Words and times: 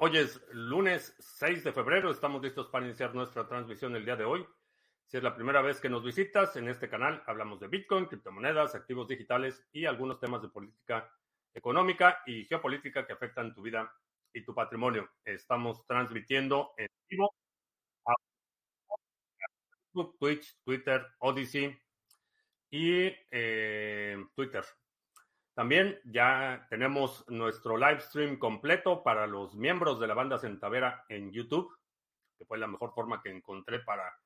Hoy 0.00 0.16
es 0.16 0.40
lunes 0.52 1.12
6 1.18 1.64
de 1.64 1.72
febrero. 1.72 2.12
Estamos 2.12 2.40
listos 2.40 2.68
para 2.68 2.86
iniciar 2.86 3.16
nuestra 3.16 3.48
transmisión 3.48 3.96
el 3.96 4.04
día 4.04 4.14
de 4.14 4.24
hoy. 4.24 4.46
Si 5.06 5.16
es 5.16 5.22
la 5.24 5.34
primera 5.34 5.60
vez 5.60 5.80
que 5.80 5.88
nos 5.88 6.04
visitas, 6.04 6.54
en 6.54 6.68
este 6.68 6.88
canal 6.88 7.20
hablamos 7.26 7.58
de 7.58 7.66
Bitcoin, 7.66 8.06
criptomonedas, 8.06 8.76
activos 8.76 9.08
digitales 9.08 9.66
y 9.72 9.86
algunos 9.86 10.20
temas 10.20 10.40
de 10.40 10.50
política 10.50 11.12
económica 11.52 12.22
y 12.26 12.44
geopolítica 12.44 13.08
que 13.08 13.12
afectan 13.12 13.52
tu 13.52 13.62
vida 13.62 13.92
y 14.32 14.44
tu 14.44 14.54
patrimonio. 14.54 15.10
Estamos 15.24 15.84
transmitiendo 15.84 16.74
en 16.76 16.86
vivo 17.08 17.34
a 18.06 18.14
Facebook, 19.82 20.16
Twitch, 20.20 20.62
Twitter, 20.62 21.08
Odyssey 21.18 21.76
y 22.70 23.12
eh, 23.32 24.24
Twitter. 24.32 24.64
También 25.58 25.98
ya 26.04 26.68
tenemos 26.70 27.28
nuestro 27.28 27.76
live 27.76 27.98
stream 27.98 28.38
completo 28.38 29.02
para 29.02 29.26
los 29.26 29.56
miembros 29.56 29.98
de 29.98 30.06
la 30.06 30.14
banda 30.14 30.38
Centavera 30.38 31.04
en 31.08 31.32
YouTube, 31.32 31.76
que 32.38 32.44
fue 32.44 32.58
la 32.58 32.68
mejor 32.68 32.94
forma 32.94 33.20
que 33.20 33.30
encontré 33.30 33.80
para 33.80 34.20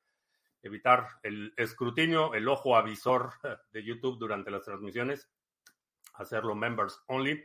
evitar 0.61 1.07
el 1.23 1.51
escrutinio, 1.57 2.35
el 2.35 2.47
ojo 2.47 2.75
avisor 2.75 3.31
de 3.71 3.83
YouTube 3.83 4.19
durante 4.19 4.51
las 4.51 4.63
transmisiones, 4.63 5.27
hacerlo 6.13 6.53
members 6.53 7.01
only 7.07 7.43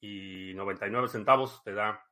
y 0.00 0.52
99 0.54 1.06
centavos 1.06 1.62
te 1.62 1.74
da 1.74 2.04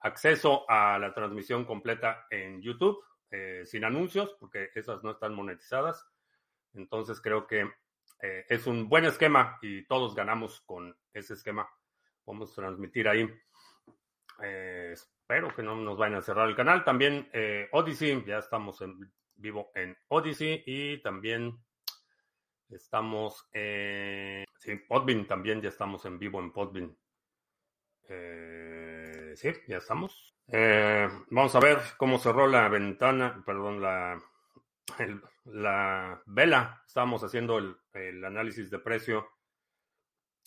acceso 0.00 0.68
a 0.68 0.98
la 0.98 1.14
transmisión 1.14 1.64
completa 1.64 2.26
en 2.28 2.60
YouTube 2.60 3.02
eh, 3.30 3.62
sin 3.64 3.82
anuncios, 3.86 4.36
porque 4.38 4.68
esas 4.74 5.02
no 5.02 5.12
están 5.12 5.32
monetizadas. 5.32 6.06
Entonces 6.74 7.18
creo 7.22 7.46
que 7.46 7.66
eh, 8.22 8.44
es 8.48 8.66
un 8.66 8.88
buen 8.88 9.04
esquema 9.04 9.58
y 9.62 9.86
todos 9.86 10.14
ganamos 10.14 10.60
con 10.62 10.94
ese 11.12 11.34
esquema. 11.34 11.68
Podemos 12.24 12.54
transmitir 12.54 13.08
ahí. 13.08 13.28
Eh, 14.42 14.90
espero 14.92 15.54
que 15.54 15.62
no 15.62 15.76
nos 15.76 15.98
vayan 15.98 16.18
a 16.18 16.22
cerrar 16.22 16.48
el 16.48 16.56
canal. 16.56 16.84
También 16.84 17.28
eh, 17.32 17.68
Odyssey, 17.72 18.24
ya 18.26 18.38
estamos 18.38 18.80
en 18.82 19.12
vivo 19.36 19.70
en 19.74 19.96
Odyssey 20.08 20.62
y 20.66 21.02
también 21.02 21.58
estamos 22.68 23.48
en 23.52 24.44
sí, 24.58 24.76
Podbean, 24.76 25.26
también 25.26 25.62
ya 25.62 25.70
estamos 25.70 26.04
en 26.04 26.18
vivo 26.18 26.40
en 26.40 26.52
Podbean. 26.52 26.96
sí, 29.34 29.52
ya 29.66 29.78
estamos. 29.78 30.36
vamos 31.30 31.54
a 31.54 31.60
ver 31.60 31.78
cómo 31.96 32.18
cerró 32.18 32.46
la 32.46 32.68
ventana, 32.68 33.42
perdón, 33.46 33.80
la, 33.80 34.20
la 35.44 36.22
vela, 36.26 36.82
estamos 36.86 37.24
haciendo 37.24 37.58
el, 37.58 37.76
análisis 38.24 38.70
de 38.70 38.78
precio 38.78 39.28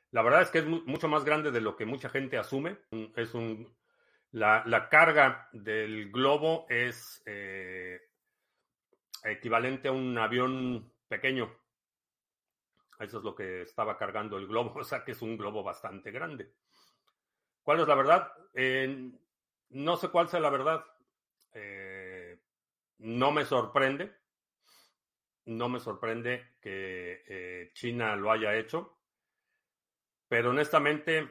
La 0.09 0.21
verdad 0.21 0.41
es 0.41 0.49
que 0.49 0.59
es 0.59 0.65
mucho 0.65 1.07
más 1.07 1.23
grande 1.23 1.51
de 1.51 1.61
lo 1.61 1.77
que 1.77 1.85
mucha 1.85 2.09
gente 2.09 2.37
asume. 2.37 2.75
Es 3.15 3.33
un, 3.33 3.73
la, 4.31 4.89
carga 4.91 5.47
del 5.53 6.11
globo 6.11 6.65
es 6.67 7.23
eh, 7.25 8.01
equivalente 9.23 9.87
a 9.87 9.93
un 9.93 10.17
avión 10.17 10.91
pequeño. 11.07 11.60
Eso 13.01 13.17
es 13.17 13.23
lo 13.23 13.33
que 13.33 13.63
estaba 13.63 13.97
cargando 13.97 14.37
el 14.37 14.47
globo, 14.47 14.73
o 14.79 14.83
sea 14.83 15.03
que 15.03 15.11
es 15.11 15.21
un 15.21 15.37
globo 15.37 15.63
bastante 15.63 16.11
grande. 16.11 16.53
¿Cuál 17.63 17.81
es 17.81 17.87
la 17.87 17.95
verdad? 17.95 18.31
no 19.69 19.95
sé 19.95 20.09
cuál 20.09 20.27
sea 20.27 20.39
la 20.39 20.49
verdad. 20.49 20.83
Eh, 21.53 22.41
no 22.99 23.31
me 23.31 23.45
sorprende. 23.45 24.15
No 25.45 25.69
me 25.69 25.79
sorprende 25.79 26.55
que 26.59 27.23
eh, 27.27 27.71
China 27.73 28.15
lo 28.15 28.31
haya 28.31 28.55
hecho. 28.55 28.97
Pero 30.27 30.49
honestamente, 30.49 31.29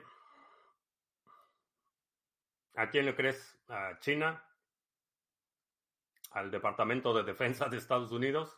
¿a 2.74 2.90
quién 2.90 3.06
le 3.06 3.14
crees? 3.14 3.58
¿A 3.68 3.98
China? 4.00 4.44
¿Al 6.30 6.50
Departamento 6.50 7.12
de 7.12 7.24
Defensa 7.24 7.68
de 7.68 7.76
Estados 7.76 8.12
Unidos? 8.12 8.56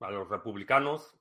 ¿A 0.00 0.10
los 0.10 0.28
republicanos? 0.28 1.19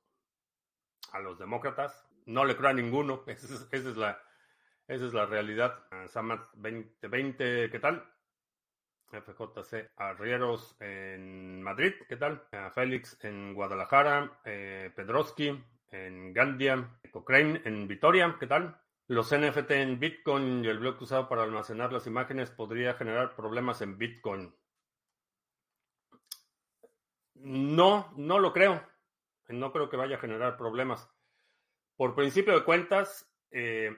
A 1.12 1.20
los 1.20 1.40
demócratas. 1.40 2.06
No 2.26 2.46
le 2.46 2.56
creo 2.56 2.70
a 2.70 2.74
ninguno. 2.74 3.24
Esa 3.28 3.68
es, 3.72 3.98
la, 3.98 4.22
esa 4.88 5.06
es 5.06 5.14
la 5.14 5.26
realidad. 5.26 5.84
Samat 6.08 6.42
2020, 6.56 7.70
¿qué 7.70 7.80
tal? 7.80 8.04
FJC 9.12 9.92
Arrieros 9.98 10.76
en 10.80 11.64
Madrid, 11.64 11.94
¿qué 12.08 12.16
tal? 12.16 12.44
Félix 12.76 13.18
en 13.24 13.56
Guadalajara, 13.56 14.40
eh, 14.46 14.92
Pedroski 14.96 15.64
en 15.92 16.34
Gandia, 16.34 17.00
Cochrane 17.12 17.62
en 17.66 17.88
Vitoria, 17.88 18.38
¿qué 18.40 18.46
tal? 18.46 18.80
Los 19.08 19.36
NFT 19.36 19.72
en 19.72 20.00
Bitcoin 20.00 20.64
y 20.64 20.68
el 20.68 20.78
bloque 20.78 21.06
usado 21.06 21.28
para 21.28 21.42
almacenar 21.42 21.92
las 21.92 22.06
imágenes 22.06 22.52
podría 22.52 22.94
generar 22.94 23.36
problemas 23.36 23.82
en 23.82 23.98
Bitcoin. 23.98 24.54
No, 27.34 28.14
no 28.16 28.38
lo 28.38 28.54
creo 28.54 28.89
no 29.50 29.72
creo 29.72 29.90
que 29.90 29.98
vaya 29.98 30.16
a 30.16 30.20
generar 30.20 30.58
problemas. 30.58 31.10
Por 31.96 32.16
principio 32.16 32.54
de 32.54 32.64
cuentas, 32.64 33.30
eh, 33.52 33.96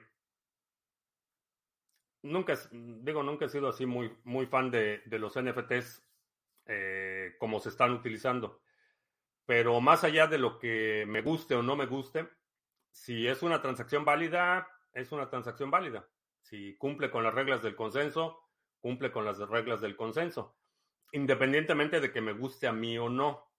nunca, 2.22 2.58
digo, 2.70 3.22
nunca 3.22 3.44
he 3.44 3.48
sido 3.48 3.68
así 3.68 3.86
muy, 3.86 4.16
muy 4.24 4.46
fan 4.46 4.70
de, 4.70 5.02
los 5.06 5.40
NFTs 5.40 6.02
eh, 6.66 7.36
como 7.38 7.60
se 7.60 7.68
están 7.68 7.92
utilizando. 7.92 8.60
Pero 9.46 9.80
más 9.80 10.04
allá 10.04 10.26
de 10.26 10.38
lo 10.38 10.58
que 10.58 11.04
me 11.06 11.22
guste 11.22 11.54
o 11.54 11.62
no 11.62 11.76
me 11.76 11.86
guste, 11.86 12.28
si 12.90 13.26
es 13.26 13.42
una 13.42 13.60
transacción 13.60 14.04
válida, 14.04 14.68
es 14.92 15.12
una 15.12 15.28
transacción 15.28 15.70
válida. 15.70 16.08
Si 16.40 16.76
cumple 16.76 17.10
con 17.10 17.24
las 17.24 17.34
reglas 17.34 17.62
del 17.62 17.76
consenso, 17.76 18.48
cumple 18.80 19.10
con 19.10 19.24
las 19.24 19.38
reglas 19.38 19.80
del 19.80 19.96
consenso. 19.96 20.56
Independientemente 21.12 22.00
de 22.00 22.12
que 22.12 22.20
me 22.20 22.32
guste 22.32 22.66
a 22.66 22.72
mí 22.72 22.98
o 22.98 23.08
no. 23.08 23.51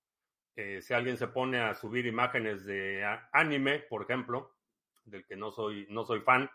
Eh, 0.55 0.81
si 0.81 0.93
alguien 0.93 1.17
se 1.17 1.27
pone 1.27 1.59
a 1.59 1.73
subir 1.73 2.05
imágenes 2.05 2.65
de 2.65 3.03
anime, 3.31 3.79
por 3.79 4.03
ejemplo, 4.03 4.55
del 5.05 5.25
que 5.25 5.35
no 5.35 5.51
soy, 5.51 5.87
no 5.89 6.05
soy 6.05 6.21
fan, 6.21 6.49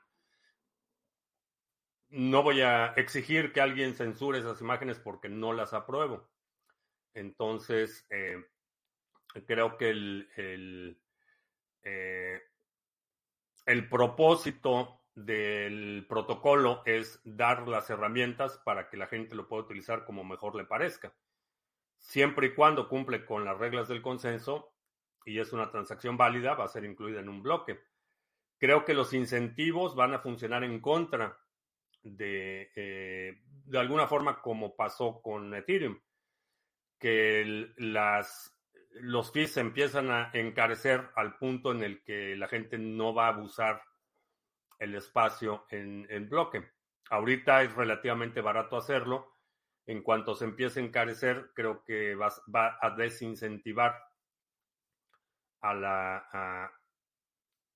no 2.10 2.42
voy 2.42 2.62
a 2.62 2.94
exigir 2.96 3.52
que 3.52 3.60
alguien 3.60 3.94
censure 3.94 4.38
esas 4.38 4.60
imágenes 4.60 4.98
porque 4.98 5.28
no 5.28 5.52
las 5.52 5.74
apruebo. 5.74 6.30
Entonces, 7.12 8.06
eh, 8.10 8.44
creo 9.46 9.76
que 9.76 9.90
el, 9.90 10.28
el, 10.36 11.02
eh, 11.82 12.40
el 13.66 13.88
propósito 13.88 15.02
del 15.14 16.06
protocolo 16.08 16.82
es 16.86 17.20
dar 17.24 17.66
las 17.66 17.90
herramientas 17.90 18.58
para 18.64 18.88
que 18.88 18.96
la 18.96 19.08
gente 19.08 19.34
lo 19.34 19.48
pueda 19.48 19.64
utilizar 19.64 20.04
como 20.04 20.22
mejor 20.22 20.54
le 20.54 20.64
parezca 20.64 21.12
siempre 21.98 22.48
y 22.48 22.54
cuando 22.54 22.88
cumple 22.88 23.24
con 23.24 23.44
las 23.44 23.58
reglas 23.58 23.88
del 23.88 24.02
consenso 24.02 24.72
y 25.24 25.38
es 25.38 25.52
una 25.52 25.70
transacción 25.70 26.16
válida, 26.16 26.54
va 26.54 26.64
a 26.64 26.68
ser 26.68 26.84
incluida 26.84 27.20
en 27.20 27.28
un 27.28 27.42
bloque. 27.42 27.80
Creo 28.56 28.84
que 28.84 28.94
los 28.94 29.12
incentivos 29.12 29.94
van 29.94 30.14
a 30.14 30.20
funcionar 30.20 30.64
en 30.64 30.80
contra 30.80 31.38
de, 32.02 32.70
eh, 32.74 33.42
de 33.44 33.78
alguna 33.78 34.06
forma 34.06 34.40
como 34.40 34.74
pasó 34.74 35.20
con 35.20 35.54
Ethereum, 35.54 36.00
que 36.98 37.72
los 39.00 39.32
fees 39.32 39.56
empiezan 39.58 40.10
a 40.10 40.30
encarecer 40.32 41.10
al 41.14 41.36
punto 41.36 41.72
en 41.72 41.82
el 41.82 42.02
que 42.02 42.34
la 42.36 42.48
gente 42.48 42.78
no 42.78 43.14
va 43.14 43.26
a 43.26 43.34
abusar 43.34 43.82
el 44.78 44.94
espacio 44.94 45.66
en 45.70 46.06
el 46.08 46.26
bloque. 46.26 46.72
Ahorita 47.10 47.62
es 47.62 47.74
relativamente 47.74 48.40
barato 48.40 48.76
hacerlo 48.76 49.37
en 49.88 50.02
cuanto 50.02 50.34
se 50.34 50.44
empiece 50.44 50.80
a 50.80 50.84
encarecer, 50.84 51.50
creo 51.54 51.82
que 51.82 52.14
va, 52.14 52.30
a 52.78 52.90
desincentivar 52.90 53.98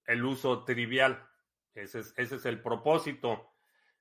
el 0.05 0.25
uso 0.25 0.63
trivial. 0.65 1.27
Ese 1.75 2.01
es, 2.01 2.45
el 2.45 2.61
propósito 2.61 3.55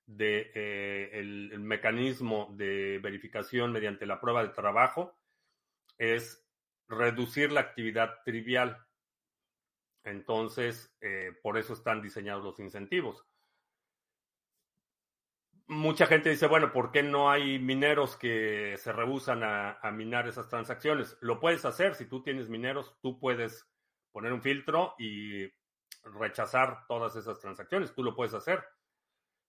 del 0.06 0.52
de, 0.52 1.22
eh, 1.54 1.58
mecanismo 1.58 2.54
de 2.58 3.00
verificación 3.02 3.72
mediante 3.72 4.06
la 4.06 4.20
prueba 4.20 4.44
de 4.44 4.50
trabajo, 4.50 5.18
es 5.98 6.46
reducir 6.90 7.54
la 7.54 7.62
actividad 7.62 8.24
trivial. 8.26 8.78
Entonces, 10.04 10.94
eh, 11.00 11.32
por 11.42 11.58
eso 11.58 11.72
están 11.72 12.02
diseñados 12.02 12.44
los 12.44 12.60
incentivos. 12.60 13.26
Mucha 15.68 16.06
gente 16.06 16.30
dice, 16.30 16.48
bueno, 16.48 16.74
¿por 16.74 16.92
qué 16.92 17.02
no 17.02 17.32
hay 17.32 17.58
mineros 17.58 18.18
que 18.18 18.76
se 18.78 18.92
rehusan 18.92 19.42
a, 19.44 19.80
minar 19.92 20.28
esas 20.28 20.50
transacciones? 20.50 21.18
Lo 21.22 21.40
puedes 21.40 21.64
hacer, 21.66 21.96
si 21.96 22.06
tú 22.06 22.22
tienes 22.22 22.50
mineros, 22.50 22.98
tú 23.02 23.20
puedes 23.20 23.70
poner 24.12 24.34
un 24.34 24.42
filtro 24.42 24.96
y 25.00 25.50
rechazar 26.04 26.86
todas 26.88 27.16
esas 27.16 27.40
transacciones, 27.40 27.94
tú 27.94 28.04
lo 28.04 28.16
puedes 28.16 28.34
hacer. 28.34 28.64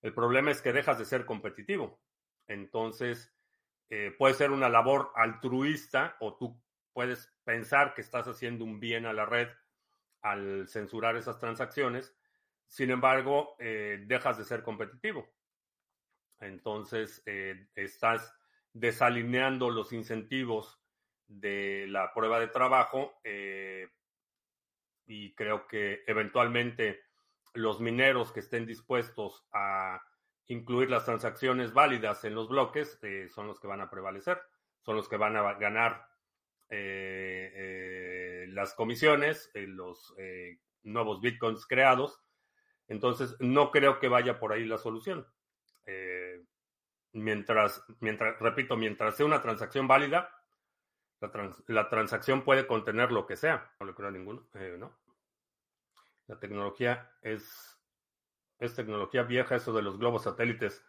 El 0.01 0.15
problema 0.15 0.51
es 0.51 0.63
que 0.63 0.73
dejas 0.73 0.99
de 0.99 1.05
ser 1.05 1.25
competitivo. 1.25 2.01
Entonces, 2.47 3.35
eh, 3.89 4.15
puede 4.17 4.35
ser 4.35 4.51
una 4.51 4.69
labor 4.69 5.13
altruista 5.15 6.17
o 6.21 6.37
tú 6.37 6.61
puedes 6.93 7.33
pensar 7.45 7.95
que 7.95 8.01
estás 8.01 8.27
haciendo 8.29 8.65
un 8.65 8.81
bien 8.81 9.07
a 9.07 9.13
la 9.13 9.27
red 9.27 9.49
al 10.23 10.69
censurar 10.69 11.17
esas 11.17 11.39
transacciones. 11.39 12.15
Sin 12.67 12.91
embargo, 12.91 13.55
eh, 13.59 14.03
dejas 14.07 14.39
de 14.39 14.45
ser 14.45 14.63
competitivo. 14.63 15.29
Entonces, 16.43 17.23
eh, 17.27 17.69
estás 17.75 18.35
desalineando 18.73 19.71
los 19.71 19.93
incentivos 19.93 20.81
de 21.27 21.87
la 21.89 22.13
prueba 22.13 22.39
de 22.39 22.49
trabajo 22.49 23.15
y 25.07 25.35
creo 25.35 25.67
que 25.67 26.03
eventualmente 26.07 27.01
los 27.55 27.81
mineros 27.81 28.33
que 28.33 28.41
estén 28.41 28.67
dispuestos 28.67 29.47
a 29.53 30.01
incluir 30.47 30.91
las 30.91 31.05
transacciones 31.05 31.73
válidas 31.73 32.25
en 32.25 32.35
los 32.35 32.49
bloques 32.49 32.99
eh, 33.03 33.29
son 33.29 33.47
los 33.47 33.61
que 33.61 33.67
van 33.67 33.81
a 33.81 33.91
prevalecer, 33.91 34.41
son 34.81 34.97
los 34.97 35.09
que 35.09 35.17
van 35.17 35.37
a 35.37 35.55
ganar 35.55 36.07
eh, 36.69 37.53
eh, 37.55 38.47
las 38.49 38.75
comisiones, 38.75 39.51
los 39.55 40.15
nuevos 40.83 41.21
bitcoins 41.21 41.67
creados. 41.67 42.21
Entonces, 42.89 43.37
no 43.39 43.71
creo 43.71 43.99
que 43.99 44.09
vaya 44.09 44.39
por 44.39 44.53
ahí 44.53 44.65
la 44.65 44.79
solución. 44.79 45.27
Mientras, 47.13 47.85
mientras, 48.01 48.39
repito, 48.41 48.77
mientras 48.77 49.17
sea 49.17 49.27
una 49.27 49.41
transacción 49.41 49.87
válida, 49.87 50.31
la, 51.69 51.89
transacción 51.89 52.43
puede 52.43 52.67
contener 52.67 53.13
lo 53.13 53.27
que 53.27 53.37
sea. 53.37 53.73
No 53.79 53.87
le 53.87 53.95
creo 53.95 54.09
a 54.09 54.13
ninguno, 54.13 54.49
¿no? 54.79 54.99
La 56.27 56.39
tecnología 56.39 57.13
es, 57.23 57.79
es 58.59 58.75
tecnología 58.75 59.23
vieja, 59.23 59.57
eso 59.57 59.73
de 59.73 59.83
los 59.83 59.99
globos 59.99 60.25
satélites. 60.25 60.85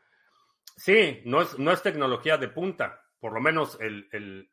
Sí, 0.76 1.22
no 1.26 1.42
es, 1.42 1.60
no 1.60 1.72
es 1.72 1.82
tecnología 1.82 2.38
de 2.38 2.48
punta. 2.48 3.06
Por 3.20 3.34
lo 3.34 3.42
menos 3.42 3.78
el, 3.80 4.52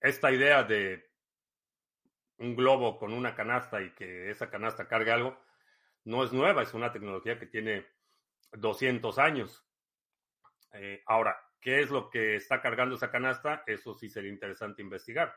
esta 0.00 0.30
idea 0.30 0.62
de 0.62 1.10
un 2.38 2.54
globo 2.54 2.98
con 2.98 3.12
una 3.12 3.34
canasta 3.34 3.82
y 3.82 3.90
que 3.94 4.30
esa 4.30 4.50
canasta 4.50 4.86
cargue 4.86 5.10
algo, 5.10 5.36
no 6.04 6.22
es 6.22 6.32
nueva, 6.32 6.62
es 6.62 6.74
una 6.74 6.92
tecnología 6.92 7.38
que 7.38 7.46
tiene 7.46 7.86
200 8.52 9.18
años. 9.18 9.67
Eh, 10.72 11.02
ahora, 11.06 11.36
¿qué 11.60 11.80
es 11.80 11.90
lo 11.90 12.10
que 12.10 12.36
está 12.36 12.60
cargando 12.60 12.94
esa 12.94 13.10
canasta? 13.10 13.62
Eso 13.66 13.94
sí 13.94 14.08
sería 14.08 14.30
interesante 14.30 14.82
investigar. 14.82 15.34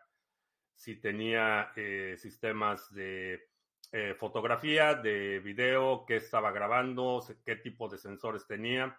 Si 0.75 0.99
tenía 0.99 1.71
eh, 1.75 2.15
sistemas 2.17 2.93
de 2.93 3.49
eh, 3.91 4.15
fotografía, 4.15 4.95
de 4.95 5.39
video, 5.39 6.05
qué 6.05 6.17
estaba 6.17 6.51
grabando, 6.51 7.23
qué 7.45 7.57
tipo 7.57 7.89
de 7.89 7.97
sensores 7.97 8.47
tenía, 8.47 8.97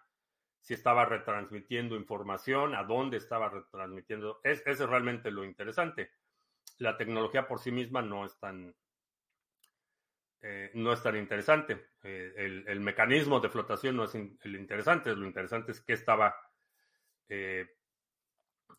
si 0.60 0.74
estaba 0.74 1.04
retransmitiendo 1.04 1.96
información, 1.96 2.74
a 2.74 2.84
dónde 2.84 3.16
estaba 3.16 3.48
retransmitiendo. 3.48 4.40
Es, 4.44 4.62
es 4.66 4.78
realmente 4.80 5.30
lo 5.30 5.44
interesante. 5.44 6.10
La 6.78 6.96
tecnología 6.96 7.48
por 7.48 7.58
sí 7.58 7.72
misma 7.72 8.02
no 8.02 8.24
es 8.24 8.38
tan, 8.38 8.74
eh, 10.42 10.70
no 10.74 10.92
es 10.92 11.02
tan 11.02 11.16
interesante. 11.16 11.92
Eh, 12.02 12.34
el, 12.36 12.64
el, 12.66 12.80
mecanismo 12.80 13.40
de 13.40 13.48
flotación 13.48 13.96
no 13.96 14.04
es 14.04 14.14
el 14.14 14.56
interesante, 14.56 15.14
lo 15.14 15.26
interesante 15.26 15.72
es 15.72 15.80
qué 15.80 15.92
estaba, 15.92 16.36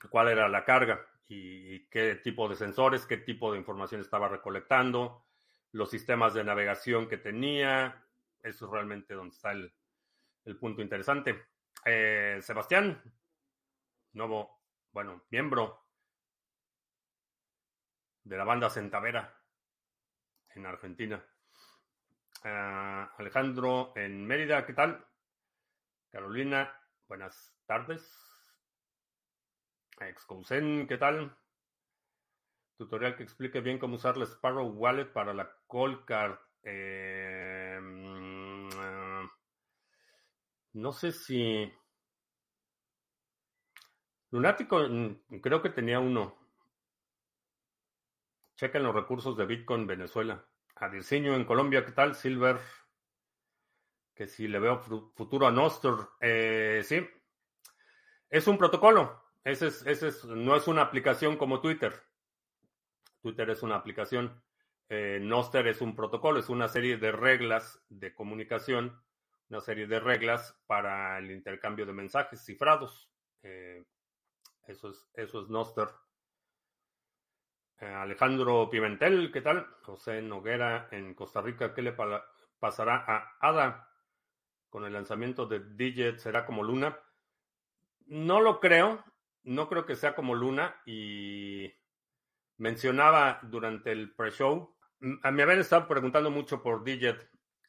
cuál 0.10 0.28
era 0.28 0.48
la 0.50 0.66
carga 0.66 1.08
y 1.28 1.88
qué 1.88 2.16
tipo 2.16 2.48
de 2.48 2.56
sensores, 2.56 3.06
qué 3.06 3.18
tipo 3.18 3.52
de 3.52 3.58
información 3.58 4.02
estaba 4.02 4.28
recolectando, 4.28 5.26
los 5.72 5.90
sistemas 5.90 6.34
de 6.34 6.44
navegación 6.44 7.08
que 7.08 7.18
tenía. 7.18 8.06
Eso 8.42 8.66
es 8.66 8.72
realmente 8.72 9.14
donde 9.14 9.34
está 9.34 9.52
el, 9.52 9.74
punto 10.60 10.82
interesante. 10.82 11.46
Eh, 11.86 12.40
Sebastián, 12.42 13.02
nuevo, 14.12 14.62
bueno, 14.92 15.24
miembro 15.30 15.88
de 18.24 18.38
la 18.38 18.44
banda 18.44 18.70
Centavera 18.70 19.36
en 20.56 20.66
Argentina. 20.66 21.24
Ah, 22.46 23.10
Alejandro 23.18 23.94
en 23.96 24.26
Mérida, 24.28 24.66
¿qué 24.66 24.74
tal? 24.74 25.06
Carolina, 26.12 26.78
buenas 27.08 27.56
tardes. 27.66 28.04
Excousen, 30.00 30.86
¿qué 30.88 30.98
tal? 30.98 31.38
tutorial 32.78 33.16
que 33.16 33.24
explique 33.24 33.62
bien 33.62 33.80
cómo 33.80 33.96
usar 33.96 34.18
la 34.18 34.26
Sparrow 34.26 34.68
Wallet 34.68 35.06
para 35.14 35.34
la 35.34 35.50
Call 35.70 36.04
Card. 36.06 36.38
Eh, 36.64 37.80
mm, 37.82 38.70
no 40.74 40.92
sé 40.92 41.12
si. 41.14 41.72
Lunático, 44.32 44.80
mm, 44.80 45.40
creo 45.42 45.62
que 45.62 45.70
tenía 45.70 46.00
uno. 46.00 46.36
Chequen 48.56 48.84
los 48.84 48.94
recursos 48.94 49.38
de 49.38 49.46
Bitcoin 49.46 49.88
Venezuela. 49.88 50.46
A 50.76 50.90
diseño 50.90 51.36
en 51.36 51.46
Colombia, 51.46 51.86
¿qué 51.86 51.92
tal? 51.92 52.16
Silver. 52.16 52.60
Que 54.16 54.28
si 54.28 54.48
le 54.48 54.60
veo 54.60 54.80
futuro 54.80 55.48
a 55.48 55.52
Nostr. 55.52 56.10
Eh, 56.20 56.82
sí. 56.84 57.08
Es 58.30 58.48
un 58.48 58.58
protocolo. 58.58 59.24
Ese 59.44 59.68
es, 59.68 59.86
ese 59.86 60.08
es, 60.08 60.26
no 60.26 60.56
es 60.56 60.68
una 60.68 60.82
aplicación 60.82 61.38
como 61.38 61.62
Twitter. 61.62 61.94
Twitter 63.22 63.50
es 63.50 63.64
una 63.64 63.76
aplicación. 63.76 64.44
Eh, 64.90 65.20
Noster 65.22 65.66
es 65.68 65.82
un 65.82 65.96
protocolo, 65.96 66.40
es 66.40 66.50
una 66.50 66.68
serie 66.68 66.98
de 66.98 67.12
reglas 67.12 67.82
de 67.90 68.14
comunicación, 68.14 69.02
una 69.50 69.62
serie 69.62 69.88
de 69.88 70.00
reglas 70.00 70.60
para 70.68 71.18
el 71.18 71.32
intercambio 71.32 71.86
de 71.86 71.94
mensajes 71.94 72.44
cifrados. 72.44 73.10
Eh, 73.42 73.84
eso, 74.68 74.92
es, 74.92 75.10
eso 75.14 75.42
es 75.42 75.50
Noster. 75.50 75.88
Eh, 77.80 77.86
Alejandro 77.86 78.70
Pimentel, 78.70 79.32
¿qué 79.32 79.42
tal? 79.42 79.68
José 79.82 80.22
Noguera 80.22 80.88
en 80.92 81.14
Costa 81.14 81.42
Rica, 81.42 81.74
¿qué 81.74 81.82
le 81.82 81.96
pasará 82.60 83.04
a 83.08 83.38
Ada 83.40 83.90
con 84.70 84.86
el 84.86 84.94
lanzamiento 84.94 85.46
de 85.46 85.60
Digit? 85.60 86.18
¿Será 86.18 86.46
como 86.46 86.64
Luna? 86.64 86.98
No 88.08 88.42
lo 88.42 88.60
creo, 88.60 89.04
no 89.44 89.68
creo 89.68 89.86
que 89.86 89.96
sea 89.96 90.16
como 90.16 90.36
Luna 90.36 90.76
y 90.86 91.72
Mencionaba 92.58 93.40
durante 93.42 93.92
el 93.92 94.14
pre-show, 94.14 94.78
a 95.24 95.32
mí 95.32 95.42
habían 95.42 95.60
estado 95.60 95.88
preguntando 95.88 96.30
mucho 96.30 96.62
por 96.62 96.84
Digit 96.84 97.18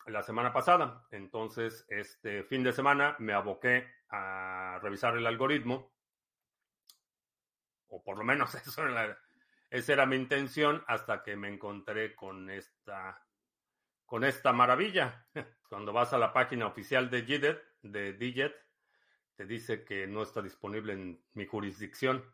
la 0.07 0.23
semana 0.23 0.53
pasada, 0.53 1.07
entonces 1.11 1.87
este 1.89 2.45
fin 2.45 2.63
de 2.63 2.73
semana 2.73 3.17
me 3.19 3.33
aboqué 3.33 3.89
a 4.11 4.79
revisar 4.83 5.17
el 5.17 5.27
algoritmo, 5.27 5.91
o 7.89 8.03
por 8.05 8.19
lo 8.19 8.25
menos 8.25 8.55
eso 8.67 8.87
era 8.87 9.19
esa 9.75 9.93
era 9.93 10.07
mi 10.07 10.15
intención 10.15 10.85
hasta 10.87 11.25
que 11.25 11.35
me 11.35 11.49
encontré 11.49 12.15
con 12.15 12.49
esta 12.49 13.21
con 14.07 14.23
esta 14.23 14.53
maravilla. 14.53 15.27
Cuando 15.69 15.93
vas 15.93 16.13
a 16.13 16.19
la 16.19 16.33
página 16.33 16.69
oficial 16.69 17.11
de 17.11 17.23
Digit, 17.23 17.59
de 17.83 18.13
Digit, 18.13 18.53
te 19.35 19.45
dice 19.45 19.85
que 19.85 20.07
no 20.07 20.23
está 20.23 20.41
disponible 20.41 20.93
en 20.93 21.25
mi 21.33 21.47
jurisdicción. 21.47 22.25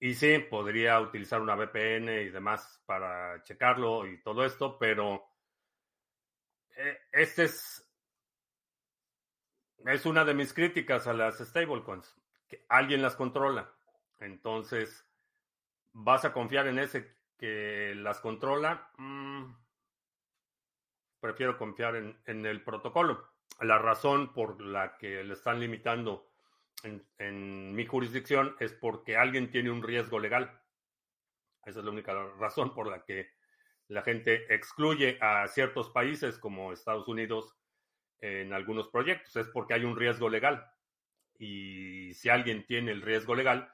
Y 0.00 0.14
sí, 0.14 0.40
podría 0.50 1.00
utilizar 1.00 1.40
una 1.40 1.54
VPN 1.54 2.22
y 2.22 2.30
demás 2.30 2.82
para 2.86 3.40
checarlo 3.44 4.04
y 4.08 4.20
todo 4.20 4.44
esto, 4.44 4.76
pero 4.80 5.30
eh, 6.76 6.98
este 7.12 7.44
es, 7.44 7.88
es 9.86 10.06
una 10.06 10.24
de 10.24 10.34
mis 10.34 10.52
críticas 10.52 11.06
a 11.06 11.12
las 11.12 11.38
stablecoins, 11.38 12.16
que 12.48 12.64
alguien 12.68 13.00
las 13.00 13.14
controla. 13.14 13.72
Entonces, 14.18 15.07
¿vas 16.00 16.24
a 16.24 16.32
confiar 16.32 16.66
en 16.68 16.78
ese 16.78 17.16
que 17.36 17.92
las 17.96 18.20
controla? 18.20 18.90
Mm, 18.98 19.52
prefiero 21.20 21.58
confiar 21.58 21.96
en, 21.96 22.20
en 22.26 22.46
el 22.46 22.62
protocolo. 22.62 23.28
La 23.60 23.78
razón 23.78 24.32
por 24.32 24.60
la 24.60 24.96
que 24.96 25.24
le 25.24 25.34
están 25.34 25.60
limitando 25.60 26.28
en, 26.84 27.74
mi 27.74 27.86
jurisdicción 27.86 28.54
es 28.60 28.72
porque 28.72 29.16
alguien 29.16 29.50
tiene 29.50 29.70
un 29.70 29.82
riesgo 29.82 30.18
legal. 30.18 30.60
Esa 31.64 31.80
es 31.80 31.84
la 31.84 31.90
única 31.90 32.14
razón 32.38 32.72
por 32.74 32.88
la 32.88 33.04
que 33.04 33.30
la 33.88 34.02
gente 34.02 34.54
excluye 34.54 35.18
a 35.20 35.46
ciertos 35.48 35.90
países 35.90 36.38
como 36.38 36.72
Estados 36.72 37.08
Unidos 37.08 37.56
en 38.20 38.52
algunos 38.52 38.88
proyectos. 38.88 39.34
Es 39.36 39.48
porque 39.48 39.74
hay 39.74 39.84
un 39.84 39.96
riesgo 39.96 40.28
legal. 40.28 40.70
Y 41.38 42.14
si 42.14 42.28
alguien 42.28 42.64
tiene 42.66 42.92
el 42.92 43.02
riesgo 43.02 43.34
legal, 43.34 43.72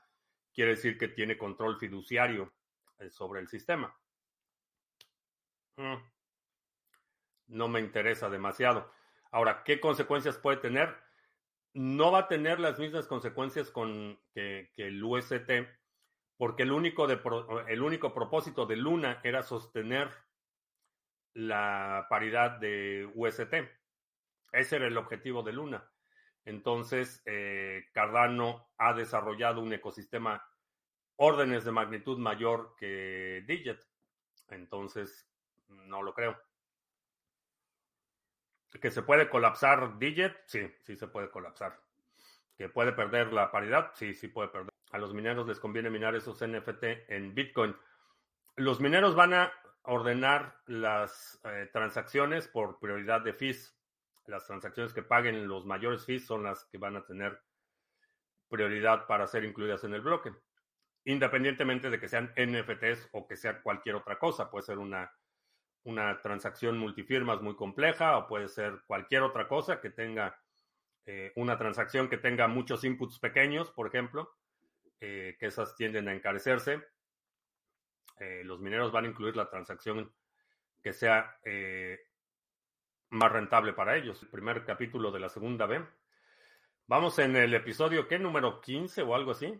quiere 0.54 0.72
decir 0.72 0.96
que 0.96 1.08
tiene 1.08 1.36
control 1.36 1.78
fiduciario 1.78 2.54
eh, 2.98 3.10
sobre 3.10 3.40
el 3.40 3.48
sistema. 3.48 3.94
Mm. 5.76 5.96
no 7.48 7.68
me 7.68 7.80
interesa 7.80 8.30
demasiado. 8.30 8.92
Ahora, 9.32 9.64
¿qué 9.64 9.80
consecuencias 9.80 10.38
puede 10.38 10.58
tener? 10.58 10.96
No 11.72 12.12
va 12.12 12.20
a 12.20 12.28
tener 12.28 12.60
las 12.60 12.78
mismas 12.78 13.08
consecuencias 13.08 13.72
con 13.72 14.20
que, 14.32 14.70
el 14.76 15.02
UST, 15.02 15.50
porque 16.36 16.62
el 16.62 16.70
único, 16.70 17.08
el 17.10 17.82
único 17.82 18.14
propósito 18.14 18.66
de 18.66 18.76
Luna 18.76 19.20
era 19.24 19.42
sostener 19.42 20.10
la 21.34 22.06
paridad 22.08 22.52
de 22.60 23.10
UST. 23.14 23.54
Ese 24.52 24.76
era 24.76 24.86
el 24.86 24.96
objetivo 24.96 25.42
de 25.42 25.52
Luna. 25.52 25.90
Entonces, 26.44 27.22
eh, 27.26 27.86
Cardano 27.92 28.68
ha 28.78 28.92
desarrollado 28.92 29.60
un 29.60 29.72
ecosistema 29.72 30.46
órdenes 31.16 31.64
de 31.64 31.72
magnitud 31.72 32.18
mayor 32.18 32.74
que 32.76 33.44
Digit. 33.46 33.80
Entonces, 34.48 35.28
no 35.68 36.02
lo 36.02 36.12
creo. 36.12 36.36
¿Que 38.80 38.90
se 38.90 39.02
puede 39.02 39.28
colapsar 39.28 39.98
Digit? 39.98 40.32
Sí, 40.46 40.68
sí 40.82 40.96
se 40.96 41.06
puede 41.06 41.30
colapsar. 41.30 41.80
¿Que 42.56 42.68
puede 42.68 42.92
perder 42.92 43.32
la 43.32 43.50
paridad? 43.50 43.92
Sí, 43.94 44.14
sí 44.14 44.28
puede 44.28 44.48
perder. 44.48 44.70
A 44.90 44.98
los 44.98 45.14
mineros 45.14 45.46
les 45.46 45.58
conviene 45.58 45.90
minar 45.90 46.14
esos 46.14 46.40
NFT 46.40 46.84
en 47.08 47.34
Bitcoin. 47.34 47.74
Los 48.56 48.80
mineros 48.80 49.14
van 49.16 49.34
a 49.34 49.52
ordenar 49.82 50.60
las 50.66 51.40
eh, 51.44 51.68
transacciones 51.72 52.48
por 52.48 52.78
prioridad 52.78 53.20
de 53.22 53.32
fees. 53.32 53.73
Las 54.26 54.46
transacciones 54.46 54.92
que 54.92 55.02
paguen 55.02 55.46
los 55.46 55.66
mayores 55.66 56.04
fees 56.04 56.26
son 56.26 56.42
las 56.42 56.64
que 56.64 56.78
van 56.78 56.96
a 56.96 57.04
tener 57.04 57.40
prioridad 58.48 59.06
para 59.06 59.26
ser 59.26 59.44
incluidas 59.44 59.84
en 59.84 59.94
el 59.94 60.00
bloque 60.00 60.32
independientemente 61.04 61.90
de 61.90 62.00
que 62.00 62.08
sean 62.08 62.32
NFTs 62.36 63.08
o 63.12 63.26
que 63.26 63.36
sea 63.36 63.62
cualquier 63.62 63.96
otra 63.96 64.18
cosa. 64.18 64.50
Puede 64.50 64.64
ser 64.64 64.78
una, 64.78 65.12
una 65.84 66.20
transacción 66.22 66.78
multifirmas 66.78 67.42
muy 67.42 67.54
compleja 67.56 68.16
o 68.16 68.26
puede 68.26 68.48
ser 68.48 68.82
cualquier 68.86 69.22
otra 69.22 69.46
cosa 69.46 69.80
que 69.80 69.90
tenga 69.90 70.38
eh, 71.06 71.32
una 71.36 71.58
transacción 71.58 72.08
que 72.08 72.16
tenga 72.16 72.48
muchos 72.48 72.84
inputs 72.84 73.18
pequeños, 73.18 73.70
por 73.70 73.86
ejemplo, 73.86 74.34
eh, 75.00 75.36
que 75.38 75.46
esas 75.46 75.76
tienden 75.76 76.08
a 76.08 76.14
encarecerse. 76.14 76.82
Eh, 78.18 78.42
los 78.44 78.60
mineros 78.60 78.90
van 78.90 79.04
a 79.04 79.08
incluir 79.08 79.36
la 79.36 79.50
transacción 79.50 80.10
que 80.80 80.92
sea 80.92 81.38
más 83.14 83.32
rentable 83.32 83.72
para 83.72 83.96
ellos. 83.96 84.22
El 84.22 84.28
primer 84.28 84.64
capítulo 84.64 85.10
de 85.10 85.20
la 85.20 85.28
segunda 85.28 85.66
B. 85.66 85.82
Vamos 86.86 87.18
en 87.18 87.36
el 87.36 87.54
episodio, 87.54 88.06
¿qué? 88.06 88.18
Número 88.18 88.60
15 88.60 89.02
o 89.02 89.14
algo 89.14 89.30
así. 89.30 89.54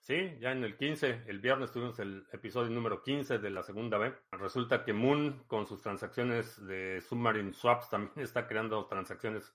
Sí, 0.00 0.36
ya 0.40 0.52
en 0.52 0.64
el 0.64 0.76
15, 0.76 1.24
el 1.26 1.40
viernes 1.40 1.72
tuvimos 1.72 1.98
el 2.00 2.26
episodio 2.32 2.70
número 2.70 3.02
15 3.02 3.38
de 3.38 3.50
la 3.50 3.62
segunda 3.62 3.98
B. 3.98 4.12
Resulta 4.32 4.84
que 4.84 4.92
Moon 4.92 5.44
con 5.46 5.66
sus 5.66 5.82
transacciones 5.82 6.64
de 6.66 7.00
Submarine 7.00 7.52
Swaps 7.52 7.90
también 7.90 8.12
está 8.16 8.46
creando 8.46 8.86
transacciones 8.86 9.54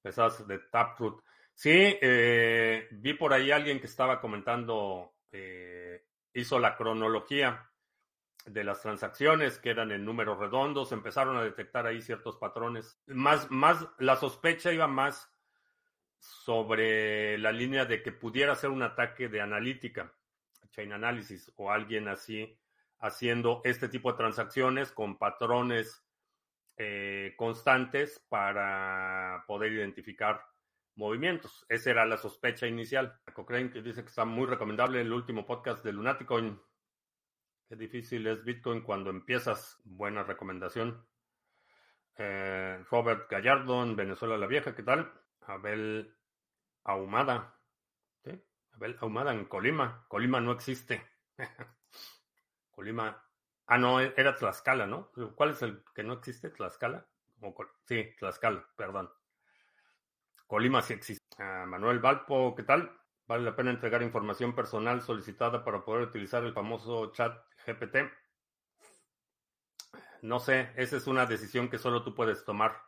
pesadas 0.00 0.46
de 0.46 0.58
Taproot. 0.58 1.22
Sí, 1.52 1.72
eh, 1.72 2.86
vi 2.92 3.14
por 3.14 3.32
ahí 3.32 3.50
alguien 3.50 3.80
que 3.80 3.86
estaba 3.86 4.20
comentando, 4.20 5.14
eh, 5.32 6.04
hizo 6.34 6.58
la 6.58 6.76
cronología 6.76 7.70
de 8.46 8.64
las 8.64 8.80
transacciones 8.80 9.58
que 9.58 9.70
eran 9.70 9.90
en 9.92 10.04
números 10.04 10.38
redondos, 10.38 10.92
empezaron 10.92 11.36
a 11.36 11.42
detectar 11.42 11.86
ahí 11.86 12.00
ciertos 12.00 12.36
patrones. 12.36 12.98
Más, 13.06 13.50
más, 13.50 13.86
la 13.98 14.16
sospecha 14.16 14.72
iba 14.72 14.86
más 14.86 15.30
sobre 16.18 17.38
la 17.38 17.52
línea 17.52 17.84
de 17.84 18.02
que 18.02 18.12
pudiera 18.12 18.54
ser 18.54 18.70
un 18.70 18.82
ataque 18.82 19.28
de 19.28 19.40
analítica, 19.40 20.12
chain 20.70 20.92
analysis, 20.92 21.52
o 21.56 21.70
alguien 21.70 22.08
así 22.08 22.58
haciendo 22.98 23.60
este 23.64 23.88
tipo 23.88 24.10
de 24.10 24.18
transacciones 24.18 24.90
con 24.90 25.18
patrones 25.18 26.02
eh, 26.76 27.34
constantes 27.36 28.24
para 28.28 29.44
poder 29.46 29.72
identificar 29.72 30.42
movimientos. 30.94 31.64
Esa 31.68 31.90
era 31.90 32.06
la 32.06 32.16
sospecha 32.16 32.66
inicial. 32.66 33.18
Cochrane 33.32 33.68
dice 33.82 34.02
que 34.02 34.08
está 34.08 34.24
muy 34.24 34.46
recomendable 34.46 35.00
el 35.00 35.12
último 35.12 35.46
podcast 35.46 35.84
de 35.84 35.92
Lunaticoin. 35.92 36.60
Qué 37.68 37.74
difícil 37.74 38.24
es 38.28 38.44
Bitcoin 38.44 38.82
cuando 38.82 39.10
empiezas. 39.10 39.80
Buena 39.82 40.22
recomendación. 40.22 41.04
Eh, 42.16 42.84
Robert 42.88 43.28
Gallardo 43.28 43.82
en 43.82 43.96
Venezuela 43.96 44.38
la 44.38 44.46
Vieja, 44.46 44.76
¿qué 44.76 44.84
tal? 44.84 45.12
Abel 45.40 46.16
Ahumada. 46.84 47.58
¿Sí? 48.22 48.40
Abel 48.72 48.96
Ahumada 49.00 49.32
en 49.32 49.46
Colima. 49.46 50.06
Colima 50.06 50.40
no 50.40 50.52
existe. 50.52 51.04
Colima. 52.70 53.20
Ah, 53.66 53.78
no, 53.78 53.98
era 53.98 54.36
Tlaxcala, 54.36 54.86
¿no? 54.86 55.10
¿Cuál 55.34 55.50
es 55.50 55.62
el 55.62 55.82
que 55.92 56.04
no 56.04 56.12
existe? 56.12 56.50
¿Tlaxcala? 56.50 57.04
Sí, 57.84 58.14
Tlaxcala, 58.16 58.64
perdón. 58.76 59.10
Colima 60.46 60.82
sí 60.82 60.92
existe. 60.92 61.24
Ah, 61.36 61.64
Manuel 61.66 61.98
Valpo, 61.98 62.54
¿qué 62.54 62.62
tal? 62.62 62.96
Vale 63.26 63.42
la 63.42 63.56
pena 63.56 63.72
entregar 63.72 64.02
información 64.02 64.54
personal 64.54 65.02
solicitada 65.02 65.64
para 65.64 65.84
poder 65.84 66.06
utilizar 66.06 66.44
el 66.44 66.52
famoso 66.52 67.10
chat 67.10 67.36
GPT. 67.66 67.96
No 70.22 70.40
sé, 70.40 70.72
esa 70.76 70.96
es 70.96 71.06
una 71.06 71.26
decisión 71.26 71.68
que 71.68 71.78
solo 71.78 72.02
tú 72.02 72.14
puedes 72.14 72.44
tomar. 72.44 72.80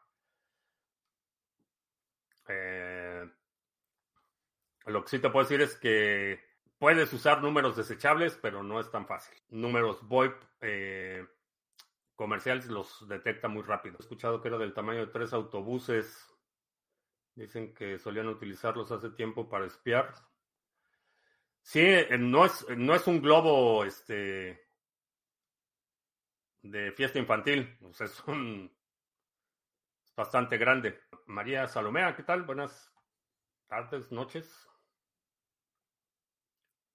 Eh, 2.49 3.29
lo 4.87 5.03
que 5.03 5.09
sí 5.09 5.19
te 5.19 5.31
puedo 5.31 5.45
decir 5.45 5.61
es 5.61 5.77
que 5.77 6.41
puedes 6.79 7.13
usar 7.13 7.43
números 7.43 7.77
desechables, 7.77 8.39
pero 8.41 8.63
no 8.63 8.81
es 8.81 8.91
tan 8.91 9.07
fácil. 9.07 9.37
Números 9.51 10.07
VoIP 10.09 10.35
eh, 10.61 11.27
comerciales 12.15 12.67
los 12.67 13.07
detecta 13.09 13.49
muy 13.49 13.63
rápido. 13.63 13.97
He 13.99 14.03
escuchado 14.03 14.41
que 14.41 14.49
era 14.49 14.59
del 14.59 14.75
tamaño 14.75 15.01
de 15.01 15.13
tres 15.13 15.33
autobuses. 15.33 16.27
Dicen 17.35 17.75
que 17.75 17.99
solían 17.99 18.29
utilizarlos 18.29 18.91
hace 18.91 19.11
tiempo 19.11 19.49
para 19.49 19.67
espiar. 19.67 20.15
Sí, 21.61 21.81
eh, 21.83 22.17
no 22.19 22.47
es, 22.47 22.67
no 22.77 22.95
es 22.95 23.07
un 23.07 23.21
globo 23.21 23.85
este, 23.85 24.68
de 26.71 26.93
fiesta 26.93 27.19
infantil. 27.19 27.79
Sea, 27.93 28.07
es 28.07 28.23
un 28.27 28.71
bastante 30.17 30.59
grande. 30.59 31.01
María 31.27 31.67
Salomea, 31.67 32.15
¿qué 32.15 32.23
tal? 32.23 32.43
Buenas 32.43 32.93
tardes, 33.67 34.11
noches. 34.13 34.69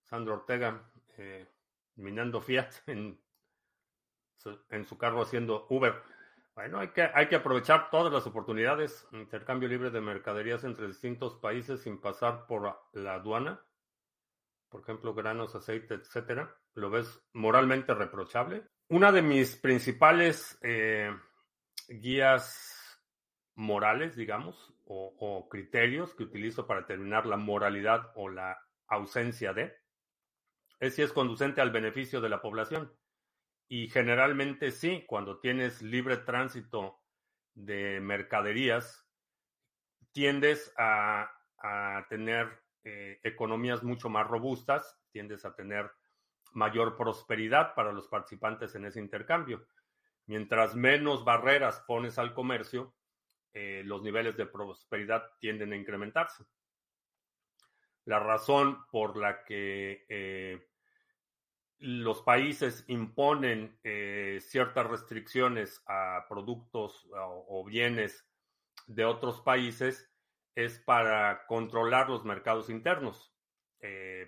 Sandro 0.05 0.35
Ortega, 0.35 0.91
eh, 1.17 1.47
minando 1.95 2.41
Fiat 2.41 2.71
en 2.87 3.19
su, 4.37 4.59
en 4.69 4.85
su 4.85 4.97
carro 4.97 5.21
haciendo 5.21 5.65
Uber. 5.69 6.01
Bueno, 6.55 6.79
hay 6.79 6.89
que, 6.89 7.01
hay 7.01 7.27
que 7.27 7.37
aprovechar 7.37 7.89
todas 7.89 8.13
las 8.13 8.27
oportunidades. 8.27 9.07
Intercambio 9.11 9.67
libre 9.69 9.89
de 9.89 10.01
mercaderías 10.01 10.63
entre 10.63 10.85
distintos 10.85 11.35
países 11.35 11.81
sin 11.81 11.99
pasar 11.99 12.45
por 12.45 12.79
la 12.91 13.15
aduana. 13.15 13.65
Por 14.69 14.81
ejemplo, 14.81 15.15
granos, 15.15 15.55
aceite, 15.55 15.95
etcétera. 15.95 16.55
¿Lo 16.75 16.91
ves 16.91 17.23
moralmente 17.33 17.93
reprochable? 17.93 18.67
Una 18.89 19.11
de 19.11 19.21
mis 19.21 19.55
principales 19.55 20.57
eh, 20.61 21.11
guías 21.87 23.01
morales, 23.55 24.15
digamos, 24.15 24.73
o, 24.85 25.47
criterios 25.49 26.13
que 26.13 26.23
utilizo 26.23 26.67
para 26.67 26.81
determinar 26.81 27.25
la 27.25 27.37
moralidad 27.37 28.11
o 28.15 28.29
la 28.29 28.59
ausencia 28.87 29.53
de, 29.53 29.73
es 30.79 30.95
si 30.95 31.01
es 31.01 31.13
conducente 31.13 31.61
al 31.61 31.71
beneficio 31.71 32.19
de 32.21 32.29
la 32.29 32.41
población. 32.41 32.93
Y 33.69 33.89
generalmente 33.89 34.71
sí, 34.71 35.05
cuando 35.07 35.39
tienes 35.39 35.81
libre 35.81 36.17
tránsito 36.17 36.99
de 37.53 37.99
mercaderías, 38.01 39.07
tiendes 40.11 40.73
a, 40.77 41.29
tener 42.09 42.61
eh, 42.83 43.21
economías 43.23 43.83
mucho 43.83 44.09
más 44.09 44.27
robustas, 44.27 44.99
tiendes 45.11 45.45
a 45.45 45.55
tener 45.55 45.89
mayor 46.53 46.95
prosperidad 46.97 47.73
para 47.75 47.91
los 47.91 48.07
participantes 48.07 48.75
en 48.75 48.85
ese 48.85 48.99
intercambio. 48.99 49.65
Mientras 50.25 50.75
menos 50.75 51.25
barreras 51.25 51.83
pones 51.87 52.17
al 52.17 52.33
comercio, 52.33 52.95
eh, 53.53 53.83
los 53.85 54.01
niveles 54.01 54.37
de 54.37 54.45
prosperidad 54.45 55.23
tienden 55.39 55.73
a 55.73 55.77
incrementarse. 55.77 56.43
La 58.05 58.19
razón 58.19 58.85
por 58.91 59.15
la 59.15 59.43
que 59.43 60.05
eh, 60.09 60.67
los 61.79 62.21
países 62.21 62.85
imponen 62.87 63.77
eh, 63.83 64.39
ciertas 64.41 64.87
restricciones 64.87 65.83
a 65.85 66.25
productos 66.29 67.07
o, 67.13 67.63
bienes 67.65 68.25
de 68.87 69.05
otros 69.05 69.41
países 69.41 70.09
es 70.55 70.79
para 70.79 71.45
controlar 71.45 72.09
los 72.09 72.23
mercados 72.25 72.69
internos, 72.69 73.32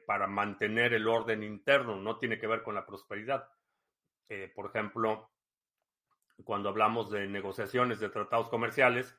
para 0.06 0.28
mantener 0.28 0.94
el 0.94 1.08
orden 1.08 1.42
interno, 1.44 1.96
no 1.96 2.18
tiene 2.18 2.38
que 2.38 2.48
ver 2.48 2.62
con 2.62 2.76
la 2.76 2.86
prosperidad. 2.86 3.50
por 4.54 4.68
ejemplo, 4.68 5.32
cuando 6.44 6.70
hablamos 6.70 7.12
de 7.12 7.28
negociaciones 7.28 8.00
de 8.00 8.10
tratados 8.10 8.50
comerciales, 8.50 9.16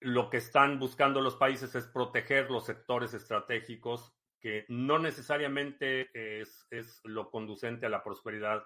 lo 0.00 0.30
que 0.30 0.38
están 0.38 0.78
buscando 0.78 1.20
los 1.20 1.36
países 1.36 1.74
es 1.74 1.86
proteger 1.86 2.50
los 2.50 2.64
sectores 2.64 3.12
estratégicos 3.12 4.14
que 4.40 4.64
no 4.68 4.98
necesariamente 4.98 6.10
es, 6.40 6.66
lo 7.04 7.30
conducente 7.30 7.86
a 7.86 7.90
la 7.90 8.02
prosperidad 8.02 8.64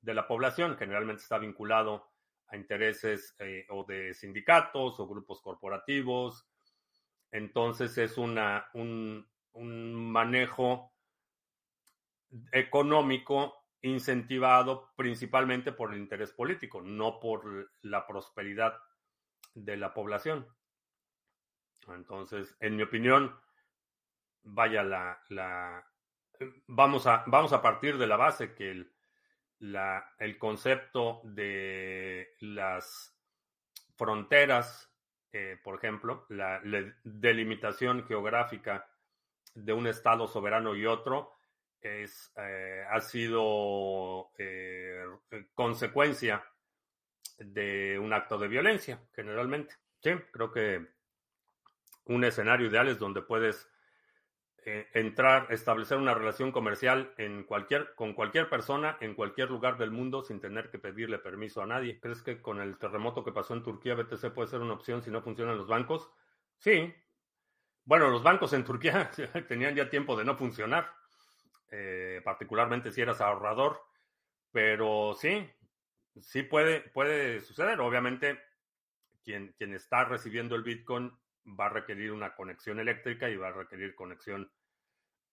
de 0.00 0.14
la 0.14 0.26
población, 0.26 0.76
generalmente 0.78 1.22
está 1.22 1.38
vinculado 1.38 2.10
a 2.48 2.56
intereses 2.56 3.34
eh, 3.38 3.66
o 3.68 3.84
de 3.84 4.14
sindicatos 4.14 4.98
o 4.98 5.06
grupos 5.06 5.42
corporativos. 5.42 6.46
Entonces 7.30 7.98
es 7.98 8.16
una, 8.16 8.68
un, 8.74 9.28
un 9.54 10.10
manejo 10.12 10.92
económico 12.52 13.64
incentivado 13.82 14.92
principalmente 14.96 15.72
por 15.72 15.92
el 15.92 16.00
interés 16.00 16.32
político, 16.32 16.80
no 16.80 17.20
por 17.20 17.70
la 17.82 18.06
prosperidad 18.06 18.78
de 19.54 19.76
la 19.76 19.92
población. 19.92 20.46
Entonces, 21.88 22.56
en 22.60 22.76
mi 22.76 22.82
opinión, 22.82 23.38
vaya 24.42 24.82
la, 24.82 25.20
la 25.28 25.86
vamos 26.66 27.06
a 27.06 27.24
vamos 27.26 27.52
a 27.52 27.62
partir 27.62 27.98
de 27.98 28.06
la 28.06 28.16
base 28.16 28.54
que 28.54 28.70
el, 28.70 28.92
la, 29.58 30.14
el 30.18 30.38
concepto 30.38 31.20
de 31.24 32.34
las 32.40 33.16
fronteras, 33.96 34.92
eh, 35.32 35.58
por 35.62 35.76
ejemplo, 35.76 36.26
la, 36.28 36.60
delimitación 37.02 38.06
geográfica 38.06 38.86
de 39.54 39.72
un 39.72 39.86
estado 39.86 40.26
soberano 40.26 40.74
y 40.74 40.86
otro 40.86 41.32
es 41.80 42.32
eh, 42.36 42.84
ha 42.90 43.00
sido 43.00 44.30
eh, 44.38 45.04
consecuencia 45.54 46.44
de 47.38 47.98
un 47.98 48.12
acto 48.12 48.38
de 48.38 48.48
violencia, 48.48 49.00
generalmente. 49.12 49.74
Sí, 50.00 50.10
creo 50.32 50.52
que 50.52 50.86
un 52.06 52.24
escenario 52.24 52.68
ideal 52.68 52.88
es 52.88 52.98
donde 52.98 53.22
puedes 53.22 53.68
eh, 54.66 54.88
entrar, 54.94 55.46
establecer 55.50 55.98
una 55.98 56.14
relación 56.14 56.50
comercial 56.50 57.12
en 57.18 57.44
cualquier, 57.44 57.94
con 57.94 58.14
cualquier 58.14 58.48
persona 58.48 58.96
en 59.00 59.14
cualquier 59.14 59.50
lugar 59.50 59.76
del 59.76 59.90
mundo 59.90 60.22
sin 60.22 60.40
tener 60.40 60.70
que 60.70 60.78
pedirle 60.78 61.18
permiso 61.18 61.62
a 61.62 61.66
nadie. 61.66 62.00
¿Crees 62.00 62.22
que 62.22 62.40
con 62.40 62.60
el 62.60 62.78
terremoto 62.78 63.24
que 63.24 63.32
pasó 63.32 63.54
en 63.54 63.62
Turquía 63.62 63.94
BTC 63.94 64.32
puede 64.32 64.48
ser 64.48 64.60
una 64.60 64.74
opción 64.74 65.02
si 65.02 65.10
no 65.10 65.20
funcionan 65.20 65.58
los 65.58 65.68
bancos? 65.68 66.10
Sí. 66.56 66.94
Bueno, 67.84 68.08
los 68.08 68.22
bancos 68.22 68.52
en 68.52 68.64
Turquía 68.64 69.10
tenían 69.48 69.74
ya 69.74 69.90
tiempo 69.90 70.16
de 70.16 70.24
no 70.24 70.36
funcionar, 70.36 70.90
eh, 71.70 72.20
particularmente 72.24 72.90
si 72.90 73.00
eras 73.00 73.20
ahorrador, 73.20 73.82
pero 74.50 75.14
sí, 75.18 75.48
sí 76.20 76.42
puede, 76.42 76.80
puede 76.80 77.40
suceder. 77.40 77.80
Obviamente, 77.80 78.40
quien, 79.22 79.54
quien 79.58 79.74
está 79.74 80.04
recibiendo 80.04 80.54
el 80.54 80.62
Bitcoin 80.62 81.12
va 81.46 81.66
a 81.66 81.70
requerir 81.70 82.12
una 82.12 82.34
conexión 82.34 82.78
eléctrica 82.78 83.28
y 83.28 83.36
va 83.36 83.48
a 83.48 83.52
requerir 83.52 83.94
conexión 83.94 84.50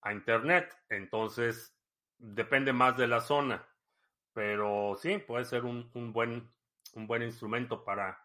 a 0.02 0.12
Internet. 0.12 0.76
Entonces, 0.88 1.74
depende 2.18 2.72
más 2.72 2.96
de 2.96 3.08
la 3.08 3.20
zona. 3.20 3.66
Pero 4.32 4.96
sí, 5.00 5.18
puede 5.18 5.44
ser 5.44 5.64
un, 5.64 5.90
buen, 6.12 6.50
un 6.94 7.06
buen 7.06 7.22
instrumento 7.22 7.84
para 7.84 8.18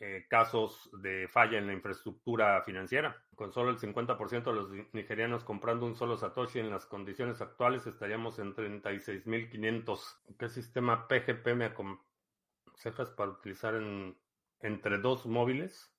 eh, 0.00 0.26
casos 0.28 0.88
de 1.02 1.26
falla 1.26 1.58
en 1.58 1.66
la 1.66 1.72
infraestructura 1.72 2.62
financiera. 2.62 3.20
Con 3.34 3.52
solo 3.52 3.70
el 3.70 3.78
50% 3.78 4.44
de 4.44 4.52
los 4.52 4.70
nigerianos 4.92 5.42
comprando 5.42 5.86
un 5.86 5.96
solo 5.96 6.16
Satoshi 6.16 6.60
en 6.60 6.70
las 6.70 6.86
condiciones 6.86 7.40
actuales, 7.40 7.86
estaríamos 7.86 8.38
en 8.38 8.54
36.500. 8.54 10.36
¿Qué 10.38 10.48
sistema 10.48 11.08
PGP 11.08 11.54
me 11.54 11.64
aconsejas 11.64 13.10
para 13.10 13.30
utilizar 13.30 13.74
en, 13.74 14.16
entre 14.60 14.98
dos 14.98 15.26
móviles? 15.26 15.92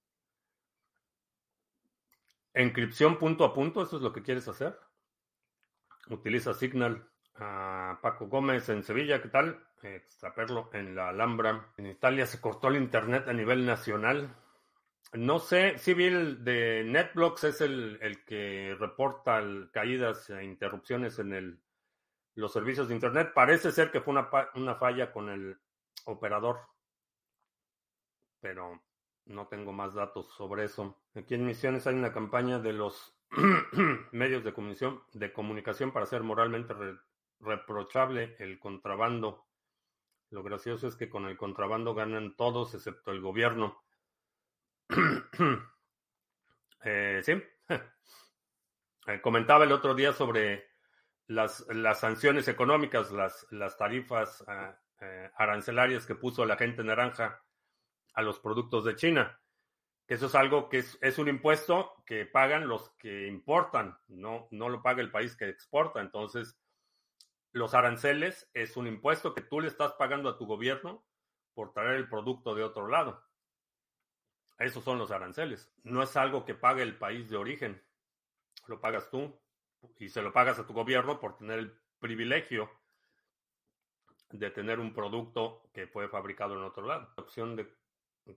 Encripción 2.54 3.18
punto 3.18 3.44
a 3.44 3.54
punto, 3.54 3.84
¿eso 3.84 3.98
es 3.98 4.02
lo 4.02 4.14
que 4.14 4.24
quieres 4.24 4.48
hacer? 4.48 4.80
Utiliza 6.10 6.54
Signal. 6.54 7.06
a 7.36 8.00
Paco 8.02 8.28
Gómez 8.28 8.70
en 8.70 8.84
Sevilla, 8.84 9.22
¿qué 9.22 9.30
tal? 9.30 9.69
Extraperlo 9.84 10.70
en 10.74 10.96
la 10.96 11.10
Alhambra. 11.10 11.72
En 11.78 11.88
Italia 11.88 12.26
se 12.26 12.42
cortó 12.42 12.68
el 12.68 12.78
internet 12.78 13.28
a 13.28 13.34
nivel 13.34 13.66
nacional. 13.66 14.36
No 15.14 15.40
sé, 15.40 15.78
Civil 15.78 16.44
de 16.44 16.84
NetBlocks 16.86 17.44
es 17.46 17.62
el, 17.62 18.24
que 18.26 18.76
reporta 18.80 19.42
caídas 19.72 20.30
e 20.30 20.44
interrupciones 20.44 21.18
en 21.20 21.34
el, 21.34 21.60
los 22.36 22.54
servicios 22.54 22.88
de 22.88 22.96
internet. 22.96 23.32
Parece 23.34 23.72
ser 23.72 23.90
que 23.90 24.02
fue 24.02 24.12
una, 24.12 24.30
una 24.56 24.76
falla 24.76 25.12
con 25.12 25.30
el 25.30 25.58
operador, 26.06 26.60
pero 28.40 28.82
no 29.26 29.48
tengo 29.48 29.72
más 29.72 29.94
datos 29.94 30.28
sobre 30.36 30.66
eso. 30.66 30.98
Aquí 31.16 31.36
en 31.36 31.46
Misiones 31.46 31.88
hay 31.88 31.96
una 31.96 32.14
campaña 32.14 32.60
de 32.60 32.74
los 32.74 33.16
medios 34.12 34.44
de 34.44 34.54
comunicación, 34.54 35.02
de 35.14 35.32
comunicación 35.32 35.92
para 35.92 36.04
hacer 36.04 36.24
moralmente 36.24 36.74
reprochable 37.40 38.36
el 38.40 38.60
contrabando. 38.60 39.49
Lo 40.32 40.44
gracioso 40.44 40.88
es 40.88 40.96
que 40.96 41.10
con 41.10 41.26
el 41.26 41.38
contrabando 41.38 41.96
ganan 41.96 42.36
todos 42.36 42.74
excepto 42.76 43.12
el 43.12 43.22
gobierno. 43.22 43.84
eh, 46.84 47.22
sí. 47.24 47.34
Eh, 49.08 49.22
comentaba 49.22 49.64
el 49.64 49.72
otro 49.72 49.96
día 49.96 50.14
sobre 50.14 50.70
las, 51.26 51.66
sanciones 51.96 52.48
económicas, 52.48 53.12
las, 53.12 53.78
tarifas 53.78 54.44
ah, 54.48 54.78
eh, 55.00 55.32
arancelarias 55.36 56.06
que 56.06 56.14
puso 56.14 56.46
la 56.46 56.58
gente 56.58 56.84
naranja 56.84 57.42
a 58.14 58.22
los 58.22 58.40
productos 58.40 58.86
de 58.86 58.96
China. 58.96 59.42
Que 60.06 60.14
eso 60.16 60.28
es 60.28 60.36
algo 60.36 60.70
que 60.70 60.80
es, 61.02 61.18
un 61.18 61.28
impuesto 61.28 62.04
que 62.06 62.28
pagan 62.28 62.68
los 62.68 62.92
que 62.98 63.26
importan, 63.26 63.98
no, 64.10 64.48
no 64.52 64.70
lo 64.70 64.84
paga 64.84 65.02
el 65.02 65.12
país 65.12 65.36
que 65.36 65.50
exporta. 65.50 66.02
Entonces, 66.02 66.59
los 67.52 67.74
aranceles 67.74 68.50
es 68.54 68.78
un 68.78 68.88
impuesto 68.88 69.34
que 69.34 69.42
tú 69.42 69.60
le 69.60 69.68
estás 69.68 69.94
pagando 69.94 70.30
a 70.30 70.38
tu 70.38 70.46
gobierno 70.46 71.04
por 71.54 71.74
traer 71.74 71.96
el 71.96 72.10
producto 72.10 72.56
de 72.56 72.64
otro 72.64 72.88
lado. 72.88 73.24
Esos 74.58 74.84
son 74.84 74.98
los 74.98 75.12
aranceles. 75.12 75.72
No 75.84 76.04
es 76.04 76.16
algo 76.18 76.46
que 76.46 76.54
pague 76.54 76.84
el 76.84 76.98
país 76.98 77.30
de 77.30 77.38
origen. 77.38 77.82
Lo 78.68 78.80
pagas 78.80 79.10
tú 79.10 79.40
y 79.98 80.10
se 80.10 80.22
lo 80.22 80.34
pagas 80.34 80.60
a 80.60 80.68
tu 80.68 80.74
gobierno 80.74 81.20
por 81.20 81.38
tener 81.38 81.60
el 81.60 81.80
privilegio 82.00 82.70
de 84.32 84.52
tener 84.52 84.80
un 84.80 84.94
producto 84.94 85.64
que 85.74 85.88
fue 85.88 86.08
fabricado 86.08 86.56
en 86.56 86.64
otro 86.64 86.86
lado. 86.86 87.10
La 87.18 87.24
opción 87.24 87.56
de 87.56 87.74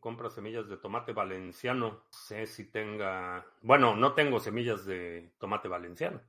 compra 0.00 0.30
semillas 0.30 0.68
de 0.68 0.78
tomate 0.78 1.12
valenciano. 1.12 1.90
No 1.90 2.02
sé 2.10 2.46
si 2.46 2.70
tenga. 2.70 3.44
Bueno, 3.60 3.94
no 3.94 4.14
tengo 4.14 4.40
semillas 4.40 4.86
de 4.86 5.32
tomate 5.38 5.68
valenciano. 5.68 6.20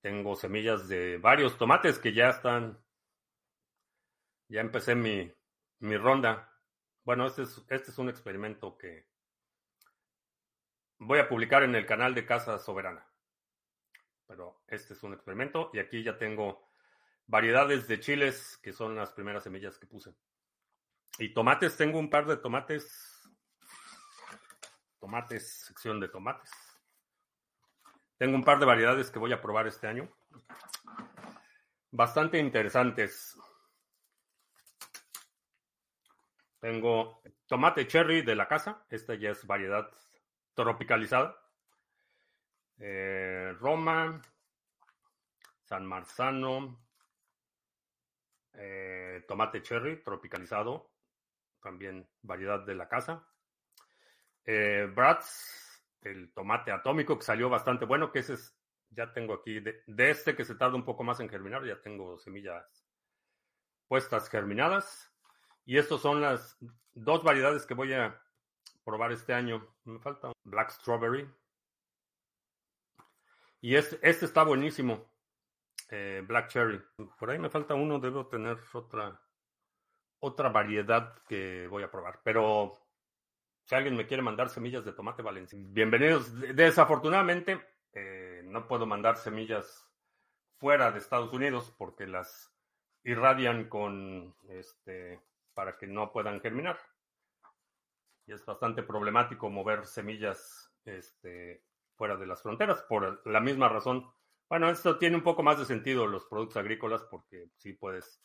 Tengo 0.00 0.34
semillas 0.34 0.88
de 0.88 1.18
varios 1.18 1.58
tomates 1.58 1.98
que 1.98 2.12
ya 2.12 2.30
están. 2.30 2.82
Ya 4.48 4.60
empecé 4.60 4.94
mi, 4.94 5.32
mi 5.80 5.96
ronda. 5.96 6.52
Bueno, 7.04 7.26
este 7.26 7.42
es, 7.42 7.64
este 7.68 7.90
es 7.90 7.98
un 7.98 8.08
experimento 8.08 8.76
que 8.78 9.06
voy 10.98 11.18
a 11.18 11.28
publicar 11.28 11.62
en 11.62 11.74
el 11.74 11.86
canal 11.86 12.14
de 12.14 12.26
Casa 12.26 12.58
Soberana. 12.58 13.06
Pero 14.26 14.62
este 14.68 14.94
es 14.94 15.02
un 15.02 15.12
experimento 15.12 15.70
y 15.72 15.78
aquí 15.78 16.02
ya 16.02 16.16
tengo 16.16 16.70
variedades 17.26 17.86
de 17.88 18.00
chiles 18.00 18.58
que 18.62 18.72
son 18.72 18.96
las 18.96 19.12
primeras 19.12 19.44
semillas 19.44 19.78
que 19.78 19.86
puse. 19.86 20.14
Y 21.18 21.34
tomates, 21.34 21.76
tengo 21.76 21.98
un 21.98 22.08
par 22.08 22.26
de 22.26 22.36
tomates. 22.36 23.28
Tomates, 24.98 25.64
sección 25.66 26.00
de 26.00 26.08
tomates. 26.08 26.69
Tengo 28.20 28.36
un 28.36 28.44
par 28.44 28.58
de 28.58 28.66
variedades 28.66 29.10
que 29.10 29.18
voy 29.18 29.32
a 29.32 29.40
probar 29.40 29.66
este 29.66 29.86
año. 29.86 30.06
Bastante 31.90 32.38
interesantes. 32.38 33.34
Tengo 36.58 37.22
tomate 37.46 37.86
cherry 37.86 38.20
de 38.20 38.36
la 38.36 38.46
casa. 38.46 38.84
Esta 38.90 39.14
ya 39.14 39.30
es 39.30 39.46
variedad 39.46 39.88
tropicalizada. 40.52 41.34
Eh, 42.78 43.54
Roma, 43.58 44.20
San 45.64 45.86
Marzano, 45.86 46.78
eh, 48.52 49.24
tomate 49.26 49.62
cherry 49.62 50.02
tropicalizado 50.02 50.90
también 51.62 52.06
variedad 52.20 52.60
de 52.66 52.74
la 52.74 52.86
casa. 52.86 53.26
Eh, 54.44 54.92
Bratz, 54.94 55.69
el 56.02 56.32
tomate 56.32 56.72
atómico 56.72 57.18
que 57.18 57.24
salió 57.24 57.48
bastante 57.48 57.84
bueno, 57.84 58.10
que 58.10 58.20
ese 58.20 58.34
es, 58.34 58.56
ya 58.90 59.12
tengo 59.12 59.34
aquí, 59.34 59.60
de, 59.60 59.82
este 59.96 60.34
que 60.34 60.44
se 60.44 60.54
tarda 60.54 60.76
un 60.76 60.84
poco 60.84 61.04
más 61.04 61.20
en 61.20 61.28
germinar, 61.28 61.64
ya 61.64 61.80
tengo 61.80 62.18
semillas 62.18 62.86
puestas 63.88 64.28
germinadas. 64.28 65.12
Y 65.64 65.78
estas 65.78 66.00
son 66.00 66.20
las 66.20 66.56
dos 66.92 67.22
variedades 67.22 67.66
que 67.66 67.74
voy 67.74 67.92
a 67.92 68.20
probar 68.84 69.12
este 69.12 69.34
año. 69.34 69.66
Me 69.84 69.98
falta 70.00 70.32
Black 70.44 70.70
Strawberry. 70.70 71.28
Y 73.60 73.76
este, 73.76 73.98
este 74.02 74.24
está 74.24 74.42
buenísimo. 74.42 75.12
Eh, 75.90 76.22
Black 76.26 76.48
Cherry. 76.48 76.80
Por 77.18 77.30
ahí 77.30 77.38
me 77.38 77.50
falta 77.50 77.74
uno, 77.74 77.98
debo 77.98 78.26
tener 78.28 78.58
otra 78.72 79.20
otra 80.20 80.50
variedad 80.50 81.22
que 81.28 81.66
voy 81.68 81.82
a 81.82 81.90
probar. 81.90 82.20
Pero 82.22 82.78
si 83.64 83.74
alguien 83.74 83.96
me 83.96 84.06
quiere 84.06 84.22
mandar 84.22 84.48
semillas 84.48 84.84
de 84.84 84.92
tomate 84.92 85.22
valenciano, 85.22 85.66
bienvenidos. 85.70 86.38
Desafortunadamente, 86.54 87.60
eh, 87.92 88.42
no 88.44 88.66
puedo 88.66 88.86
mandar 88.86 89.16
semillas 89.16 89.86
fuera 90.58 90.90
de 90.90 90.98
Estados 90.98 91.32
Unidos 91.32 91.74
porque 91.78 92.06
las 92.06 92.52
irradian 93.04 93.68
con 93.68 94.34
este 94.48 95.20
para 95.54 95.76
que 95.76 95.86
no 95.86 96.12
puedan 96.12 96.40
germinar. 96.40 96.78
Y 98.26 98.32
es 98.32 98.44
bastante 98.44 98.82
problemático 98.82 99.50
mover 99.50 99.86
semillas 99.86 100.72
este, 100.84 101.64
fuera 101.96 102.16
de 102.16 102.26
las 102.26 102.42
fronteras 102.42 102.82
por 102.82 103.26
la 103.26 103.40
misma 103.40 103.68
razón. 103.68 104.10
Bueno, 104.48 104.70
esto 104.70 104.98
tiene 104.98 105.16
un 105.16 105.22
poco 105.22 105.42
más 105.42 105.58
de 105.58 105.64
sentido 105.64 106.06
los 106.06 106.24
productos 106.26 106.56
agrícolas 106.56 107.02
porque 107.10 107.50
sí 107.56 107.72
puedes 107.72 108.22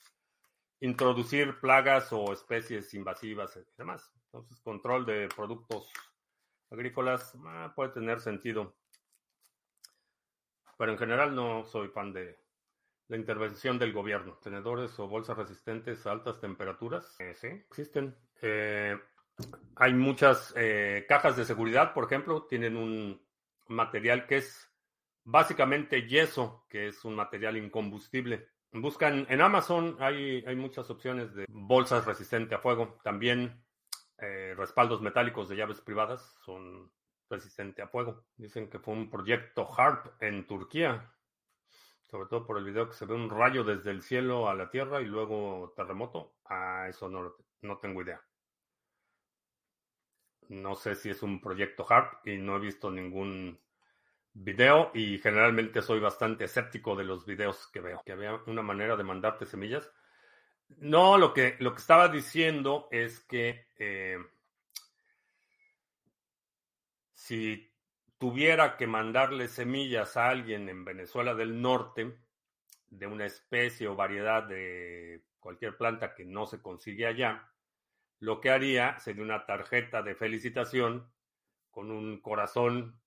introducir 0.79 1.59
plagas 1.59 2.11
o 2.11 2.31
especies 2.33 2.93
invasivas 2.93 3.57
y 3.57 3.65
demás. 3.77 4.11
Entonces, 4.35 4.59
control 4.59 5.05
de 5.05 5.29
productos 5.33 5.89
agrícolas 6.69 7.33
ah, 7.45 7.71
puede 7.73 7.91
tener 7.91 8.19
sentido. 8.19 8.75
Pero 10.77 10.91
en 10.91 10.97
general 10.97 11.33
no 11.33 11.63
soy 11.63 11.87
fan 11.87 12.11
de 12.11 12.37
la 13.07 13.15
intervención 13.15 13.79
del 13.79 13.93
gobierno. 13.93 14.37
Tenedores 14.43 14.99
o 14.99 15.07
bolsas 15.07 15.37
resistentes 15.37 16.05
a 16.05 16.11
altas 16.11 16.41
temperaturas. 16.41 17.15
Eh, 17.21 17.33
sí, 17.33 17.47
existen. 17.47 18.13
Eh, 18.41 18.99
hay 19.77 19.93
muchas 19.93 20.53
eh, 20.57 21.05
cajas 21.07 21.37
de 21.37 21.45
seguridad, 21.45 21.93
por 21.93 22.03
ejemplo, 22.03 22.43
tienen 22.43 22.75
un 22.75 23.25
material 23.67 24.27
que 24.27 24.37
es 24.37 24.69
básicamente 25.23 26.09
yeso, 26.09 26.65
que 26.67 26.89
es 26.89 27.05
un 27.05 27.15
material 27.15 27.55
incombustible. 27.55 28.49
Buscan 28.73 29.25
en 29.29 29.39
Amazon, 29.39 29.95
hay, 30.01 30.43
hay 30.45 30.57
muchas 30.57 30.89
opciones 30.89 31.33
de 31.33 31.45
bolsas 31.47 32.05
resistentes 32.05 32.57
a 32.57 32.61
fuego. 32.61 32.99
También 33.01 33.64
respaldos 34.17 35.01
metálicos 35.01 35.49
de 35.49 35.57
llaves 35.57 35.81
privadas 35.81 36.35
son 36.45 36.91
resistentes 37.29 37.83
a 37.83 37.87
fuego. 37.87 38.25
Dicen 38.37 38.69
que 38.69 38.79
fue 38.79 38.93
un 38.93 39.09
proyecto 39.09 39.67
HARP 39.77 40.21
en 40.21 40.47
Turquía 40.47 41.11
sobre 42.15 42.29
todo 42.29 42.45
por 42.45 42.57
el 42.57 42.63
video 42.63 42.87
que 42.87 42.95
se 42.95 43.05
ve 43.05 43.13
un 43.13 43.29
rayo 43.29 43.63
desde 43.63 43.91
el 43.91 44.01
cielo 44.01 44.47
a 44.49 44.55
la 44.55 44.69
tierra 44.69 45.01
y 45.01 45.05
luego 45.05 45.73
terremoto. 45.75 46.35
Ah, 46.45 46.85
eso 46.87 47.09
no, 47.09 47.35
no 47.61 47.77
tengo 47.77 48.01
idea. 48.01 48.21
No 50.47 50.75
sé 50.75 50.95
si 50.95 51.09
es 51.09 51.23
un 51.23 51.41
proyecto 51.41 51.85
HARP 51.89 52.27
y 52.27 52.37
no 52.37 52.57
he 52.57 52.59
visto 52.59 52.91
ningún 52.91 53.59
video 54.33 54.91
y 54.93 55.17
generalmente 55.17 55.81
soy 55.81 55.99
bastante 55.99 56.45
escéptico 56.45 56.95
de 56.95 57.03
los 57.03 57.25
videos 57.25 57.67
que 57.71 57.81
veo. 57.81 58.01
Que 58.05 58.11
había 58.11 58.35
una 58.45 58.61
manera 58.61 58.95
de 58.95 59.03
mandarte 59.03 59.45
semillas. 59.45 59.91
No, 60.67 61.17
lo 61.17 61.33
que, 61.33 61.55
lo 61.59 61.73
que 61.73 61.79
estaba 61.79 62.07
diciendo 62.09 62.87
es 62.91 63.19
que 63.21 63.67
eh, 63.77 64.17
si 67.13 67.71
tuviera 68.17 68.77
que 68.77 68.87
mandarle 68.87 69.47
semillas 69.47 70.17
a 70.17 70.29
alguien 70.29 70.69
en 70.69 70.85
Venezuela 70.85 71.33
del 71.33 71.61
Norte 71.61 72.17
de 72.87 73.07
una 73.07 73.25
especie 73.25 73.87
o 73.87 73.95
variedad 73.95 74.43
de 74.43 75.23
cualquier 75.39 75.77
planta 75.77 76.15
que 76.15 76.25
no 76.25 76.45
se 76.45 76.61
consigue 76.61 77.05
allá, 77.05 77.51
lo 78.19 78.41
que 78.41 78.49
haría 78.49 78.99
sería 78.99 79.23
una 79.23 79.45
tarjeta 79.45 80.01
de 80.01 80.15
felicitación 80.15 81.11
con 81.69 81.91
un 81.91 82.21
corazón 82.21 82.99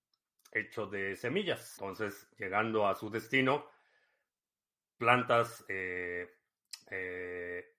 hecho 0.53 0.87
de 0.87 1.16
semillas. 1.16 1.77
Entonces, 1.79 2.29
llegando 2.37 2.87
a 2.87 2.94
su 2.94 3.11
destino, 3.11 3.66
plantas 4.99 5.64
eh, 5.68 6.38
eh, 6.90 7.74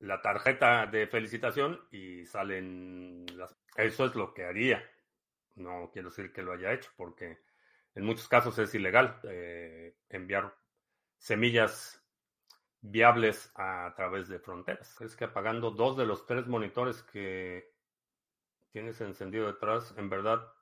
la 0.00 0.20
tarjeta 0.20 0.86
de 0.86 1.06
felicitación 1.06 1.80
y 1.90 2.26
salen 2.26 3.26
las... 3.36 3.56
Eso 3.76 4.06
es 4.06 4.14
lo 4.14 4.34
que 4.34 4.44
haría. 4.44 4.82
No 5.54 5.90
quiero 5.92 6.10
decir 6.10 6.32
que 6.32 6.42
lo 6.42 6.52
haya 6.52 6.72
hecho, 6.72 6.90
porque 6.96 7.38
en 7.94 8.04
muchos 8.04 8.28
casos 8.28 8.58
es 8.58 8.74
ilegal 8.74 9.20
eh, 9.24 9.96
enviar 10.08 10.54
semillas 11.18 12.02
viables 12.80 13.52
a, 13.54 13.92
través 13.96 14.28
de 14.28 14.40
fronteras. 14.40 15.00
Es 15.00 15.14
que 15.14 15.24
apagando 15.24 15.70
dos 15.70 15.96
de 15.96 16.06
los 16.06 16.26
tres 16.26 16.46
monitores 16.46 17.02
que 17.02 17.72
tienes 18.72 19.00
encendido 19.00 19.46
detrás, 19.46 19.94
en 19.96 20.10
verdad 20.10 20.52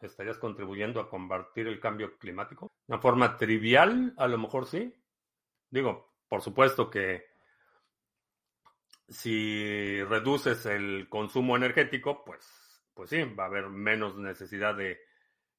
estarías 0.00 0.38
contribuyendo 0.38 1.00
a 1.00 1.08
combatir 1.08 1.68
el 1.68 1.78
cambio 1.78 2.16
climático. 2.18 2.72
Una 2.88 2.98
forma 2.98 3.36
trivial, 3.36 4.14
a 4.16 4.26
lo 4.26 4.38
mejor 4.38 4.66
sí. 4.66 4.94
Digo, 5.70 6.11
por 6.32 6.40
supuesto 6.40 6.88
que 6.88 7.26
si 9.06 10.02
reduces 10.04 10.64
el 10.64 11.06
consumo 11.10 11.58
energético, 11.58 12.24
pues 12.24 12.82
pues 12.94 13.10
sí, 13.10 13.22
va 13.22 13.44
a 13.44 13.46
haber 13.48 13.68
menos 13.68 14.16
necesidad 14.16 14.74
de 14.74 14.98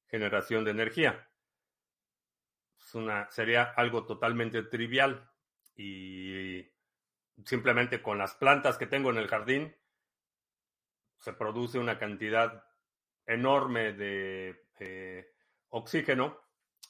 generación 0.08 0.64
de 0.64 0.72
energía. 0.72 1.30
Sería 3.30 3.62
algo 3.76 4.04
totalmente 4.04 4.64
trivial 4.64 5.30
y 5.76 6.68
simplemente 7.44 8.02
con 8.02 8.18
las 8.18 8.34
plantas 8.34 8.76
que 8.76 8.88
tengo 8.88 9.10
en 9.10 9.18
el 9.18 9.28
jardín 9.28 9.76
se 11.18 11.34
produce 11.34 11.78
una 11.78 12.00
cantidad 12.00 12.64
enorme 13.24 13.92
de 13.92 14.66
eh, 14.80 15.34
oxígeno, 15.68 16.36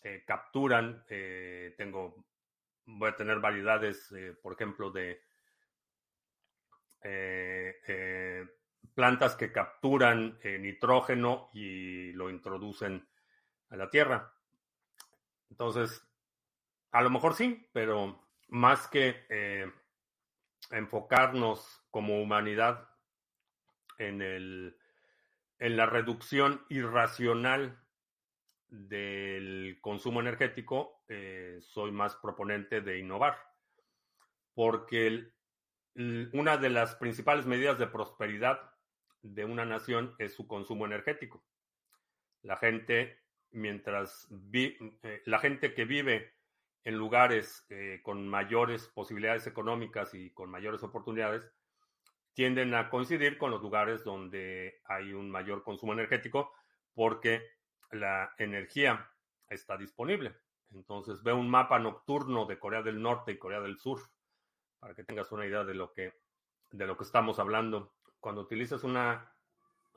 eh, 0.02 0.24
capturan, 0.26 1.04
eh, 1.10 1.74
tengo, 1.76 2.24
voy 2.86 3.10
a 3.10 3.16
tener 3.16 3.40
variedades, 3.40 4.12
por 4.42 4.54
ejemplo, 4.54 4.90
de 4.90 5.22
plantas 8.94 9.34
que 9.36 9.52
capturan 9.52 10.38
eh, 10.42 10.58
nitrógeno 10.58 11.50
y 11.52 12.12
lo 12.12 12.30
introducen 12.30 13.06
a 13.70 13.76
la 13.76 13.90
tierra. 13.90 14.32
Entonces, 15.50 16.06
a 16.92 17.02
lo 17.02 17.10
mejor 17.10 17.34
sí, 17.34 17.68
pero 17.72 18.24
más 18.48 18.86
que 18.88 19.26
eh, 19.28 19.70
enfocarnos 20.70 21.82
como 21.90 22.20
humanidad 22.20 22.88
en, 23.98 24.22
el, 24.22 24.78
en 25.58 25.76
la 25.76 25.86
reducción 25.86 26.64
irracional 26.68 27.80
del 28.68 29.78
consumo 29.80 30.20
energético, 30.20 30.93
eh, 31.08 31.58
soy 31.60 31.92
más 31.92 32.16
proponente 32.16 32.80
de 32.80 32.98
innovar, 32.98 33.36
porque 34.54 35.30
una 36.32 36.56
de 36.56 36.70
las 36.70 36.96
principales 36.96 37.46
medidas 37.46 37.78
de 37.78 37.86
prosperidad 37.86 38.58
de 39.22 39.44
una 39.44 39.64
nación 39.64 40.14
es 40.18 40.34
su 40.34 40.46
consumo 40.46 40.86
energético. 40.86 41.44
La 42.42 42.56
gente, 42.56 43.20
mientras 43.50 44.28
eh, 44.52 45.22
la 45.24 45.38
gente 45.38 45.74
que 45.74 45.84
vive 45.84 46.34
en 46.84 46.96
lugares 46.96 47.64
eh, 47.70 48.00
con 48.02 48.28
mayores 48.28 48.88
posibilidades 48.88 49.46
económicas 49.46 50.12
y 50.14 50.30
con 50.30 50.50
mayores 50.50 50.82
oportunidades, 50.82 51.50
tienden 52.34 52.74
a 52.74 52.90
coincidir 52.90 53.38
con 53.38 53.50
los 53.50 53.62
lugares 53.62 54.04
donde 54.04 54.80
hay 54.84 55.12
un 55.12 55.30
mayor 55.30 55.62
consumo 55.62 55.92
energético 55.92 56.52
porque 56.92 57.42
la 57.90 58.34
energía 58.38 59.10
está 59.48 59.76
disponible. 59.76 60.34
Entonces 60.74 61.22
ve 61.22 61.32
un 61.32 61.48
mapa 61.48 61.78
nocturno 61.78 62.46
de 62.46 62.58
Corea 62.58 62.82
del 62.82 63.00
Norte 63.00 63.32
y 63.32 63.38
Corea 63.38 63.60
del 63.60 63.78
Sur 63.78 64.00
para 64.78 64.94
que 64.94 65.04
tengas 65.04 65.30
una 65.32 65.46
idea 65.46 65.64
de 65.64 65.74
lo 65.74 65.92
que 65.92 66.12
de 66.72 66.86
lo 66.86 66.96
que 66.96 67.04
estamos 67.04 67.38
hablando 67.38 67.94
cuando 68.18 68.42
utilizas 68.42 68.82
una 68.84 69.32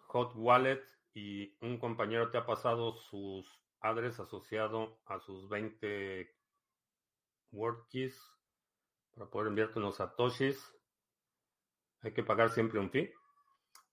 hot 0.07 0.33
wallet 0.35 0.83
y 1.13 1.57
un 1.61 1.79
compañero 1.79 2.29
te 2.29 2.37
ha 2.37 2.45
pasado 2.45 2.93
sus 2.93 3.61
adres 3.79 4.19
asociado 4.19 4.99
a 5.05 5.19
sus 5.19 5.49
20 5.49 6.29
word 7.51 7.87
keys 7.89 8.21
para 9.17 9.29
poder 9.29 9.47
enviarte 9.47 9.79
unos 9.79 9.95
satoshis, 9.95 10.73
hay 12.01 12.13
que 12.13 12.23
pagar 12.23 12.51
siempre 12.51 12.79
un 12.79 12.91
fee. 12.91 13.11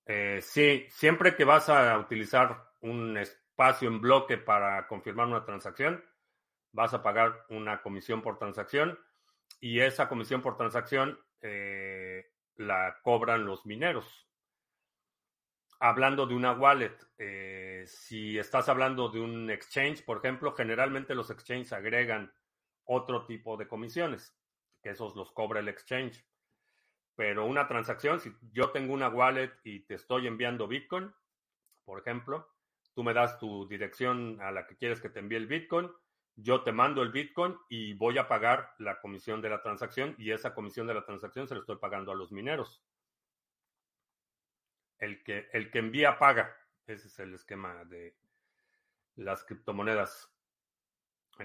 Eh, 0.06 0.40
sí, 0.42 0.86
siempre 0.90 1.34
que 1.34 1.44
vas 1.44 1.68
a 1.70 1.98
utilizar 1.98 2.72
un 2.82 3.16
espacio 3.16 3.88
en 3.88 4.00
bloque 4.00 4.36
para 4.36 4.86
confirmar 4.86 5.26
una 5.26 5.44
transacción, 5.44 6.04
vas 6.74 6.92
a 6.92 7.02
pagar 7.02 7.46
una 7.48 7.80
comisión 7.80 8.20
por 8.20 8.38
transacción 8.38 8.98
y 9.60 9.80
esa 9.80 10.08
comisión 10.08 10.42
por 10.42 10.56
transacción 10.56 11.18
eh, 11.40 12.26
la 12.56 13.00
cobran 13.02 13.46
los 13.46 13.64
mineros 13.64 14.24
hablando 15.84 16.26
de 16.26 16.34
una 16.34 16.52
wallet, 16.52 16.96
eh, 17.18 17.84
si 17.86 18.38
estás 18.38 18.70
hablando 18.70 19.10
de 19.10 19.20
un 19.20 19.50
exchange, 19.50 20.02
por 20.02 20.16
ejemplo, 20.16 20.54
generalmente 20.54 21.14
los 21.14 21.28
exchanges 21.28 21.74
agregan 21.74 22.32
otro 22.84 23.26
tipo 23.26 23.58
de 23.58 23.68
comisiones, 23.68 24.34
que 24.82 24.90
esos 24.90 25.14
los 25.14 25.30
cobra 25.32 25.60
el 25.60 25.68
exchange. 25.68 26.24
Pero 27.16 27.44
una 27.44 27.68
transacción, 27.68 28.18
si 28.18 28.32
yo 28.50 28.70
tengo 28.70 28.94
una 28.94 29.10
wallet 29.10 29.52
y 29.62 29.80
te 29.80 29.94
estoy 29.94 30.26
enviando 30.26 30.66
Bitcoin, 30.66 31.12
por 31.84 32.00
ejemplo, 32.00 32.48
tú 32.94 33.04
me 33.04 33.12
das 33.12 33.38
tu 33.38 33.68
dirección 33.68 34.40
a 34.40 34.50
la 34.50 34.66
que 34.66 34.76
quieres 34.76 35.02
que 35.02 35.10
te 35.10 35.20
envíe 35.20 35.36
el 35.36 35.46
Bitcoin, 35.46 35.90
yo 36.36 36.62
te 36.62 36.72
mando 36.72 37.02
el 37.02 37.12
Bitcoin 37.12 37.56
y 37.68 37.94
voy 37.94 38.18
a 38.18 38.28
pagar 38.28 38.74
la 38.78 39.00
comisión 39.00 39.40
de 39.40 39.50
la 39.50 39.62
transacción 39.62 40.14
y 40.18 40.32
esa 40.32 40.54
comisión 40.54 40.86
de 40.86 40.94
la 40.94 41.04
transacción 41.04 41.46
se 41.46 41.54
la 41.54 41.60
estoy 41.60 41.76
pagando 41.76 42.12
a 42.12 42.14
los 42.14 42.32
mineros 42.32 42.82
el 44.98 45.22
que, 45.22 45.48
el 45.52 45.70
que 45.70 45.78
envía 45.78 46.18
paga. 46.18 46.56
Ese 46.86 47.08
es 47.08 47.18
el 47.18 47.34
esquema 47.34 47.84
de 47.84 48.16
las 49.16 49.44
criptomonedas. 49.44 50.30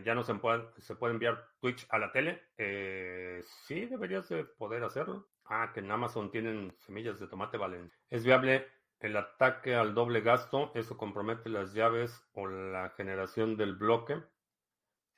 Ya 0.04 0.14
no 0.14 0.24
se 0.24 0.36
puede, 0.36 0.70
se 0.78 0.96
puede 0.96 1.14
enviar 1.14 1.48
Twitch 1.60 1.86
a 1.90 1.98
la 1.98 2.12
tele. 2.12 2.44
Eh, 2.58 3.42
sí, 3.66 3.86
deberías 3.86 4.30
de 4.30 4.44
poder 4.46 4.84
hacerlo. 4.84 5.30
Ah, 5.46 5.72
que 5.74 5.80
en 5.80 5.92
Amazon 5.92 6.30
tienen 6.30 6.76
semillas 6.78 7.20
de 7.20 7.28
tomate 7.28 7.58
valen. 7.58 7.92
¿Es 8.10 8.24
viable 8.24 8.68
el 9.00 9.18
ataque 9.18 9.76
al 9.76 9.96
doble 9.96 10.22
gasto? 10.22 10.72
¿Eso 10.76 10.96
compromete 10.96 11.50
las 11.50 11.74
llaves 11.74 12.24
o 12.34 12.48
la 12.48 12.90
generación 12.92 13.58
del 13.58 13.76
bloque? 13.76 14.22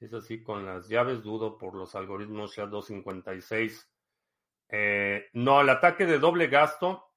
Es 0.01 0.15
así 0.15 0.41
con 0.41 0.65
las 0.65 0.89
llaves, 0.89 1.21
dudo 1.21 1.59
por 1.59 1.75
los 1.75 1.93
algoritmos 1.93 2.57
SHA-256. 2.57 3.87
Eh, 4.69 5.29
no, 5.33 5.61
el 5.61 5.69
ataque 5.69 6.07
de 6.07 6.17
doble 6.17 6.47
gasto 6.47 7.13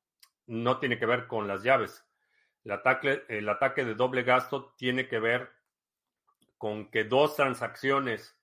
no 0.46 0.78
tiene 0.78 0.98
que 0.98 1.06
ver 1.06 1.26
con 1.26 1.48
las 1.48 1.62
llaves. 1.62 2.06
El 2.62 2.72
ataque, 2.72 3.24
de 3.26 3.94
doble 3.94 4.22
gasto 4.22 4.74
tiene 4.76 5.08
que 5.08 5.18
ver 5.18 5.50
con 6.58 6.90
que 6.90 7.04
dos 7.04 7.36
transacciones 7.36 8.38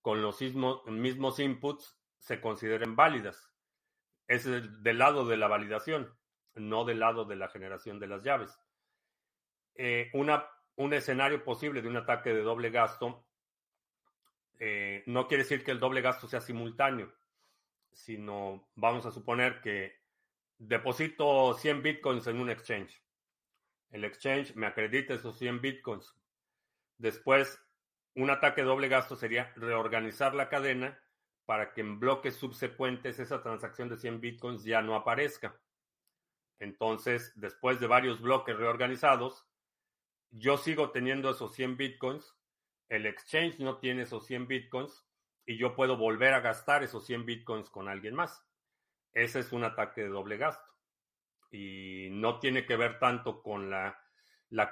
con 0.00 0.22
los 0.22 0.40
mismos, 0.40 1.38
inputs 1.38 2.00
se 2.18 2.40
consideren 2.40 2.96
válidas. 2.96 3.52
Es 4.26 4.44
del 4.46 4.98
lado 4.98 5.26
de 5.26 5.36
la 5.36 5.48
validación, 5.48 6.16
no 6.54 6.86
del 6.86 7.00
lado 7.00 7.26
de 7.26 7.36
la 7.36 7.48
generación 7.48 7.98
de 7.98 8.06
las 8.06 8.22
llaves. 8.24 8.58
Eh, 9.74 10.10
un 10.14 10.94
escenario 10.94 11.44
posible 11.44 11.82
de 11.82 11.88
un 11.88 11.98
ataque 11.98 12.32
de 12.32 12.40
doble 12.40 12.70
gasto 12.70 13.26
eh, 14.64 15.02
no 15.06 15.26
quiere 15.26 15.42
decir 15.42 15.64
que 15.64 15.72
el 15.72 15.80
doble 15.80 16.02
gasto 16.02 16.28
sea 16.28 16.40
simultáneo, 16.40 17.12
sino 17.90 18.70
vamos 18.76 19.04
a 19.06 19.10
suponer 19.10 19.60
que 19.60 20.00
deposito 20.56 21.54
100 21.54 21.82
bitcoins 21.82 22.28
en 22.28 22.38
un 22.40 22.48
exchange. 22.48 23.02
El 23.90 24.04
exchange 24.04 24.54
me 24.54 24.68
acredita 24.68 25.14
esos 25.14 25.36
100 25.36 25.60
bitcoins. 25.60 26.14
Después, 26.96 27.60
un 28.14 28.30
ataque 28.30 28.62
doble 28.62 28.86
gasto 28.86 29.16
sería 29.16 29.52
reorganizar 29.56 30.32
la 30.32 30.48
cadena 30.48 30.96
para 31.44 31.72
que 31.72 31.80
en 31.80 31.98
bloques 31.98 32.36
subsecuentes 32.36 33.18
esa 33.18 33.42
transacción 33.42 33.88
de 33.88 33.96
100 33.96 34.20
bitcoins 34.20 34.62
ya 34.62 34.80
no 34.80 34.94
aparezca. 34.94 35.60
Entonces, 36.60 37.32
después 37.34 37.80
de 37.80 37.88
varios 37.88 38.20
bloques 38.20 38.56
reorganizados, 38.56 39.44
yo 40.30 40.56
sigo 40.56 40.92
teniendo 40.92 41.30
esos 41.30 41.52
100 41.52 41.76
bitcoins, 41.76 42.36
el 42.92 43.06
exchange 43.06 43.58
no 43.58 43.78
tiene 43.78 44.02
esos 44.02 44.26
100 44.26 44.46
bitcoins 44.46 45.06
y 45.46 45.56
yo 45.56 45.74
puedo 45.74 45.96
volver 45.96 46.34
a 46.34 46.40
gastar 46.40 46.82
esos 46.82 47.06
100 47.06 47.24
bitcoins 47.24 47.70
con 47.70 47.88
alguien 47.88 48.14
más. 48.14 48.46
Ese 49.14 49.40
es 49.40 49.50
un 49.52 49.64
ataque 49.64 50.02
de 50.02 50.08
doble 50.08 50.36
gasto. 50.36 50.70
Y 51.50 52.08
no 52.10 52.38
tiene 52.38 52.66
que 52.66 52.76
ver 52.76 52.98
tanto 52.98 53.42
con 53.42 53.70
la, 53.70 53.98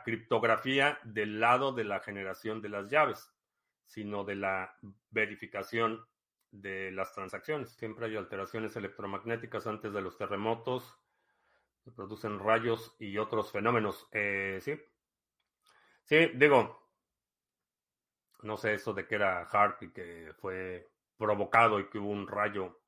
criptografía 0.05 0.99
del 1.03 1.41
lado 1.41 1.73
de 1.73 1.85
la 1.85 2.01
generación 2.01 2.61
de 2.61 2.69
las 2.69 2.91
llaves, 2.91 3.33
sino 3.87 4.23
de 4.23 4.35
la 4.35 4.77
verificación 5.09 6.05
de 6.51 6.93
las 6.93 7.15
transacciones. 7.15 7.71
Siempre 7.71 8.05
hay 8.05 8.17
alteraciones 8.17 8.77
electromagnéticas 8.77 9.67
antes 9.67 9.95
de 9.95 10.03
los 10.03 10.19
terremotos, 10.19 10.95
se 11.85 11.91
producen 11.91 12.39
rayos 12.39 12.95
y 12.99 13.17
otros 13.17 13.51
fenómenos. 13.51 14.07
Eh, 14.13 14.59
sí, 14.61 14.79
sí, 16.05 16.31
digo, 16.35 16.80
no 18.43 18.57
sé 18.57 18.75
eso 18.75 18.93
de 18.93 19.07
que 19.07 19.15
era 19.15 19.43
HARP 19.43 19.83
y 19.83 19.93
que 19.93 20.33
fue 20.39 20.89
provocado 21.17 21.81
y 21.81 21.89
que 21.89 21.99
hubo 21.99 22.11
un 22.11 22.27
rayo, 22.27 22.81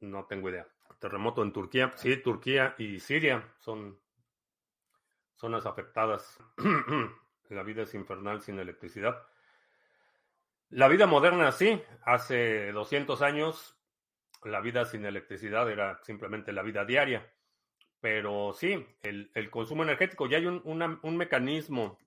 no 0.00 0.26
tengo 0.26 0.48
idea. 0.48 0.66
Terremoto 0.98 1.42
en 1.42 1.52
Turquía, 1.52 1.92
sí, 1.96 2.16
Turquía 2.16 2.74
y 2.78 3.00
Siria 3.00 3.54
son 3.58 4.00
zonas 5.34 5.66
afectadas. 5.66 6.38
La 7.50 7.62
vida 7.62 7.82
es 7.82 7.94
infernal 7.94 8.40
sin 8.40 8.58
electricidad. 8.58 9.22
La 10.70 10.88
vida 10.88 11.06
moderna, 11.06 11.52
sí. 11.52 11.80
Hace 12.02 12.72
200 12.72 13.22
años, 13.22 13.78
la 14.42 14.60
vida 14.60 14.84
sin 14.84 15.04
electricidad 15.04 15.70
era 15.70 16.00
simplemente 16.02 16.52
la 16.52 16.62
vida 16.62 16.84
diaria. 16.84 17.32
Pero 18.00 18.52
sí, 18.52 18.84
el, 19.02 19.50
consumo 19.50 19.84
energético, 19.84 20.26
ya 20.26 20.38
hay 20.38 20.46
un, 20.46 20.60
un 20.64 21.16
mecanismo 21.16 21.98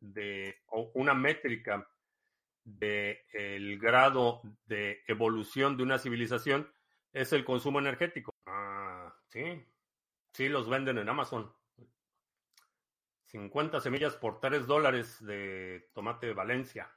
de, 0.00 0.62
o 0.68 0.90
una 0.94 1.12
métrica 1.12 1.86
del 2.78 3.18
el 3.32 3.78
grado 3.78 4.42
de 4.66 5.02
evolución 5.06 5.76
de 5.76 5.82
una 5.82 5.98
civilización, 5.98 6.70
es 7.12 7.32
el 7.32 7.44
consumo 7.44 7.78
energético. 7.78 8.34
Ah, 8.46 9.14
sí. 9.28 9.64
Sí, 10.32 10.48
los 10.48 10.68
venden 10.68 10.98
en 10.98 11.08
Amazon. 11.08 11.52
50 13.26 13.80
semillas 13.80 14.16
por 14.16 14.40
3 14.40 14.66
dólares 14.66 15.24
de 15.24 15.90
tomate 15.94 16.26
de 16.26 16.34
Valencia. 16.34 16.90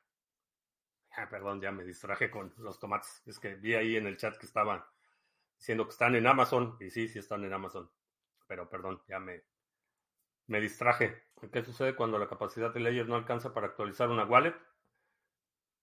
Ah, 1.11 1.27
perdón, 1.29 1.59
ya 1.59 1.71
me 1.71 1.83
distraje 1.83 2.29
con 2.29 2.53
los 2.57 2.79
tomates. 2.79 3.21
Es 3.25 3.39
que 3.39 3.55
vi 3.55 3.73
ahí 3.73 3.97
en 3.97 4.07
el 4.07 4.17
chat 4.17 4.37
que 4.37 4.45
estaban 4.45 4.83
diciendo 5.57 5.85
que 5.85 5.91
están 5.91 6.15
en 6.15 6.27
Amazon. 6.27 6.77
Y 6.79 6.89
sí, 6.89 7.07
sí 7.07 7.19
están 7.19 7.43
en 7.43 7.53
Amazon. 7.53 7.89
Pero 8.47 8.69
perdón, 8.69 9.01
ya 9.07 9.19
me, 9.19 9.43
me 10.47 10.61
distraje. 10.61 11.23
¿Qué 11.51 11.63
sucede 11.63 11.95
cuando 11.95 12.17
la 12.19 12.27
capacidad 12.27 12.73
de 12.73 12.79
Ledger 12.79 13.07
no 13.07 13.15
alcanza 13.15 13.53
para 13.53 13.67
actualizar 13.67 14.09
una 14.09 14.25
wallet? 14.25 14.55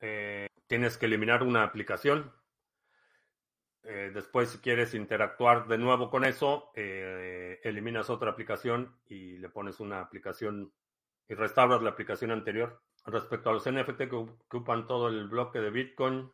Eh, 0.00 0.48
tienes 0.66 0.96
que 0.96 1.06
eliminar 1.06 1.42
una 1.42 1.64
aplicación. 1.64 2.32
Eh, 3.84 4.10
después, 4.12 4.50
si 4.50 4.58
quieres 4.58 4.94
interactuar 4.94 5.66
de 5.66 5.78
nuevo 5.78 6.10
con 6.10 6.24
eso, 6.24 6.70
eh, 6.74 7.60
eliminas 7.62 8.10
otra 8.10 8.30
aplicación 8.30 8.98
y 9.06 9.38
le 9.38 9.48
pones 9.48 9.80
una 9.80 10.00
aplicación 10.00 10.72
y 11.28 11.34
restauras 11.34 11.82
la 11.82 11.90
aplicación 11.90 12.30
anterior. 12.30 12.82
Respecto 13.06 13.50
a 13.50 13.52
los 13.54 13.66
NFT 13.66 14.08
que 14.08 14.16
ocupan 14.16 14.86
todo 14.86 15.08
el 15.08 15.28
bloque 15.28 15.60
de 15.60 15.70
Bitcoin, 15.70 16.30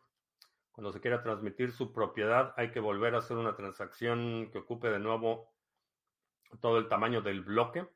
cuando 0.71 0.91
se 0.91 0.99
quiera 0.99 1.23
transmitir 1.23 1.71
su 1.71 1.93
propiedad, 1.93 2.53
hay 2.57 2.71
que 2.71 2.81
volver 2.81 3.15
a 3.15 3.19
hacer 3.19 3.37
una 3.37 3.55
transacción 3.55 4.51
que 4.51 4.57
ocupe 4.57 4.89
de 4.89 4.99
nuevo 4.99 5.53
todo 6.59 6.77
el 6.77 6.89
tamaño 6.89 7.21
del 7.21 7.41
bloque. 7.41 7.87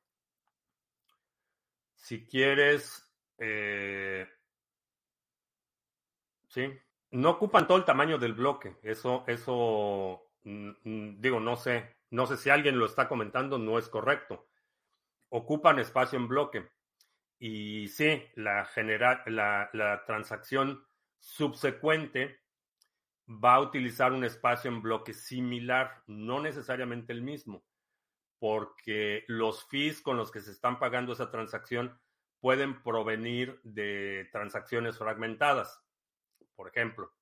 Si 1.96 2.26
quieres, 2.26 3.14
eh, 3.38 4.30
sí, 6.50 6.78
no 7.12 7.32
ocupan 7.32 7.66
todo 7.68 7.78
el 7.78 7.86
tamaño 7.86 8.18
del 8.18 8.34
bloque. 8.34 8.78
Eso, 8.84 9.24
eso, 9.28 10.32
digo, 10.44 11.40
no 11.40 11.56
sé, 11.56 11.96
no 12.12 12.28
sé 12.28 12.38
si 12.38 12.50
alguien 12.50 12.78
lo 12.78 12.86
está 12.86 13.08
comentando, 13.08 13.58
no 13.58 13.80
es 13.80 13.88
correcto. 13.88 14.48
Ocupan 15.30 15.80
espacio 15.80 16.20
en 16.20 16.28
bloque. 16.28 16.70
Y 17.40 17.88
sí, 17.88 18.22
la, 18.36 18.70
la, 19.28 19.70
la 19.72 20.06
transacción 20.06 20.86
subsecuente 21.20 22.42
va 23.30 23.56
a 23.56 23.62
utilizar 23.62 24.12
un 24.12 24.24
espacio 24.24 24.70
en 24.70 24.82
bloque 24.82 25.14
similar, 25.14 26.04
no 26.08 26.42
necesariamente 26.42 27.14
el 27.14 27.22
mismo, 27.22 27.64
porque 28.40 29.24
los 29.28 29.66
fees 29.66 30.02
con 30.02 30.18
los 30.18 30.32
que 30.32 30.42
se 30.42 30.52
están 30.52 30.80
pagando 30.80 31.14
esa 31.14 31.30
transacción 31.30 32.00
pueden 32.40 32.82
provenir 32.82 33.60
de 33.64 34.28
transacciones 34.32 34.98
fragmentadas, 34.98 35.82
por 36.60 36.68
ejemplo. 36.68 37.14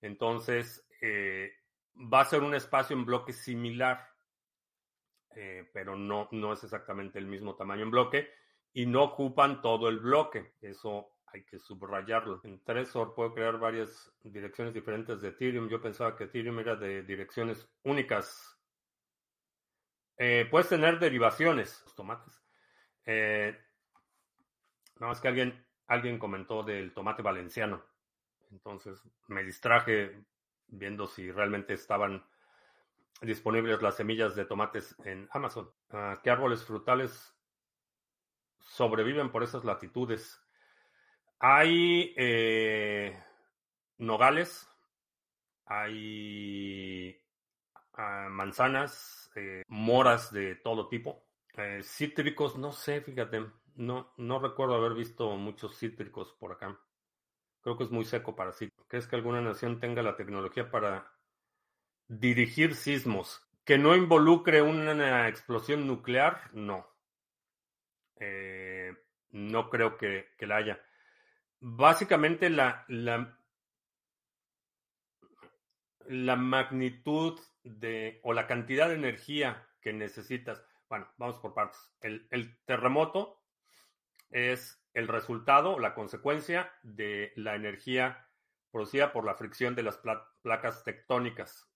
Entonces, 0.00 0.84
eh, 1.00 1.52
va 2.12 2.22
a 2.22 2.24
ser 2.24 2.42
un 2.42 2.56
espacio 2.56 2.96
en 2.96 3.04
bloque 3.04 3.32
similar, 3.32 4.04
eh, 5.36 5.70
pero 5.72 5.94
no, 5.94 6.28
no 6.32 6.52
es 6.52 6.64
exactamente 6.64 7.20
el 7.20 7.26
mismo 7.26 7.54
tamaño 7.54 7.84
en 7.84 7.92
bloque 7.92 8.28
y 8.72 8.86
no 8.86 9.04
ocupan 9.04 9.62
todo 9.62 9.88
el 9.88 10.00
bloque. 10.00 10.54
Eso 10.60 11.18
hay 11.26 11.44
que 11.44 11.60
subrayarlo. 11.60 12.40
En 12.42 12.64
Trezor 12.64 13.14
puedo 13.14 13.32
crear 13.32 13.60
varias 13.60 14.12
direcciones 14.24 14.74
diferentes 14.74 15.20
de 15.20 15.28
Ethereum. 15.28 15.68
Yo 15.68 15.80
pensaba 15.80 16.16
que 16.16 16.24
Ethereum 16.24 16.58
era 16.58 16.74
de 16.74 17.04
direcciones 17.04 17.70
únicas. 17.84 18.58
Eh, 20.16 20.48
puedes 20.50 20.68
tener 20.68 20.98
derivaciones, 20.98 21.80
los 21.84 21.94
tomates. 21.94 22.42
Eh, 23.06 23.56
no, 24.98 25.12
es 25.12 25.20
que 25.20 25.28
alguien, 25.28 25.64
alguien 25.86 26.18
comentó 26.18 26.64
del 26.64 26.92
tomate 26.92 27.22
valenciano. 27.22 27.93
Entonces 28.54 29.02
me 29.26 29.42
distraje 29.42 30.24
viendo 30.68 31.06
si 31.06 31.30
realmente 31.30 31.74
estaban 31.74 32.24
disponibles 33.20 33.82
las 33.82 33.96
semillas 33.96 34.36
de 34.36 34.44
tomates 34.44 34.96
en 35.04 35.28
Amazon. 35.32 35.70
Ah, 35.90 36.20
¿Qué 36.22 36.30
árboles 36.30 36.64
frutales 36.64 37.34
sobreviven 38.60 39.30
por 39.30 39.42
esas 39.42 39.64
latitudes. 39.64 40.40
Hay 41.38 42.14
eh, 42.16 43.22
nogales, 43.98 44.68
hay 45.66 47.20
ah, 47.94 48.28
manzanas, 48.30 49.30
eh, 49.36 49.62
moras 49.68 50.32
de 50.32 50.56
todo 50.56 50.88
tipo. 50.88 51.26
Eh, 51.56 51.80
cítricos, 51.82 52.56
no 52.56 52.72
sé, 52.72 53.00
fíjate, 53.00 53.46
no, 53.76 54.12
no 54.16 54.38
recuerdo 54.38 54.74
haber 54.74 54.94
visto 54.94 55.36
muchos 55.36 55.76
cítricos 55.76 56.32
por 56.32 56.52
acá. 56.52 56.78
Creo 57.64 57.78
que 57.78 57.84
es 57.84 57.90
muy 57.90 58.04
seco 58.04 58.36
para 58.36 58.52
sí. 58.52 58.70
¿Crees 58.88 59.06
que 59.06 59.16
alguna 59.16 59.40
nación 59.40 59.80
tenga 59.80 60.02
la 60.02 60.16
tecnología 60.16 60.70
para 60.70 61.10
dirigir 62.08 62.74
sismos? 62.74 63.40
Que 63.64 63.78
no 63.78 63.96
involucre 63.96 64.60
una 64.60 65.28
explosión 65.28 65.86
nuclear, 65.86 66.50
no. 66.52 66.86
Eh, 68.16 68.94
no 69.30 69.70
creo 69.70 69.96
que, 69.96 70.28
la 70.40 70.56
haya. 70.56 70.84
Básicamente 71.58 72.50
la, 72.50 72.84
la 76.06 76.36
magnitud 76.36 77.40
de 77.62 78.20
o 78.24 78.34
la 78.34 78.46
cantidad 78.46 78.88
de 78.88 78.96
energía 78.96 79.66
que 79.80 79.94
necesitas. 79.94 80.62
Bueno, 80.90 81.10
vamos 81.16 81.38
por 81.38 81.54
partes. 81.54 81.80
El 82.02 82.58
terremoto 82.66 83.42
es 84.28 84.83
el 84.94 85.08
resultado 85.08 85.78
la 85.78 85.94
consecuencia 85.94 86.72
de 86.82 87.32
la 87.36 87.56
energía 87.56 88.28
producida 88.70 89.12
por 89.12 89.24
la 89.24 89.34
fricción 89.34 89.74
de 89.74 89.82
las 89.82 90.00
placas 90.42 90.82
tectónicas. 90.84 91.70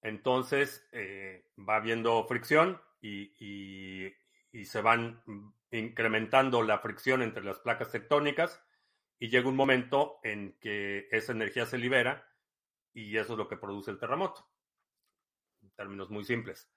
Entonces, 0.00 0.88
eh, 0.92 1.50
va 1.56 1.76
habiendo 1.76 2.24
fricción 2.26 2.80
y, 3.00 3.34
y, 3.38 4.12
y, 4.52 4.64
se 4.64 4.80
van 4.80 5.22
incrementando 5.70 6.62
la 6.62 6.78
fricción 6.78 7.22
entre 7.22 7.44
las 7.44 7.58
placas 7.58 7.90
tectónicas 7.90 8.64
y 9.18 9.28
llega 9.28 9.48
un 9.48 9.56
momento 9.56 10.20
en 10.22 10.56
que 10.60 11.08
esa 11.10 11.32
energía 11.32 11.66
se 11.66 11.78
libera 11.78 12.28
y 12.92 13.16
eso 13.16 13.32
es 13.32 13.38
lo 13.38 13.48
que 13.48 13.56
produce 13.56 13.90
el 13.90 13.98
terremoto, 13.98 14.48
en 15.62 15.70
términos 15.70 16.10
muy 16.10 16.24
simples. 16.24 16.72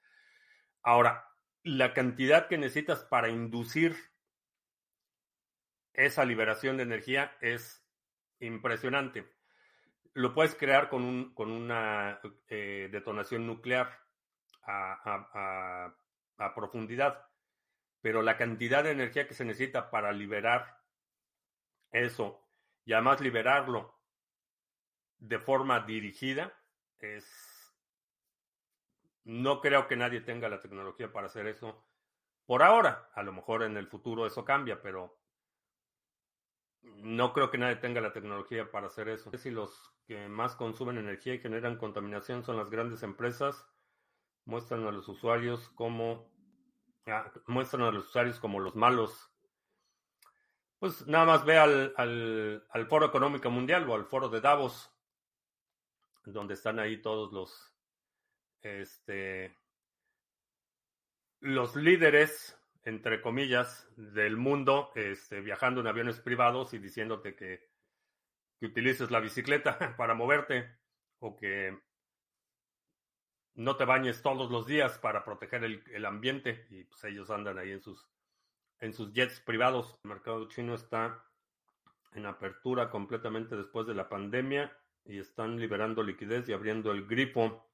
Ahora, 0.83 1.27
la 1.63 1.93
cantidad 1.93 2.47
que 2.47 2.57
necesitas 2.57 3.03
para 3.03 3.29
inducir 3.29 4.10
esa 5.93 6.25
liberación 6.25 6.77
de 6.77 6.83
energía 6.83 7.35
es 7.41 7.85
impresionante. 8.39 9.29
Lo 10.13 10.33
puedes 10.33 10.55
crear 10.55 10.89
con, 10.89 11.03
un, 11.03 11.33
con 11.33 11.51
una 11.51 12.19
eh, 12.47 12.89
detonación 12.91 13.47
nuclear 13.47 13.99
a, 14.63 15.95
a 16.37 16.55
profundidad, 16.55 17.25
pero 18.01 18.21
la 18.21 18.37
cantidad 18.37 18.83
de 18.83 18.91
energía 18.91 19.27
que 19.27 19.33
se 19.33 19.45
necesita 19.45 19.89
para 19.89 20.11
liberar 20.11 20.81
eso 21.91 22.41
y 22.85 22.93
además 22.93 23.21
liberarlo 23.21 23.99
de 25.19 25.39
forma 25.39 25.79
dirigida 25.81 26.53
es... 26.99 27.47
No 29.23 29.61
creo 29.61 29.87
que 29.87 29.95
nadie 29.95 30.21
tenga 30.21 30.49
la 30.49 30.61
tecnología 30.61 31.11
para 31.13 31.27
hacer 31.27 31.45
eso 31.45 31.85
por 32.47 32.63
ahora. 32.63 33.11
A 33.13 33.21
lo 33.21 33.31
mejor 33.31 33.61
en 33.61 33.77
el 33.77 33.87
futuro 33.87 34.25
eso 34.25 34.43
cambia, 34.43 34.81
pero 34.81 35.20
no 36.83 37.33
creo 37.33 37.51
que 37.51 37.57
nadie 37.57 37.75
tenga 37.77 38.01
la 38.01 38.13
tecnología 38.13 38.69
para 38.71 38.87
hacer 38.87 39.09
eso. 39.09 39.31
Si 39.37 39.51
los 39.51 39.93
que 40.05 40.27
más 40.27 40.55
consumen 40.55 40.97
energía 40.97 41.33
y 41.33 41.39
generan 41.39 41.77
contaminación 41.77 42.43
son 42.43 42.57
las 42.57 42.69
grandes 42.69 43.03
empresas, 43.03 43.67
muestran 44.45 44.85
a 44.85 44.91
los 44.91 45.07
usuarios 45.07 45.69
como 45.75 46.31
ah, 47.07 47.31
muestran 47.47 47.83
a 47.83 47.91
los 47.91 48.07
usuarios 48.07 48.39
como 48.39 48.59
los 48.59 48.75
malos. 48.75 49.31
Pues 50.79 51.05
nada 51.05 51.25
más 51.25 51.45
ve 51.45 51.57
al, 51.57 51.93
al, 51.95 52.87
Foro 52.87 53.05
Económico 53.05 53.51
Mundial 53.51 53.87
o 53.87 53.93
al 53.93 54.05
Foro 54.05 54.29
de 54.29 54.41
Davos 54.41 54.91
donde 56.25 56.53
están 56.53 56.79
ahí 56.79 57.01
todos 57.01 57.31
los, 57.33 57.73
este, 58.61 59.57
los 61.39 61.75
líderes, 61.75 62.57
entre 62.83 63.21
comillas, 63.21 63.87
del 63.95 64.37
mundo, 64.37 64.91
este, 64.95 65.41
viajando 65.41 65.81
en 65.81 65.87
aviones 65.87 66.19
privados 66.19 66.73
y 66.73 66.79
diciéndote 66.79 67.35
que, 67.35 67.69
que 68.59 68.65
utilices 68.65 69.11
la 69.11 69.19
bicicleta 69.19 69.77
para 69.97 70.13
moverte 70.13 70.69
o 71.19 71.35
que 71.35 71.77
no 73.53 73.75
te 73.75 73.85
bañes 73.85 74.21
todos 74.21 74.49
los 74.49 74.65
días 74.65 74.97
para 74.97 75.23
proteger 75.23 75.63
el, 75.63 75.83
el, 75.91 76.05
ambiente 76.05 76.65
y 76.69 76.85
pues 76.85 77.03
ellos 77.03 77.29
andan 77.29 77.57
ahí 77.57 77.71
en 77.71 77.81
sus 77.81 78.07
en 78.79 78.93
sus 78.93 79.13
jets 79.13 79.39
privados. 79.39 79.99
El 80.03 80.09
mercado 80.09 80.47
chino 80.47 80.73
está 80.73 81.23
en 82.13 82.25
apertura 82.25 82.89
completamente 82.89 83.55
después 83.55 83.87
de 83.87 83.93
la 83.93 84.09
pandemia 84.09 84.75
y 85.05 85.19
están 85.19 85.59
liberando 85.59 86.03
liquidez 86.03 86.49
y 86.49 86.53
abriendo 86.53 86.91
el 86.91 87.05
grifo. 87.05 87.69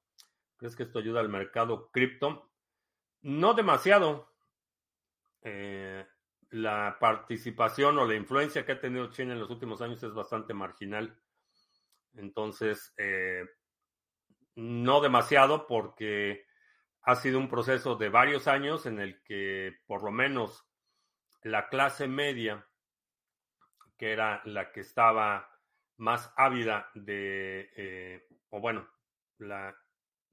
¿Crees 0.58 0.76
que 0.76 0.84
esto 0.84 1.00
ayuda 1.00 1.22
al 1.22 1.30
mercado 1.30 1.89
cripto? 1.91 2.52
No 3.22 3.54
demasiado. 3.54 4.30
Eh, 5.50 6.06
la 6.50 6.98
participación 7.00 7.98
o 7.98 8.06
la 8.06 8.16
influencia 8.16 8.66
que 8.66 8.74
ha 8.74 8.82
tenido 8.82 9.10
China 9.12 9.32
en 9.32 9.40
los 9.40 9.50
últimos 9.50 9.82
años 9.82 10.04
es 10.04 10.14
bastante 10.14 10.54
marginal. 10.54 11.18
Entonces, 12.16 12.94
eh, 12.98 13.46
no 14.56 15.00
demasiado 15.00 15.66
porque 15.66 16.46
ha 17.04 17.16
sido 17.16 17.40
un 17.40 17.48
proceso 17.48 17.96
de 17.96 18.10
varios 18.10 18.48
años 18.48 18.86
en 18.86 19.00
el 19.00 19.24
que 19.24 19.78
por 19.86 20.04
lo 20.04 20.12
menos 20.12 20.66
la 21.44 21.70
clase 21.70 22.10
media, 22.10 22.68
que 23.98 24.12
era 24.12 24.42
la 24.44 24.74
que 24.74 24.82
estaba 24.82 25.50
más 25.96 26.34
ávida 26.36 26.92
de, 26.94 27.72
eh, 27.78 28.28
o 28.50 28.60
bueno, 28.60 28.86
la 29.38 29.78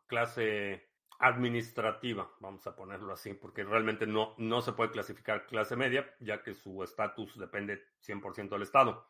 clase 0.07 0.94
administrativa, 1.19 2.31
vamos 2.41 2.67
a 2.67 2.75
ponerlo 2.75 3.13
así, 3.13 3.35
porque 3.35 3.65
realmente 3.65 4.07
no, 4.07 4.35
no 4.39 4.61
se 4.63 4.73
puede 4.73 4.91
clasificar 4.91 5.47
clase 5.47 5.77
media, 5.77 6.15
ya 6.21 6.43
que 6.43 6.55
su 6.55 6.83
estatus 6.83 7.39
depende 7.39 7.83
100% 8.07 8.51
del 8.51 8.63
Estado. 8.63 9.09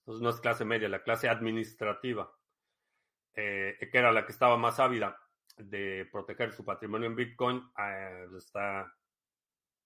Entonces 0.00 0.22
no 0.22 0.30
es 0.30 0.40
clase 0.40 0.64
media, 0.64 0.88
la 0.88 1.02
clase 1.02 1.28
administrativa, 1.28 2.32
eh, 3.34 3.76
que 3.90 3.98
era 3.98 4.12
la 4.12 4.26
que 4.26 4.32
estaba 4.32 4.56
más 4.56 4.80
ávida 4.80 5.18
de 5.56 6.08
proteger 6.10 6.52
su 6.52 6.64
patrimonio 6.64 7.08
en 7.08 7.16
Bitcoin, 7.16 7.70
eh, 7.78 8.26
está 8.36 8.92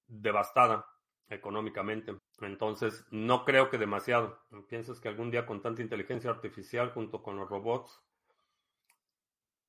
devastada 0.07 0.87
económicamente. 1.29 2.15
Entonces, 2.41 3.05
no 3.11 3.45
creo 3.45 3.71
que 3.71 3.79
demasiado. 3.79 4.41
¿Piensas 4.69 5.01
que 5.01 5.09
algún 5.09 5.31
día 5.31 5.47
con 5.47 5.63
tanta 5.63 5.83
inteligencia 5.83 6.31
artificial 6.31 6.91
junto 6.93 7.23
con 7.23 7.37
los 7.37 7.49
robots, 7.49 8.03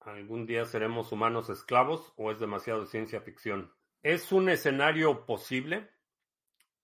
algún 0.07 0.45
día 0.45 0.65
seremos 0.65 1.11
humanos 1.11 1.49
esclavos 1.49 2.13
o 2.17 2.31
es 2.31 2.39
demasiado 2.39 2.85
ciencia 2.85 3.21
ficción? 3.21 3.73
Es 4.03 4.31
un 4.31 4.49
escenario 4.49 5.25
posible, 5.25 5.89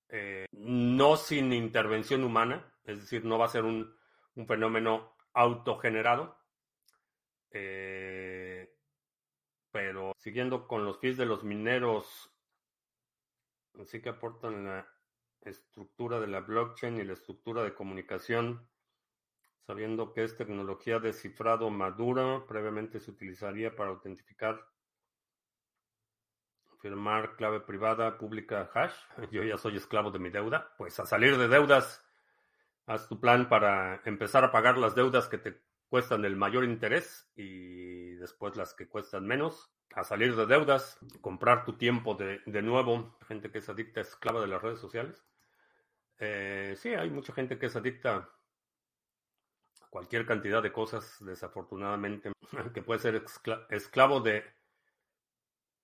eh, 0.10 0.46
no 0.52 1.16
sin 1.16 1.54
intervención 1.54 2.24
humana, 2.24 2.74
es 2.84 3.00
decir, 3.00 3.24
no 3.26 3.38
va 3.38 3.46
a 3.46 3.50
ser 3.50 3.64
un, 3.64 3.96
un 4.36 4.48
fenómeno 4.48 5.16
autogenerado. 5.34 6.38
Eh, 7.52 8.74
pero 9.72 10.14
siguiendo 10.18 10.68
con 10.68 10.86
los 10.86 10.98
pies 10.98 11.18
de 11.18 11.26
los 11.26 11.44
mineros 11.44 12.32
Así 13.80 14.02
que 14.02 14.10
aportan 14.10 14.66
la 14.66 14.88
estructura 15.42 16.20
de 16.20 16.28
la 16.28 16.42
blockchain 16.42 16.98
y 16.98 17.04
la 17.04 17.14
estructura 17.14 17.64
de 17.64 17.74
comunicación, 17.74 18.70
sabiendo 19.66 20.14
que 20.14 20.24
es 20.24 20.36
tecnología 20.36 21.00
de 21.00 21.14
cifrado 21.14 21.70
madura, 21.70 22.44
previamente 22.48 23.00
se 23.00 23.12
utilizaría 23.12 23.76
para 23.76 23.92
autentificar, 23.92 24.66
firmar 26.80 27.36
clave 27.36 27.60
privada 27.62 28.18
pública 28.18 28.70
hash. 28.74 28.96
Yo 29.32 29.44
ya 29.44 29.58
soy 29.58 29.78
esclavo 29.78 30.12
de 30.12 30.20
mi 30.20 30.30
deuda. 30.30 30.74
Pues 30.78 31.00
a 31.00 31.06
salir 31.06 31.38
de 31.38 31.48
deudas, 31.48 32.04
haz 32.88 33.08
tu 33.08 33.20
plan 33.20 33.50
para 33.50 34.02
empezar 34.06 34.44
a 34.44 34.52
pagar 34.52 34.78
las 34.78 34.96
deudas 34.96 35.28
que 35.28 35.38
te 35.38 35.62
cuestan 35.90 36.26
el 36.26 36.36
mayor 36.36 36.64
interés 36.64 37.30
y 37.36 38.16
después 38.16 38.56
las 38.56 38.74
que 38.74 38.88
cuestan 38.88 39.28
menos 39.28 39.74
a 39.94 40.04
salir 40.04 40.36
de 40.36 40.46
deudas, 40.46 40.98
comprar 41.20 41.66
tu 41.66 41.74
tiempo 41.74 42.16
de, 42.16 42.42
de 42.46 42.62
nuevo, 42.62 43.18
gente 43.28 43.52
que 43.52 43.58
es 43.58 43.68
adicta, 43.68 44.00
esclava 44.00 44.40
de 44.40 44.48
las 44.48 44.62
redes 44.62 44.80
sociales. 44.80 45.26
Eh, 46.18 46.76
sí, 46.78 46.94
hay 46.94 47.10
mucha 47.10 47.34
gente 47.34 47.60
que 47.60 47.66
es 47.66 47.76
adicta 47.76 48.30
cualquier 49.92 50.26
cantidad 50.26 50.64
de 50.64 50.72
cosas, 50.72 51.18
desafortunadamente, 51.20 52.32
que 52.74 52.82
puede 52.82 53.00
ser 53.00 53.24
esclavo 53.70 54.22
de, 54.22 54.44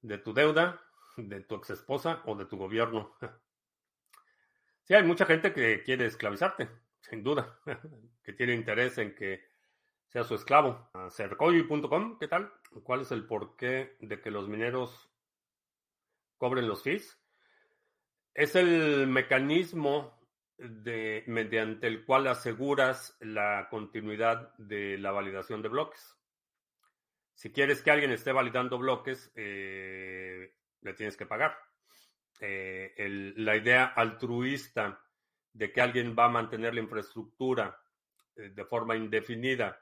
de 0.02 0.18
tu 0.18 0.34
deuda, 0.34 0.82
de 1.18 1.42
tu 1.42 1.56
ex 1.56 1.70
esposa 1.72 2.24
o 2.26 2.36
de 2.36 2.46
tu 2.46 2.58
gobierno. 2.58 3.16
Sí, 4.84 4.94
hay 4.94 5.04
mucha 5.04 5.26
gente 5.26 5.52
que 5.52 5.84
quiere 5.84 6.06
esclavizarte, 6.06 6.70
sin 7.02 7.22
duda, 7.22 7.60
que 8.24 8.32
tiene 8.32 8.54
interés 8.54 8.98
en 9.00 9.14
que 9.16 9.44
sea 10.08 10.24
su 10.24 10.36
esclavo. 10.36 10.90
Cercoy.com, 11.10 12.18
¿qué 12.18 12.30
tal? 12.30 12.54
¿Cuál 12.84 13.02
es 13.02 13.12
el 13.12 13.28
porqué 13.28 13.98
de 14.00 14.22
que 14.22 14.32
los 14.32 14.48
mineros 14.48 15.10
cobren 16.38 16.70
los 16.70 16.84
fees? 16.84 17.20
Es 18.34 18.56
el 18.56 19.08
mecanismo 19.08 20.17
de, 20.58 21.24
mediante 21.28 21.88
el 21.88 22.06
cual 22.06 22.28
aseguras 22.28 23.18
la 23.20 23.68
continuidad 23.70 24.56
de 24.58 24.98
la 24.98 25.12
validación 25.12 25.62
de 25.62 25.70
bloques. 25.70 26.16
Si 27.34 27.52
quieres 27.52 27.82
que 27.82 27.92
alguien 27.92 28.12
esté 28.12 28.32
validando 28.32 28.78
bloques, 28.78 29.32
eh, 29.36 30.56
le 30.82 30.94
tienes 30.94 31.18
que 31.18 31.26
pagar. 31.26 31.58
Eh, 32.40 33.34
la 33.38 33.56
idea 33.56 33.86
altruista 33.86 35.02
de 35.54 35.72
que 35.72 35.82
alguien 35.82 36.16
va 36.18 36.26
a 36.26 36.30
mantener 36.30 36.74
la 36.74 36.82
infraestructura 36.82 37.80
eh, 38.36 38.50
de 38.50 38.66
forma 38.66 38.96
indefinida 38.96 39.80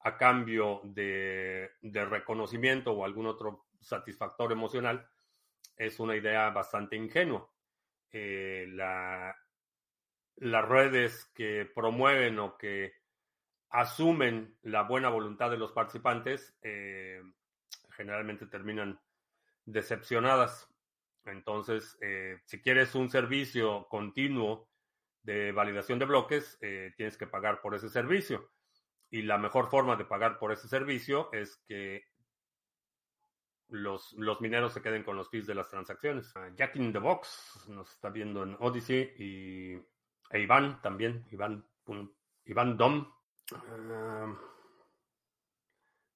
a 0.00 0.16
cambio 0.16 0.80
de, 0.84 1.72
reconocimiento 1.82 2.92
o 2.92 3.04
algún 3.04 3.26
otro 3.26 3.66
satisfactor 3.80 4.52
emocional, 4.52 5.08
es 5.76 5.98
una 5.98 6.14
idea 6.14 6.50
bastante 6.50 6.94
ingenua. 6.94 7.50
Eh, 8.12 8.66
las 10.40 10.68
redes 10.68 11.30
que 11.34 11.68
promueven 11.74 12.38
o 12.38 12.56
que 12.56 12.92
asumen 13.70 14.56
la 14.62 14.82
buena 14.82 15.08
voluntad 15.08 15.50
de 15.50 15.58
los 15.58 15.72
participantes, 15.72 16.56
eh, 16.62 17.22
generalmente 17.90 18.46
terminan 18.46 19.00
decepcionadas. 19.64 20.68
Entonces, 21.24 21.98
eh, 22.00 22.40
si 22.44 22.62
quieres 22.62 22.94
un 22.94 23.10
servicio 23.10 23.86
continuo 23.88 24.68
de 25.22 25.52
validación 25.52 25.98
de 25.98 26.06
bloques, 26.06 26.56
eh, 26.60 26.92
tienes 26.96 27.18
que 27.18 27.26
pagar 27.26 27.60
por 27.60 27.74
ese 27.74 27.90
servicio. 27.90 28.50
Y 29.10 29.22
la 29.22 29.38
mejor 29.38 29.68
forma 29.68 29.96
de 29.96 30.04
pagar 30.04 30.38
por 30.38 30.52
ese 30.52 30.68
servicio 30.68 31.30
es 31.32 31.56
que 31.66 32.04
los, 33.68 34.12
los 34.14 34.40
mineros 34.40 34.72
se 34.72 34.80
queden 34.80 35.02
con 35.02 35.16
los 35.16 35.28
fees 35.28 35.46
de 35.46 35.54
las 35.54 35.68
transacciones. 35.68 36.34
Uh, 36.34 36.54
Jack 36.54 36.76
in 36.76 36.92
the 36.92 36.98
Box 36.98 37.66
nos 37.68 37.90
está 37.90 38.08
viendo 38.10 38.42
en 38.42 38.56
Odyssey 38.58 39.12
y 39.18 39.97
e 40.30 40.40
Iván 40.40 40.80
también, 40.82 41.26
Iván, 41.30 41.64
Dom. 42.76 43.12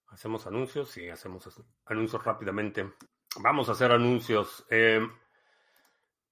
Hacemos 0.09 0.47
anuncios, 0.47 0.91
sí, 0.91 1.09
hacemos 1.09 1.49
anuncios 1.87 2.25
rápidamente. 2.25 2.93
Vamos 3.41 3.69
a 3.69 3.73
hacer 3.73 3.93
anuncios. 3.93 4.67
Eh, 4.69 5.01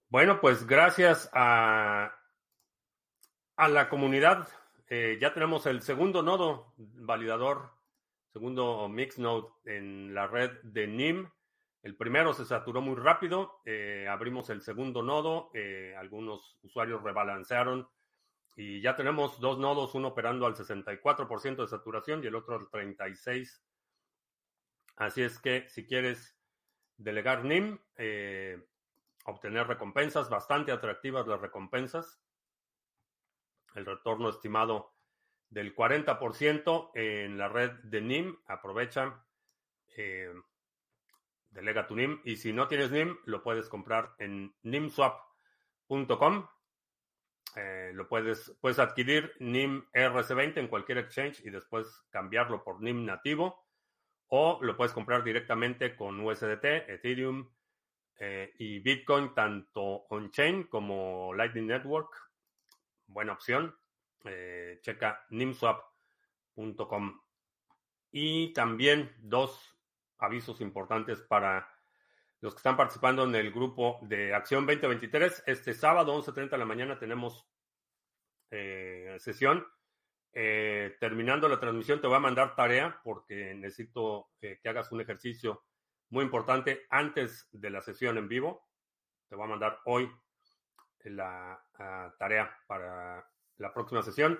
bueno, 0.08 0.40
pues 0.40 0.66
gracias 0.66 1.30
a, 1.32 2.14
a 3.56 3.68
la 3.68 3.88
comunidad, 3.88 4.48
eh, 4.88 5.18
ya 5.20 5.32
tenemos 5.32 5.66
el 5.66 5.82
segundo 5.82 6.22
nodo 6.22 6.74
validador 6.76 7.80
segundo 8.32 8.88
mix 8.88 9.18
node 9.18 9.48
en 9.64 10.14
la 10.14 10.26
red 10.26 10.50
de 10.62 10.86
NIM. 10.86 11.28
El 11.82 11.96
primero 11.96 12.34
se 12.34 12.44
saturó 12.44 12.82
muy 12.82 12.96
rápido, 12.96 13.62
eh, 13.64 14.06
abrimos 14.08 14.50
el 14.50 14.60
segundo 14.60 15.02
nodo, 15.02 15.50
eh, 15.54 15.94
algunos 15.96 16.58
usuarios 16.62 17.02
rebalancearon 17.02 17.88
y 18.54 18.82
ya 18.82 18.96
tenemos 18.96 19.40
dos 19.40 19.58
nodos, 19.58 19.94
uno 19.94 20.08
operando 20.08 20.44
al 20.44 20.54
64% 20.54 21.62
de 21.62 21.68
saturación 21.68 22.22
y 22.22 22.26
el 22.26 22.34
otro 22.34 22.56
al 22.56 22.68
36%. 22.68 23.62
Así 24.96 25.22
es 25.22 25.38
que 25.38 25.66
si 25.70 25.86
quieres 25.86 26.36
delegar 26.98 27.44
NIM, 27.44 27.78
eh, 27.96 28.62
obtener 29.24 29.66
recompensas, 29.66 30.28
bastante 30.28 30.72
atractivas 30.72 31.26
las 31.26 31.40
recompensas. 31.40 32.20
El 33.74 33.86
retorno 33.86 34.28
estimado 34.28 34.92
del 35.48 35.74
40% 35.74 36.90
en 36.94 37.38
la 37.38 37.48
red 37.48 37.70
de 37.84 38.00
NIM. 38.02 38.38
Aprovecha, 38.46 39.24
delega 41.50 41.86
tu 41.86 41.96
NIM. 41.96 42.20
Y 42.24 42.36
si 42.36 42.52
no 42.52 42.68
tienes 42.68 42.90
NIM, 42.90 43.16
lo 43.24 43.42
puedes 43.42 43.68
comprar 43.68 44.14
en 44.18 44.54
nimswap.com. 44.62 46.46
Eh, 47.56 47.90
lo 47.94 48.08
puedes, 48.08 48.56
puedes 48.60 48.78
adquirir 48.78 49.32
NIM 49.40 49.84
RC20 49.92 50.58
en 50.58 50.68
cualquier 50.68 50.98
exchange 50.98 51.40
y 51.44 51.50
después 51.50 51.86
cambiarlo 52.10 52.62
por 52.62 52.80
NIM 52.80 53.04
nativo. 53.04 53.66
O 54.28 54.60
lo 54.62 54.76
puedes 54.76 54.92
comprar 54.92 55.24
directamente 55.24 55.96
con 55.96 56.20
USDT, 56.20 56.64
Ethereum 56.88 57.50
eh, 58.20 58.52
y 58.58 58.78
Bitcoin, 58.78 59.34
tanto 59.34 60.06
on-chain 60.08 60.64
como 60.64 61.34
Lightning 61.34 61.66
Network. 61.66 62.10
Buena 63.06 63.32
opción. 63.32 63.74
Eh, 64.24 64.78
checa 64.82 65.26
nimswap.com. 65.30 67.20
Y 68.12 68.52
también 68.52 69.12
dos 69.18 69.69
avisos 70.20 70.60
importantes 70.60 71.20
para 71.20 71.68
los 72.40 72.54
que 72.54 72.58
están 72.58 72.76
participando 72.76 73.24
en 73.24 73.34
el 73.34 73.50
grupo 73.50 73.98
de 74.02 74.34
Acción 74.34 74.66
2023. 74.66 75.44
Este 75.46 75.74
sábado, 75.74 76.16
11.30 76.22 76.50
de 76.50 76.58
la 76.58 76.64
mañana, 76.64 76.98
tenemos 76.98 77.46
eh, 78.50 79.16
sesión. 79.18 79.66
Eh, 80.32 80.96
terminando 81.00 81.48
la 81.48 81.58
transmisión, 81.58 82.00
te 82.00 82.06
voy 82.06 82.16
a 82.16 82.20
mandar 82.20 82.54
tarea 82.54 83.00
porque 83.02 83.54
necesito 83.54 84.30
que 84.40 84.60
hagas 84.64 84.92
un 84.92 85.00
ejercicio 85.00 85.64
muy 86.10 86.24
importante 86.24 86.86
antes 86.90 87.48
de 87.52 87.70
la 87.70 87.80
sesión 87.80 88.18
en 88.18 88.28
vivo. 88.28 88.68
Te 89.28 89.36
voy 89.36 89.44
a 89.46 89.50
mandar 89.50 89.78
hoy 89.84 90.10
la 91.04 91.62
ah, 91.78 92.14
tarea 92.18 92.56
para 92.66 93.26
la 93.58 93.72
próxima 93.72 94.02
sesión. 94.02 94.38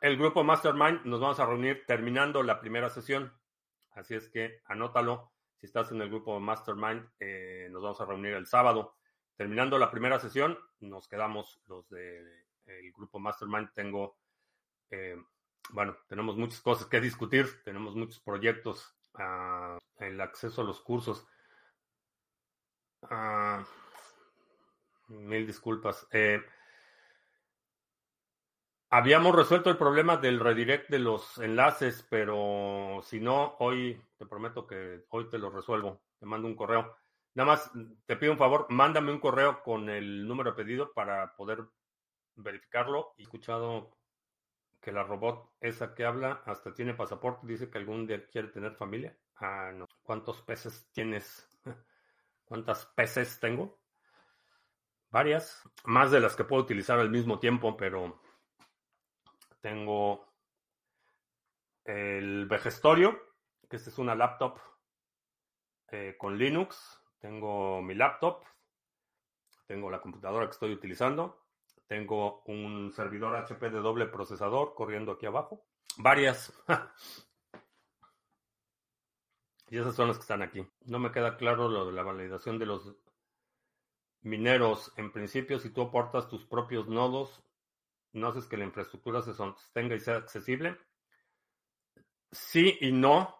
El 0.00 0.16
grupo 0.16 0.44
Mastermind 0.44 1.04
nos 1.04 1.20
vamos 1.20 1.40
a 1.40 1.46
reunir 1.46 1.84
terminando 1.86 2.42
la 2.42 2.60
primera 2.60 2.88
sesión. 2.88 3.32
Así 3.94 4.14
es 4.14 4.28
que 4.28 4.60
anótalo. 4.66 5.32
Si 5.56 5.66
estás 5.66 5.92
en 5.92 6.00
el 6.02 6.08
grupo 6.08 6.40
Mastermind, 6.40 7.08
eh, 7.20 7.68
nos 7.70 7.82
vamos 7.82 8.00
a 8.00 8.06
reunir 8.06 8.34
el 8.34 8.46
sábado. 8.46 8.96
Terminando 9.36 9.78
la 9.78 9.90
primera 9.90 10.18
sesión, 10.18 10.58
nos 10.80 11.08
quedamos 11.08 11.60
los 11.66 11.88
del 11.88 12.92
grupo 12.96 13.18
Mastermind. 13.18 13.72
Tengo, 13.72 14.18
eh, 14.90 15.16
bueno, 15.70 15.96
tenemos 16.08 16.36
muchas 16.36 16.60
cosas 16.60 16.86
que 16.86 17.00
discutir, 17.00 17.62
tenemos 17.64 17.94
muchos 17.94 18.20
proyectos, 18.20 18.96
uh, 19.14 19.78
el 20.02 20.20
acceso 20.20 20.62
a 20.62 20.64
los 20.64 20.80
cursos. 20.80 21.26
Uh, 23.02 23.62
mil 25.08 25.46
disculpas. 25.46 26.06
Eh, 26.10 26.42
Habíamos 28.94 29.34
resuelto 29.34 29.70
el 29.70 29.78
problema 29.78 30.18
del 30.18 30.38
redirect 30.38 30.90
de 30.90 30.98
los 30.98 31.38
enlaces, 31.38 32.06
pero 32.10 33.00
si 33.02 33.20
no, 33.20 33.56
hoy 33.58 33.98
te 34.18 34.26
prometo 34.26 34.66
que 34.66 35.06
hoy 35.08 35.30
te 35.30 35.38
lo 35.38 35.48
resuelvo. 35.48 36.02
Te 36.18 36.26
mando 36.26 36.46
un 36.46 36.54
correo. 36.54 36.94
Nada 37.32 37.52
más 37.52 37.70
te 38.04 38.16
pido 38.16 38.32
un 38.32 38.38
favor, 38.38 38.66
mándame 38.68 39.10
un 39.10 39.18
correo 39.18 39.62
con 39.62 39.88
el 39.88 40.28
número 40.28 40.54
pedido 40.54 40.92
para 40.92 41.34
poder 41.36 41.64
verificarlo. 42.34 43.14
He 43.16 43.22
escuchado 43.22 43.96
que 44.78 44.92
la 44.92 45.04
robot 45.04 45.54
esa 45.58 45.94
que 45.94 46.04
habla 46.04 46.42
hasta 46.44 46.74
tiene 46.74 46.92
pasaporte, 46.92 47.46
dice 47.46 47.70
que 47.70 47.78
algún 47.78 48.06
día 48.06 48.26
quiere 48.26 48.48
tener 48.48 48.74
familia. 48.74 49.16
Ah, 49.36 49.72
no. 49.74 49.88
¿Cuántos 50.02 50.42
peces 50.42 50.90
tienes? 50.92 51.48
¿Cuántas 52.44 52.84
peces 52.94 53.40
tengo? 53.40 53.80
Varias. 55.08 55.62
Más 55.86 56.10
de 56.10 56.20
las 56.20 56.36
que 56.36 56.44
puedo 56.44 56.62
utilizar 56.62 56.98
al 56.98 57.08
mismo 57.08 57.38
tiempo, 57.38 57.74
pero 57.74 58.20
tengo 59.62 60.26
el 61.84 62.46
Vegestorio, 62.46 63.18
que 63.70 63.76
esta 63.76 63.88
es 63.88 63.98
una 63.98 64.14
laptop 64.14 64.58
eh, 65.88 66.16
con 66.18 66.36
Linux. 66.36 67.00
Tengo 67.18 67.80
mi 67.80 67.94
laptop. 67.94 68.42
Tengo 69.66 69.90
la 69.90 70.00
computadora 70.00 70.46
que 70.46 70.52
estoy 70.52 70.72
utilizando. 70.72 71.46
Tengo 71.86 72.42
un 72.46 72.92
servidor 72.92 73.36
HP 73.36 73.70
de 73.70 73.80
doble 73.80 74.06
procesador 74.06 74.74
corriendo 74.74 75.12
aquí 75.12 75.26
abajo. 75.26 75.64
Varias. 75.96 76.52
y 79.70 79.78
esas 79.78 79.94
son 79.94 80.08
las 80.08 80.18
que 80.18 80.22
están 80.22 80.42
aquí. 80.42 80.66
No 80.86 80.98
me 80.98 81.12
queda 81.12 81.36
claro 81.36 81.68
lo 81.68 81.86
de 81.86 81.92
la 81.92 82.02
validación 82.02 82.58
de 82.58 82.66
los 82.66 82.96
mineros. 84.22 84.92
En 84.96 85.12
principio, 85.12 85.58
si 85.58 85.70
tú 85.70 85.82
aportas 85.82 86.28
tus 86.28 86.44
propios 86.44 86.88
nodos, 86.88 87.42
no 88.12 88.28
haces 88.28 88.46
que 88.46 88.56
la 88.56 88.64
infraestructura 88.64 89.22
se 89.22 89.34
sostenga 89.34 89.94
y 89.94 90.00
sea 90.00 90.16
accesible. 90.16 90.78
Sí 92.30 92.78
y 92.80 92.92
no. 92.92 93.36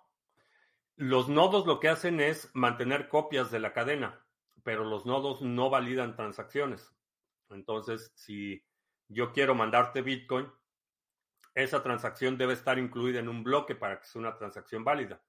Los 0.96 1.28
nodos 1.28 1.66
lo 1.66 1.80
que 1.80 1.88
hacen 1.88 2.20
es 2.20 2.50
mantener 2.54 3.08
copias 3.08 3.50
de 3.50 3.60
la 3.60 3.72
cadena, 3.72 4.24
pero 4.62 4.84
los 4.84 5.06
nodos 5.06 5.42
no 5.42 5.70
validan 5.70 6.16
transacciones. 6.16 6.94
Entonces, 7.50 8.12
si 8.14 8.64
yo 9.08 9.32
quiero 9.32 9.54
mandarte 9.54 10.02
Bitcoin, 10.02 10.50
esa 11.54 11.82
transacción 11.82 12.38
debe 12.38 12.54
estar 12.54 12.78
incluida 12.78 13.20
en 13.20 13.28
un 13.28 13.44
bloque 13.44 13.74
para 13.74 14.00
que 14.00 14.06
sea 14.06 14.20
una 14.20 14.36
transacción 14.36 14.84
válida. 14.84 15.22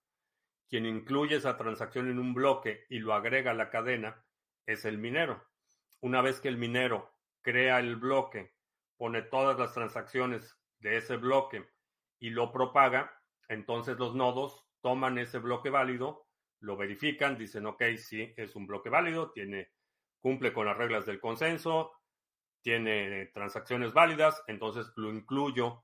Quien 0.69 0.85
incluye 0.85 1.35
esa 1.35 1.57
transacción 1.57 2.09
en 2.09 2.19
un 2.19 2.33
bloque 2.33 2.85
y 2.89 2.99
lo 2.99 3.13
agrega 3.13 3.51
a 3.51 3.55
la 3.55 3.69
cadena 3.69 4.25
es 4.65 4.85
el 4.85 4.97
minero. 4.97 5.43
Una 5.99 6.21
vez 6.21 6.39
que 6.39 6.47
el 6.47 6.57
minero 6.57 7.13
crea 7.41 7.79
el 7.79 7.97
bloque 7.97 8.52
pone 9.03 9.21
todas 9.21 9.59
las 9.59 9.73
transacciones 9.73 10.57
de 10.79 10.95
ese 10.95 11.17
bloque 11.17 11.67
y 12.19 12.29
lo 12.29 12.53
propaga, 12.53 13.13
entonces 13.49 13.99
los 13.99 14.15
nodos 14.15 14.65
toman 14.79 15.17
ese 15.17 15.39
bloque 15.39 15.69
válido, 15.69 16.29
lo 16.61 16.77
verifican, 16.77 17.37
dicen, 17.37 17.65
ok, 17.65 17.83
sí, 17.97 18.33
es 18.37 18.55
un 18.55 18.65
bloque 18.65 18.87
válido, 18.87 19.29
tiene, 19.31 19.71
cumple 20.21 20.53
con 20.53 20.67
las 20.67 20.77
reglas 20.77 21.05
del 21.05 21.19
consenso, 21.19 21.91
tiene 22.61 23.25
transacciones 23.33 23.91
válidas, 23.91 24.41
entonces 24.47 24.89
lo 24.95 25.09
incluyo 25.09 25.83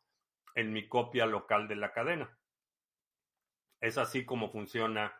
en 0.55 0.72
mi 0.72 0.88
copia 0.88 1.26
local 1.26 1.67
de 1.67 1.76
la 1.76 1.91
cadena. 1.91 2.39
Es 3.82 3.97
así 3.97 4.24
como 4.24 4.49
funciona 4.49 5.13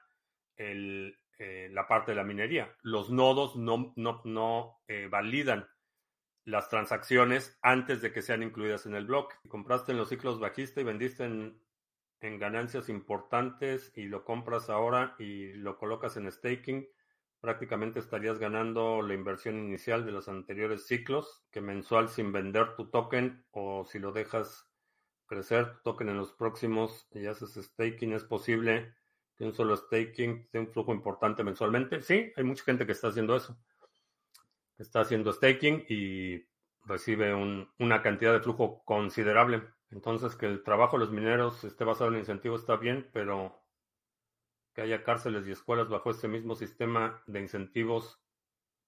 eh, 0.56 1.12
la 1.70 1.86
parte 1.86 2.14
de 2.14 2.16
la 2.16 2.24
minería. 2.24 2.74
Los 2.82 3.10
nodos 3.10 3.58
no, 3.58 3.91
no, 3.97 4.22
no 4.24 4.80
eh, 4.88 5.10
validan 5.12 5.68
las 6.50 6.70
transacciones 6.70 7.58
antes 7.62 8.02
de 8.02 8.12
que 8.12 8.22
sean 8.22 8.43
incluidas 8.43 8.86
en 8.86 8.95
el 8.95 9.06
bloque. 9.06 9.36
Compraste 9.47 9.91
en 9.91 9.97
los 9.97 10.10
ciclos 10.10 10.39
bajista 10.39 10.82
y 10.82 10.84
vendiste 10.84 11.24
en, 11.24 11.62
ganancias 12.22 12.89
importantes 12.89 13.93
y 13.95 14.04
lo 14.04 14.26
compras 14.26 14.70
ahora 14.70 15.16
y 15.20 15.54
lo 15.54 15.78
colocas 15.78 16.18
en 16.18 16.30
staking, 16.30 16.86
prácticamente 17.39 18.00
estarías 18.00 18.39
ganando 18.39 19.02
la 19.02 19.14
inversión 19.14 19.58
inicial 19.58 20.06
de 20.06 20.12
los 20.12 20.28
anteriores 20.28 20.86
ciclos, 20.86 21.45
que 21.50 21.62
mensual 21.62 22.10
sin 22.10 22.34
vender 22.34 22.76
tu 22.76 22.89
token 22.89 23.45
o 23.52 23.86
si 23.86 24.00
lo 24.00 24.12
dejas 24.12 24.70
crecer 25.28 25.80
token 25.84 26.10
en 26.10 26.18
los 26.18 26.34
próximos 26.34 27.08
y 27.12 27.26
haces 27.28 27.54
staking, 27.54 28.12
¿es 28.12 28.26
posible 28.26 28.93
que 29.38 29.45
un 29.45 29.54
solo 29.54 29.78
staking 29.78 30.50
tenga 30.50 30.68
un 30.68 30.74
flujo 30.74 30.93
importante 30.93 31.43
mensualmente? 31.45 32.02
Sí, 32.02 32.34
hay 32.36 32.43
mucha 32.43 32.66
gente 32.66 32.86
que 32.86 32.91
está 32.91 33.08
haciendo 33.08 33.34
eso. 33.38 33.58
Está 34.80 35.01
haciendo 35.01 35.32
staking 35.32 35.86
y 35.89 36.47
recibe 36.86 37.34
una 37.34 38.01
cantidad 38.01 38.34
de 38.34 38.39
flujo 38.39 38.82
considerable. 38.86 39.61
Entonces, 39.91 40.36
que 40.36 40.45
el 40.45 40.63
trabajo 40.63 40.97
de 40.97 41.05
los 41.05 41.11
mineros 41.11 41.63
esté 41.63 41.84
basado 41.84 42.11
en 42.11 42.19
incentivos 42.19 42.61
está 42.61 42.77
bien, 42.77 43.09
pero 43.13 43.61
que 44.73 44.82
haya 44.82 45.03
cárceles 45.03 45.47
y 45.47 45.51
escuelas 45.51 45.89
bajo 45.89 46.11
este 46.11 46.27
mismo 46.27 46.55
sistema 46.55 47.21
de 47.27 47.41
incentivos, 47.41 48.21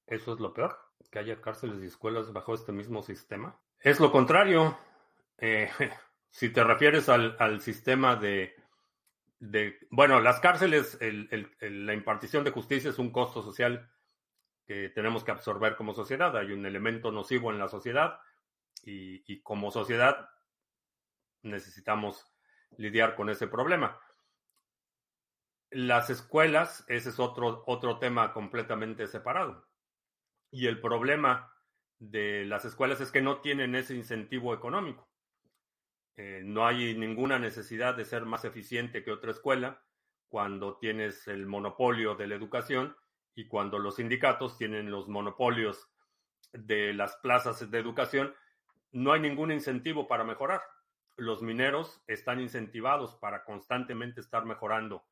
¿eso 0.08 0.34
es 0.34 0.40
lo 0.40 0.54
peor? 0.54 0.78
Que 1.12 1.20
haya 1.20 1.42
cárceles 1.42 1.84
y 1.84 1.88
escuelas 1.88 2.32
bajo 2.32 2.54
este 2.54 2.72
mismo 2.72 3.04
sistema. 3.04 3.60
Es 3.80 4.00
lo 4.00 4.12
contrario. 4.12 4.78
Eh, 5.38 5.70
si 6.30 6.50
te 6.50 6.64
refieres 6.64 7.10
al, 7.10 7.62
sistema 7.62 8.16
de, 8.16 8.56
bueno, 9.90 10.22
las 10.22 10.40
cárceles, 10.40 10.98
la 11.02 11.94
impartición 11.94 12.46
de 12.46 12.52
justicia 12.52 12.92
es 12.92 13.00
un 13.00 13.12
costo 13.12 13.42
social 13.42 13.91
tenemos 14.94 15.24
que 15.24 15.32
absorber 15.32 15.76
como 15.76 15.94
sociedad. 15.94 16.36
Hay 16.38 16.52
un 16.52 16.66
elemento 16.66 17.12
nocivo 17.12 17.52
en 17.52 17.60
la 17.60 17.68
sociedad 17.68 18.20
y 18.84 19.42
como 19.42 19.72
sociedad 19.72 20.30
necesitamos 21.44 22.32
lidiar 22.78 23.16
con 23.16 23.30
ese 23.30 23.48
problema. 23.48 24.00
Las 25.70 26.10
escuelas, 26.10 26.84
ese 26.88 27.10
es 27.10 27.20
otro, 27.20 27.64
otro 27.66 28.00
tema 28.00 28.34
completamente 28.34 29.08
separado. 29.08 29.68
Y 30.52 30.68
el 30.68 30.82
problema 30.82 31.54
de 32.00 32.46
las 32.46 32.66
escuelas 32.66 33.00
es 33.00 33.12
que 33.12 33.22
no 33.22 33.40
tienen 33.40 33.76
ese 33.76 33.96
incentivo 33.96 34.54
económico. 34.54 35.10
Eh, 36.18 36.42
no 36.44 36.68
hay 36.68 36.98
ninguna 36.98 37.40
necesidad 37.40 37.96
de 37.96 38.06
ser 38.06 38.26
más 38.26 38.44
eficiente 38.44 39.04
que 39.04 39.12
otra 39.12 39.32
escuela 39.32 39.82
cuando 40.28 40.78
tienes 40.78 41.28
el 41.28 41.46
monopolio 41.48 42.16
de 42.16 42.28
la 42.28 42.36
educación 42.36 42.98
y 43.36 43.48
cuando 43.48 43.80
los 43.80 43.96
sindicatos 43.96 44.58
tienen 44.58 44.92
los 44.92 45.08
monopolios 45.08 45.90
de 46.54 46.94
las 46.94 47.16
plazas 47.18 47.70
de 47.70 47.80
educación, 47.80 48.34
no 48.92 49.14
hay 49.14 49.22
ningún 49.22 49.52
incentivo 49.52 50.08
para 50.08 50.24
mejorar 50.24 50.62
los 51.22 51.42
mineros 51.42 52.02
están 52.08 52.40
incentivados 52.40 53.16
para 53.16 53.44
constantemente 53.44 54.22
estar 54.22 54.46
mejorando 54.46 55.06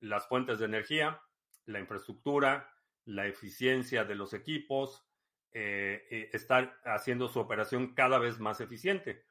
las 0.00 0.26
fuentes 0.28 0.58
de 0.58 0.66
energía, 0.66 1.22
la 1.64 1.80
infraestructura, 1.80 2.74
la 3.04 3.26
eficiencia 3.26 4.04
de 4.04 4.14
los 4.14 4.34
equipos, 4.34 5.06
eh, 5.52 6.06
eh, 6.10 6.30
estar 6.32 6.78
haciendo 6.84 7.28
su 7.28 7.40
operación 7.40 7.94
cada 7.94 8.18
vez 8.18 8.38
más 8.38 8.60
eficiente. 8.60 9.24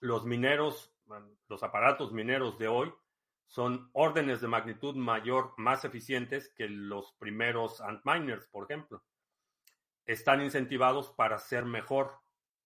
Los 0.00 0.24
mineros, 0.24 0.94
los 1.48 1.62
aparatos 1.62 2.12
mineros 2.12 2.58
de 2.58 2.68
hoy 2.68 2.92
son 3.46 3.90
órdenes 3.92 4.40
de 4.40 4.48
magnitud 4.48 4.96
mayor, 4.96 5.54
más 5.56 5.84
eficientes 5.84 6.52
que 6.54 6.68
los 6.68 7.12
primeros 7.12 7.80
Antminers, 7.80 8.46
por 8.48 8.64
ejemplo. 8.64 9.04
Están 10.04 10.42
incentivados 10.42 11.10
para 11.10 11.38
ser 11.38 11.64
mejor, 11.64 12.20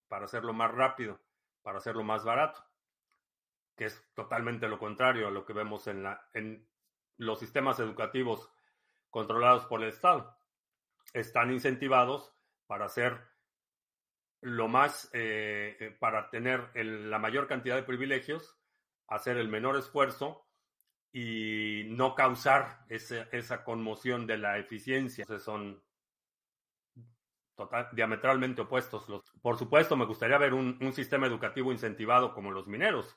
para 0.08 0.24
hacerlo 0.24 0.52
más 0.52 0.72
rápido, 0.72 1.20
para 1.62 1.78
hacerlo 1.78 2.02
más 2.04 2.24
barato 2.24 2.64
que 3.80 3.86
es 3.86 4.04
totalmente 4.12 4.68
lo 4.68 4.78
contrario 4.78 5.26
a 5.26 5.30
lo 5.30 5.46
que 5.46 5.54
vemos 5.54 5.86
en, 5.86 6.02
la, 6.02 6.28
en 6.34 6.68
los 7.16 7.38
sistemas 7.38 7.80
educativos 7.80 8.52
controlados 9.08 9.64
por 9.64 9.82
el 9.82 9.88
Estado. 9.88 10.36
Están 11.14 11.50
incentivados 11.50 12.30
para 12.66 12.84
hacer 12.84 13.18
lo 14.42 14.68
más, 14.68 15.08
eh, 15.14 15.78
eh, 15.80 15.96
para 15.98 16.28
tener 16.28 16.70
la 16.74 17.18
mayor 17.18 17.46
cantidad 17.46 17.74
de 17.74 17.82
privilegios, 17.82 18.54
hacer 19.08 19.38
el 19.38 19.48
menor 19.48 19.78
esfuerzo 19.78 20.46
y 21.12 21.84
no 21.88 22.14
causar 22.14 22.84
esa 22.88 23.64
conmoción 23.64 24.26
de 24.26 24.38
la 24.38 24.58
eficiencia. 24.58 25.22
Entonces 25.22 25.44
son 25.44 25.82
total, 27.54 27.88
diametralmente 27.92 28.62
opuestos. 28.62 29.06
por 29.42 29.58
supuesto, 29.58 29.96
me 29.96 30.06
gustaría 30.06 30.38
ver 30.38 30.54
un 30.54 30.92
sistema 30.92 31.26
educativo 31.26 31.72
incentivado 31.72 32.32
como 32.32 32.50
los 32.50 32.66
mineros 32.66 33.16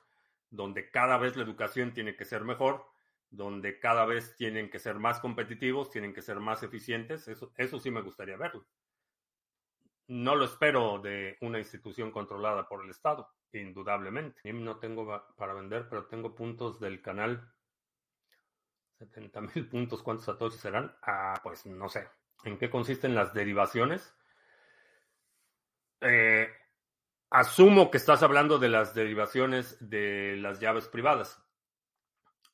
donde 0.54 0.92
cada 0.92 1.18
vez 1.18 1.36
la 1.36 1.44
educación 1.44 1.94
tiene 1.94 2.16
que 2.16 2.26
ser 2.26 2.44
mejor, 2.44 2.86
donde 3.32 3.80
cada 3.80 4.06
vez 4.06 4.36
tienen 4.36 4.70
que 4.70 4.78
ser 4.78 5.00
más 5.00 5.20
competitivos, 5.20 5.90
tienen 5.90 6.14
que 6.14 6.22
ser 6.22 6.40
más 6.40 6.62
eficientes. 6.62 7.28
Eso, 7.28 7.52
eso 7.58 7.80
sí 7.80 7.90
me 7.90 8.02
gustaría 8.02 8.38
verlo. 8.38 8.64
No 10.08 10.36
lo 10.36 10.46
espero 10.46 11.00
de 11.00 11.38
una 11.42 11.58
institución 11.58 12.12
controlada 12.12 12.68
por 12.68 12.84
el 12.84 12.92
Estado, 12.92 13.28
indudablemente. 13.52 14.42
No 14.54 14.78
tengo 14.78 15.26
para 15.36 15.54
vender, 15.54 15.88
pero 15.90 16.06
tengo 16.06 16.36
puntos 16.36 16.80
del 16.80 17.02
canal. 17.02 17.52
70 19.06 19.42
mil 19.42 19.68
puntos, 19.68 20.02
¿cuántos 20.02 20.26
satoshis 20.26 20.62
serán? 20.62 20.96
Ah, 21.02 21.34
pues 21.44 21.66
no 21.66 21.90
sé. 21.90 22.08
¿En 22.44 22.58
qué 22.58 22.70
consisten 22.70 23.16
las 23.16 23.34
derivaciones? 23.34 24.14
Eh, 26.02 26.48
Asumo 27.36 27.90
que 27.90 27.98
estás 27.98 28.22
hablando 28.22 28.60
de 28.60 28.70
las 28.70 28.94
derivaciones 28.94 29.78
de 29.80 30.38
las 30.38 30.60
llaves 30.60 30.88
privadas. 30.88 31.44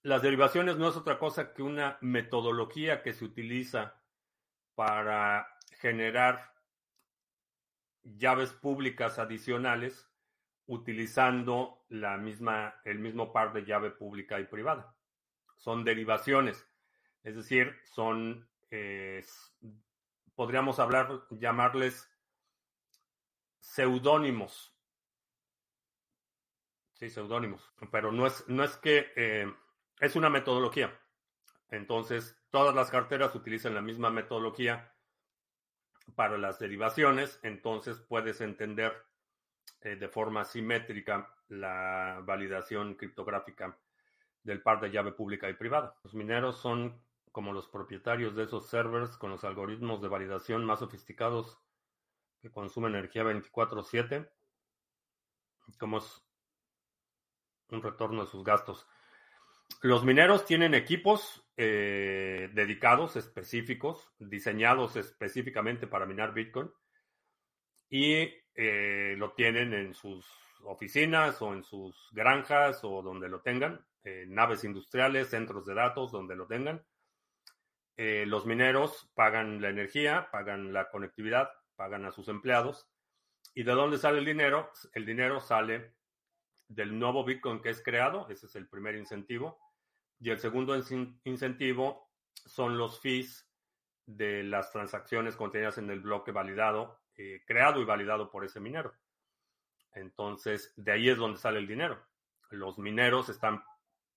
Las 0.04 0.22
derivaciones 0.22 0.78
no 0.78 0.88
es 0.88 0.96
otra 0.96 1.20
cosa 1.20 1.54
que 1.54 1.62
una 1.62 1.98
metodología 2.00 3.04
que 3.04 3.12
se 3.12 3.26
utiliza 3.26 4.02
para 4.76 5.50
generar 5.82 6.54
llaves 8.04 8.54
públicas 8.54 9.20
adicionales 9.20 10.10
utilizando 10.68 11.84
la 11.90 12.16
misma, 12.16 12.80
el 12.86 13.00
mismo 13.00 13.34
par 13.34 13.52
de 13.52 13.66
llave 13.66 13.92
pública 13.92 14.40
y 14.40 14.46
privada. 14.46 14.96
Son 15.60 15.84
derivaciones, 15.84 16.66
es 17.24 17.36
decir, 17.36 17.76
son, 17.84 18.50
eh, 18.72 19.26
podríamos 20.34 20.80
hablar, 20.80 21.26
llamarles 21.32 22.10
seudónimos. 23.60 24.74
Sí, 26.94 27.10
seudónimos. 27.10 27.74
Pero 27.92 28.14
no 28.14 28.26
es, 28.26 28.48
no 28.48 28.64
es 28.64 28.78
que 28.78 29.12
eh, 29.18 29.54
es 30.00 30.16
una 30.16 30.30
metodología. 30.30 30.98
Entonces, 31.70 32.42
todas 32.52 32.74
las 32.74 32.90
carteras 32.90 33.36
utilizan 33.36 33.76
la 33.76 33.82
misma 33.82 34.10
metodología 34.10 34.96
para 36.16 36.38
las 36.38 36.58
derivaciones. 36.58 37.38
Entonces, 37.44 38.00
puedes 38.00 38.40
entender 38.40 38.94
eh, 39.82 39.98
de 39.98 40.08
forma 40.08 40.46
simétrica 40.46 41.36
la 41.50 42.22
validación 42.24 42.96
criptográfica 42.96 43.78
del 44.50 44.64
par 44.64 44.82
de 44.82 44.90
llave 44.90 45.12
pública 45.12 45.48
y 45.48 45.54
privada. 45.54 45.96
Los 46.04 46.16
mineros 46.16 46.58
son 46.58 47.00
como 47.32 47.54
los 47.54 47.68
propietarios 47.68 48.36
de 48.36 48.44
esos 48.46 48.68
servers 48.68 49.16
con 49.16 49.30
los 49.30 49.44
algoritmos 49.44 50.02
de 50.02 50.08
validación 50.08 50.66
más 50.66 50.80
sofisticados 50.80 51.60
que 52.42 52.52
consume 52.52 52.90
energía 52.90 53.24
24/7, 53.24 54.28
como 55.78 56.00
es 56.00 56.26
un 57.70 57.84
retorno 57.84 58.26
de 58.26 58.32
sus 58.32 58.44
gastos. 58.44 58.88
Los 59.82 60.04
mineros 60.04 60.46
tienen 60.46 60.74
equipos 60.74 61.46
eh, 61.56 62.50
dedicados, 62.54 63.16
específicos, 63.16 64.12
diseñados 64.18 64.96
específicamente 64.96 65.86
para 65.86 66.08
minar 66.08 66.34
Bitcoin 66.34 66.72
y 67.88 68.34
eh, 68.56 69.14
lo 69.16 69.34
tienen 69.34 69.74
en 69.74 69.94
sus 69.94 70.26
oficinas 70.64 71.42
o 71.42 71.54
en 71.54 71.64
sus 71.64 72.10
granjas 72.12 72.84
o 72.84 73.02
donde 73.02 73.30
lo 73.30 73.42
tengan, 73.42 73.86
naves 74.28 74.64
industriales, 74.64 75.30
centros 75.30 75.66
de 75.66 75.76
datos, 75.76 76.12
donde 76.12 76.36
lo 76.36 76.48
tengan. 76.48 76.84
Eh, 78.02 78.26
los 78.26 78.46
mineros 78.46 79.12
pagan 79.14 79.62
la 79.62 79.68
energía, 79.68 80.30
pagan 80.32 80.72
la 80.72 80.90
conectividad, 80.90 81.50
pagan 81.76 82.06
a 82.06 82.14
sus 82.14 82.30
empleados. 82.30 82.88
¿Y 83.54 83.64
de 83.64 83.74
dónde 83.74 83.98
sale 83.98 84.20
el 84.20 84.26
dinero? 84.26 84.72
El 84.94 85.06
dinero 85.06 85.42
sale 85.42 85.96
del 86.70 86.98
nuevo 86.98 87.26
Bitcoin 87.26 87.62
que 87.62 87.72
es 87.72 87.84
creado, 87.84 88.30
ese 88.30 88.46
es 88.46 88.56
el 88.56 88.70
primer 88.70 88.96
incentivo. 88.96 89.60
Y 90.18 90.30
el 90.30 90.40
segundo 90.40 90.82
incentivo 91.26 92.10
son 92.34 92.78
los 92.78 93.02
fees 93.02 93.46
de 94.06 94.44
las 94.44 94.72
transacciones 94.72 95.36
contenidas 95.36 95.78
en 95.78 95.90
el 95.90 96.00
bloque 96.00 96.32
validado, 96.32 97.02
eh, 97.18 97.44
creado 97.46 97.82
y 97.82 97.84
validado 97.84 98.32
por 98.32 98.46
ese 98.46 98.62
minero. 98.62 98.94
Entonces, 99.94 100.74
de 100.76 100.92
ahí 100.92 101.10
es 101.10 101.18
donde 101.18 101.40
sale 101.40 101.60
el 101.60 101.68
dinero. 101.68 102.00
Los 102.50 102.78
mineros 102.78 103.30
están, 103.30 103.64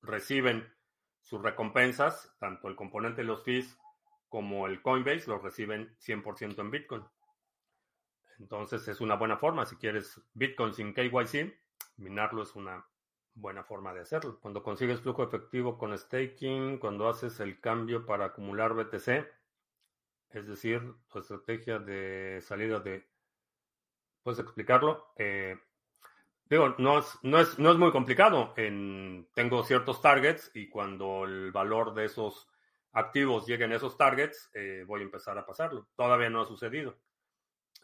reciben 0.00 0.72
sus 1.20 1.42
recompensas, 1.42 2.34
tanto 2.38 2.68
el 2.68 2.76
componente 2.76 3.22
de 3.22 3.28
los 3.28 3.44
fees 3.44 3.78
como 4.28 4.66
el 4.66 4.80
Coinbase, 4.80 5.28
los 5.28 5.42
reciben 5.42 5.94
100% 5.98 6.58
en 6.58 6.70
Bitcoin. 6.70 7.04
Entonces 8.38 8.88
es 8.88 9.00
una 9.00 9.14
buena 9.14 9.36
forma. 9.36 9.66
Si 9.66 9.76
quieres 9.76 10.20
Bitcoin 10.34 10.74
sin 10.74 10.94
KYC, 10.94 11.54
minarlo 11.98 12.42
es 12.42 12.56
una 12.56 12.84
buena 13.34 13.62
forma 13.62 13.92
de 13.94 14.00
hacerlo. 14.00 14.38
Cuando 14.40 14.62
consigues 14.62 15.00
flujo 15.00 15.22
efectivo 15.22 15.78
con 15.78 15.96
staking, 15.96 16.78
cuando 16.78 17.08
haces 17.08 17.40
el 17.40 17.60
cambio 17.60 18.04
para 18.04 18.26
acumular 18.26 18.74
BTC, 18.74 19.26
es 20.30 20.46
decir, 20.46 20.94
tu 21.08 21.18
estrategia 21.18 21.78
de 21.78 22.40
salida 22.42 22.80
de... 22.80 23.06
¿Puedes 24.22 24.40
explicarlo? 24.40 25.12
Eh, 25.16 25.56
Digo, 26.52 26.74
no 26.76 26.98
es, 26.98 27.18
no 27.22 27.40
es, 27.40 27.58
no 27.58 27.70
es 27.70 27.78
muy 27.78 27.90
complicado. 27.92 28.52
En, 28.58 29.26
tengo 29.32 29.64
ciertos 29.64 30.02
targets 30.02 30.50
y 30.52 30.68
cuando 30.68 31.24
el 31.24 31.50
valor 31.50 31.94
de 31.94 32.04
esos 32.04 32.46
activos 32.92 33.46
lleguen 33.46 33.72
a 33.72 33.76
esos 33.76 33.96
targets, 33.96 34.50
eh, 34.52 34.84
voy 34.86 35.00
a 35.00 35.04
empezar 35.04 35.38
a 35.38 35.46
pasarlo. 35.46 35.88
Todavía 35.96 36.28
no 36.28 36.42
ha 36.42 36.46
sucedido. 36.46 36.98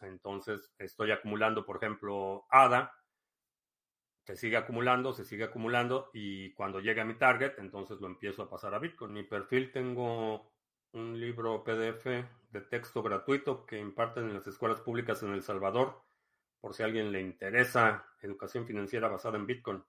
Entonces, 0.01 0.71
estoy 0.77 1.09
acumulando, 1.09 1.65
por 1.65 1.77
ejemplo, 1.77 2.45
ADA. 2.51 2.93
Se 4.25 4.35
sigue 4.35 4.57
acumulando, 4.57 5.13
se 5.13 5.25
sigue 5.25 5.45
acumulando 5.45 6.11
y 6.13 6.53
cuando 6.53 6.79
llegue 6.79 7.01
a 7.01 7.05
mi 7.05 7.15
target, 7.15 7.53
entonces 7.57 7.99
lo 7.99 8.05
empiezo 8.05 8.43
a 8.43 8.51
pasar 8.51 8.75
a 8.75 8.79
Bitcoin. 8.79 9.13
Mi 9.13 9.23
perfil 9.23 9.71
tengo 9.71 10.53
un 10.91 11.19
libro 11.19 11.63
PDF 11.63 12.05
de 12.05 12.61
texto 12.69 13.01
gratuito 13.01 13.65
que 13.65 13.79
imparten 13.79 14.25
en 14.25 14.35
las 14.35 14.45
escuelas 14.45 14.79
públicas 14.79 15.23
en 15.23 15.33
El 15.33 15.41
Salvador 15.41 16.03
por 16.59 16.73
si 16.73 16.83
a 16.83 16.85
alguien 16.85 17.11
le 17.11 17.21
interesa 17.21 18.05
educación 18.21 18.65
financiera 18.65 19.07
basada 19.07 19.37
en 19.37 19.45
Bitcoin. 19.45 19.83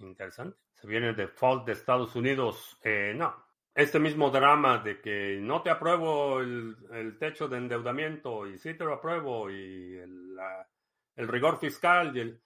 Interesante. 0.00 0.58
Se 0.74 0.86
viene 0.86 1.08
el 1.08 1.16
default 1.16 1.66
de 1.66 1.72
Estados 1.72 2.14
Unidos. 2.14 2.78
Eh, 2.82 3.14
no. 3.16 3.44
Este 3.74 3.98
mismo 3.98 4.30
drama 4.30 4.78
de 4.78 5.00
que 5.00 5.38
no 5.40 5.62
te 5.62 5.70
apruebo 5.70 6.40
el, 6.40 7.16
techo 7.18 7.48
de 7.48 7.58
endeudamiento 7.58 8.46
y 8.46 8.58
sí 8.58 8.74
te 8.74 8.84
lo 8.84 8.94
apruebo 8.94 9.50
y 9.50 9.96
el, 9.96 11.28
rigor 11.28 11.58
fiscal 11.58 12.16
y 12.16 12.20
el... 12.20 12.42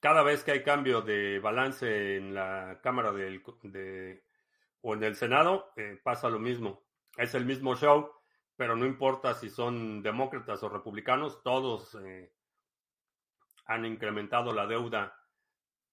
Cada 0.00 0.22
vez 0.22 0.44
que 0.44 0.50
hay 0.50 0.62
cambio 0.62 1.00
de 1.00 1.38
balance 1.38 2.16
en 2.16 2.34
la 2.34 2.78
Cámara 2.82 3.10
del, 3.10 3.42
de, 3.62 4.22
o 4.82 4.92
en 4.92 5.02
el 5.02 5.16
Senado, 5.16 5.72
eh, 5.76 5.98
pasa 6.02 6.28
lo 6.28 6.38
mismo. 6.38 6.84
Es 7.16 7.34
el 7.34 7.46
mismo 7.46 7.74
show 7.76 8.12
pero 8.56 8.76
no 8.76 8.86
importa 8.86 9.34
si 9.34 9.50
son 9.50 10.02
demócratas 10.02 10.62
o 10.62 10.68
republicanos, 10.68 11.42
todos 11.42 11.96
eh, 12.04 12.32
han 13.66 13.84
incrementado 13.84 14.52
la 14.52 14.66
deuda 14.66 15.18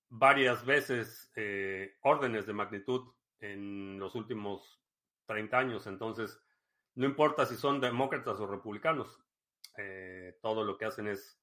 varias 0.10 0.66
veces, 0.66 1.32
eh, 1.36 1.98
órdenes 2.02 2.46
de 2.46 2.54
magnitud 2.54 3.14
en 3.40 3.98
los 3.98 4.14
últimos 4.16 4.80
30 5.26 5.58
años. 5.58 5.88
Entonces, 5.88 6.40
no 6.96 7.06
importa 7.06 7.46
si 7.46 7.56
son 7.56 7.80
demócratas 7.80 8.40
o 8.40 8.46
republicanos, 8.46 9.20
eh, 9.78 10.38
todo 10.42 10.64
lo 10.64 10.78
que 10.78 10.86
hacen 10.86 11.08
es 11.08 11.40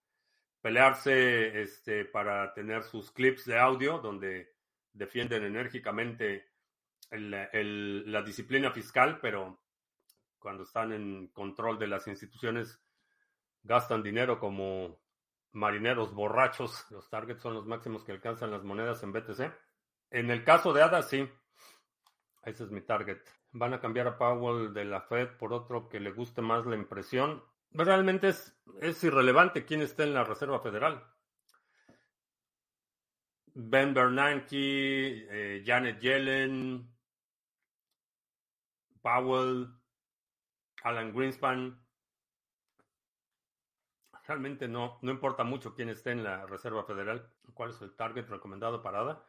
pelearse 0.60 1.62
este, 1.62 2.04
para 2.04 2.52
tener 2.52 2.82
sus 2.82 3.10
clips 3.10 3.46
de 3.46 3.58
audio 3.58 3.98
donde 3.98 4.54
defienden 4.92 5.44
enérgicamente 5.44 6.46
la 7.10 8.22
disciplina 8.22 8.70
fiscal, 8.70 9.18
pero 9.22 9.58
cuando 10.38 10.62
están 10.62 10.92
en 10.92 11.28
control 11.28 11.78
de 11.78 11.86
las 11.86 12.06
instituciones, 12.06 12.80
gastan 13.62 14.02
dinero 14.02 14.38
como 14.38 15.00
marineros 15.52 16.14
borrachos. 16.14 16.86
Los 16.90 17.08
targets 17.08 17.42
son 17.42 17.54
los 17.54 17.66
máximos 17.66 18.04
que 18.04 18.12
alcanzan 18.12 18.50
las 18.50 18.64
monedas 18.64 19.02
en 19.02 19.12
BTC. 19.12 19.52
En 20.10 20.30
el 20.30 20.44
caso 20.44 20.72
de 20.72 20.82
ADA, 20.82 21.02
sí. 21.02 21.28
Ese 22.42 22.64
es 22.64 22.70
mi 22.70 22.80
target. 22.80 23.18
Van 23.52 23.74
a 23.74 23.80
cambiar 23.80 24.06
a 24.06 24.18
Powell 24.18 24.72
de 24.72 24.84
la 24.84 25.02
Fed 25.02 25.36
por 25.38 25.52
otro 25.52 25.88
que 25.88 26.00
le 26.00 26.12
guste 26.12 26.42
más 26.42 26.64
la 26.66 26.76
impresión. 26.76 27.42
Realmente 27.70 28.28
es, 28.28 28.56
es 28.80 29.02
irrelevante 29.04 29.64
quién 29.64 29.82
esté 29.82 30.04
en 30.04 30.14
la 30.14 30.24
Reserva 30.24 30.60
Federal. 30.60 31.04
Ben 33.54 33.92
Bernanke, 33.92 35.26
eh, 35.30 35.62
Janet 35.66 36.00
Yellen, 36.00 36.88
Powell, 39.02 39.77
Alan 40.82 41.12
Greenspan. 41.12 41.80
Realmente 44.26 44.68
no, 44.68 44.98
no 45.02 45.10
importa 45.10 45.44
mucho 45.44 45.74
quién 45.74 45.88
esté 45.88 46.10
en 46.10 46.22
la 46.22 46.46
Reserva 46.46 46.84
Federal. 46.84 47.32
¿Cuál 47.54 47.70
es 47.70 47.80
el 47.80 47.96
target 47.96 48.28
recomendado 48.28 48.82
para 48.82 49.00
ADA? 49.00 49.24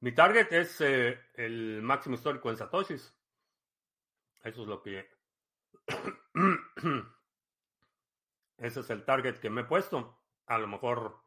Mi 0.00 0.12
target 0.12 0.52
es 0.52 0.80
eh, 0.80 1.20
el 1.34 1.82
máximo 1.82 2.16
histórico 2.16 2.50
en 2.50 2.56
Satoshis. 2.56 3.16
Eso 4.42 4.62
es 4.62 4.68
lo 4.68 4.82
que... 4.82 5.08
Ese 8.58 8.80
es 8.80 8.90
el 8.90 9.04
target 9.04 9.38
que 9.38 9.50
me 9.50 9.60
he 9.62 9.64
puesto. 9.64 10.18
A 10.46 10.58
lo 10.58 10.66
mejor 10.66 11.22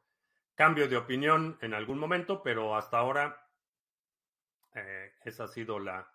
cambio 0.55 0.87
de 0.87 0.97
opinión 0.97 1.57
en 1.61 1.73
algún 1.73 1.97
momento, 1.97 2.43
pero 2.43 2.75
hasta 2.75 2.97
ahora 2.97 3.49
eh, 4.75 5.13
esa 5.23 5.45
ha 5.45 5.47
sido 5.47 5.79
la, 5.79 6.12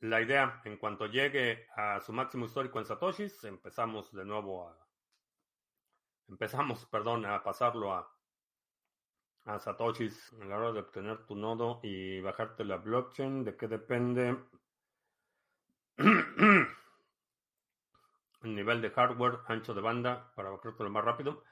la 0.00 0.20
idea, 0.20 0.60
en 0.64 0.76
cuanto 0.76 1.06
llegue 1.06 1.66
a 1.76 2.00
su 2.00 2.12
máximo 2.12 2.46
histórico 2.46 2.78
en 2.78 2.84
Satoshis, 2.84 3.44
empezamos 3.44 4.12
de 4.12 4.24
nuevo 4.24 4.68
a. 4.68 4.76
Empezamos, 6.28 6.86
perdón, 6.90 7.26
a 7.26 7.42
pasarlo 7.42 7.94
a, 7.94 8.10
a 9.44 9.58
Satoshis 9.58 10.32
a 10.40 10.44
la 10.44 10.56
hora 10.56 10.72
de 10.72 10.80
obtener 10.80 11.24
tu 11.26 11.36
nodo 11.36 11.80
y 11.82 12.20
bajarte 12.20 12.64
la 12.64 12.76
blockchain. 12.76 13.44
¿De 13.44 13.56
qué 13.56 13.68
depende? 13.68 14.36
El 18.42 18.54
nivel 18.54 18.82
de 18.82 18.90
hardware, 18.90 19.38
ancho 19.46 19.72
de 19.72 19.80
banda, 19.80 20.32
para 20.34 20.50
lo 20.50 20.90
más 20.90 21.04
rápido. 21.04 21.44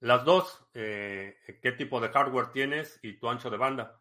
Las 0.00 0.24
dos, 0.24 0.66
eh, 0.74 1.38
qué 1.62 1.72
tipo 1.72 2.00
de 2.00 2.08
hardware 2.08 2.52
tienes 2.52 2.98
y 3.02 3.18
tu 3.18 3.28
ancho 3.28 3.50
de 3.50 3.58
banda 3.58 4.00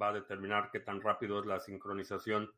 va 0.00 0.08
a 0.08 0.12
determinar 0.12 0.70
qué 0.72 0.80
tan 0.80 1.00
rápido 1.00 1.40
es 1.40 1.46
la 1.46 1.60
sincronización 1.60 2.52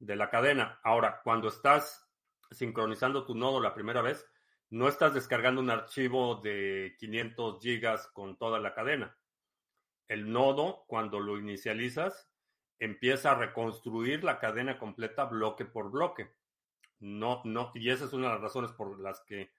de 0.00 0.16
la 0.16 0.30
cadena. 0.30 0.80
Ahora, 0.82 1.20
cuando 1.22 1.48
estás 1.48 2.10
sincronizando 2.50 3.24
tu 3.24 3.36
nodo 3.36 3.60
la 3.60 3.74
primera 3.74 4.02
vez, 4.02 4.26
no 4.70 4.88
estás 4.88 5.14
descargando 5.14 5.60
un 5.60 5.70
archivo 5.70 6.36
de 6.36 6.96
500 6.98 7.62
gigas 7.62 8.08
con 8.08 8.36
toda 8.36 8.58
la 8.58 8.74
cadena. 8.74 9.16
El 10.08 10.32
nodo, 10.32 10.84
cuando 10.88 11.20
lo 11.20 11.38
inicializas, 11.38 12.28
empieza 12.78 13.32
a 13.32 13.34
reconstruir 13.34 14.24
la 14.24 14.38
cadena 14.38 14.78
completa 14.78 15.24
bloque 15.26 15.64
por 15.64 15.90
bloque. 15.90 16.34
No, 16.98 17.42
no, 17.44 17.72
y 17.74 17.90
esa 17.90 18.06
es 18.06 18.12
una 18.12 18.28
de 18.28 18.34
las 18.34 18.42
razones 18.42 18.72
por 18.72 18.98
las 18.98 19.20
que 19.20 19.52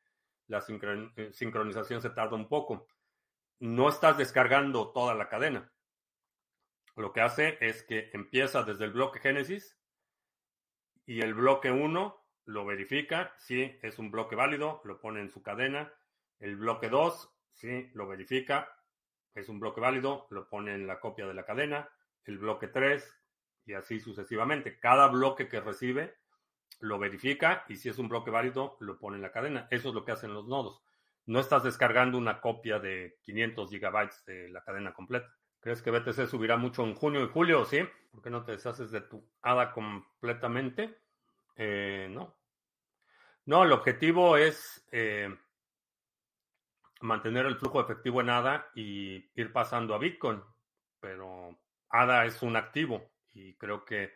la 0.47 0.63
eh, 1.15 1.31
sincronización 1.31 2.01
se 2.01 2.09
tarda 2.09 2.35
un 2.35 2.49
poco. 2.49 2.87
No 3.59 3.89
estás 3.89 4.17
descargando 4.17 4.91
toda 4.91 5.13
la 5.13 5.29
cadena. 5.29 5.71
Lo 6.95 7.13
que 7.13 7.21
hace 7.21 7.57
es 7.61 7.83
que 7.83 8.09
empieza 8.13 8.63
desde 8.63 8.85
el 8.85 8.91
bloque 8.91 9.19
Génesis 9.19 9.80
y 11.05 11.21
el 11.21 11.33
bloque 11.33 11.71
1 11.71 12.17
lo 12.45 12.65
verifica, 12.65 13.33
si 13.37 13.77
es 13.81 13.99
un 13.99 14.11
bloque 14.11 14.35
válido, 14.35 14.81
lo 14.83 14.99
pone 14.99 15.21
en 15.21 15.29
su 15.29 15.41
cadena. 15.41 15.93
El 16.39 16.55
bloque 16.55 16.89
2, 16.89 17.33
si 17.53 17.89
lo 17.93 18.07
verifica, 18.07 18.69
es 19.33 19.49
un 19.49 19.59
bloque 19.59 19.81
válido, 19.81 20.27
lo 20.29 20.49
pone 20.49 20.73
en 20.73 20.87
la 20.87 20.99
copia 20.99 21.27
de 21.27 21.33
la 21.33 21.45
cadena. 21.45 21.89
El 22.25 22.37
bloque 22.37 22.67
3 22.67 23.17
y 23.65 23.73
así 23.73 23.99
sucesivamente. 23.99 24.79
Cada 24.79 25.07
bloque 25.07 25.47
que 25.47 25.61
recibe 25.61 26.15
lo 26.79 26.97
verifica 26.99 27.65
y 27.69 27.77
si 27.77 27.89
es 27.89 27.97
un 27.97 28.09
bloque 28.09 28.31
válido, 28.31 28.77
lo 28.79 28.99
pone 28.99 29.17
en 29.17 29.21
la 29.21 29.31
cadena. 29.31 29.67
Eso 29.71 29.89
es 29.89 29.95
lo 29.95 30.03
que 30.03 30.11
hacen 30.11 30.33
los 30.33 30.47
nodos. 30.47 30.81
No 31.25 31.39
estás 31.39 31.63
descargando 31.63 32.17
una 32.17 32.41
copia 32.41 32.79
de 32.79 33.19
500 33.21 33.69
gigabytes 33.69 34.25
de 34.25 34.49
la 34.49 34.63
cadena 34.63 34.93
completa. 34.93 35.33
¿Crees 35.61 35.83
que 35.83 35.91
BTC 35.91 36.27
subirá 36.27 36.57
mucho 36.57 36.83
en 36.83 36.95
junio 36.95 37.23
y 37.23 37.29
julio? 37.29 37.65
Sí. 37.65 37.81
¿Por 38.11 38.21
qué 38.23 38.31
no 38.31 38.43
te 38.43 38.53
deshaces 38.53 38.89
de 38.91 39.01
tu 39.01 39.23
ADA 39.43 39.71
completamente? 39.71 40.97
Eh, 41.55 42.07
no. 42.09 42.35
No, 43.45 43.63
el 43.63 43.71
objetivo 43.71 44.37
es 44.37 44.83
eh, 44.91 45.29
mantener 47.01 47.45
el 47.45 47.57
flujo 47.57 47.79
efectivo 47.79 48.21
en 48.21 48.31
ADA 48.31 48.71
y 48.73 49.29
ir 49.39 49.53
pasando 49.53 49.93
a 49.93 49.99
Bitcoin. 49.99 50.41
Pero 50.99 51.59
ADA 51.89 52.25
es 52.25 52.41
un 52.41 52.55
activo 52.55 53.11
y 53.33 53.53
creo 53.53 53.85
que 53.85 54.13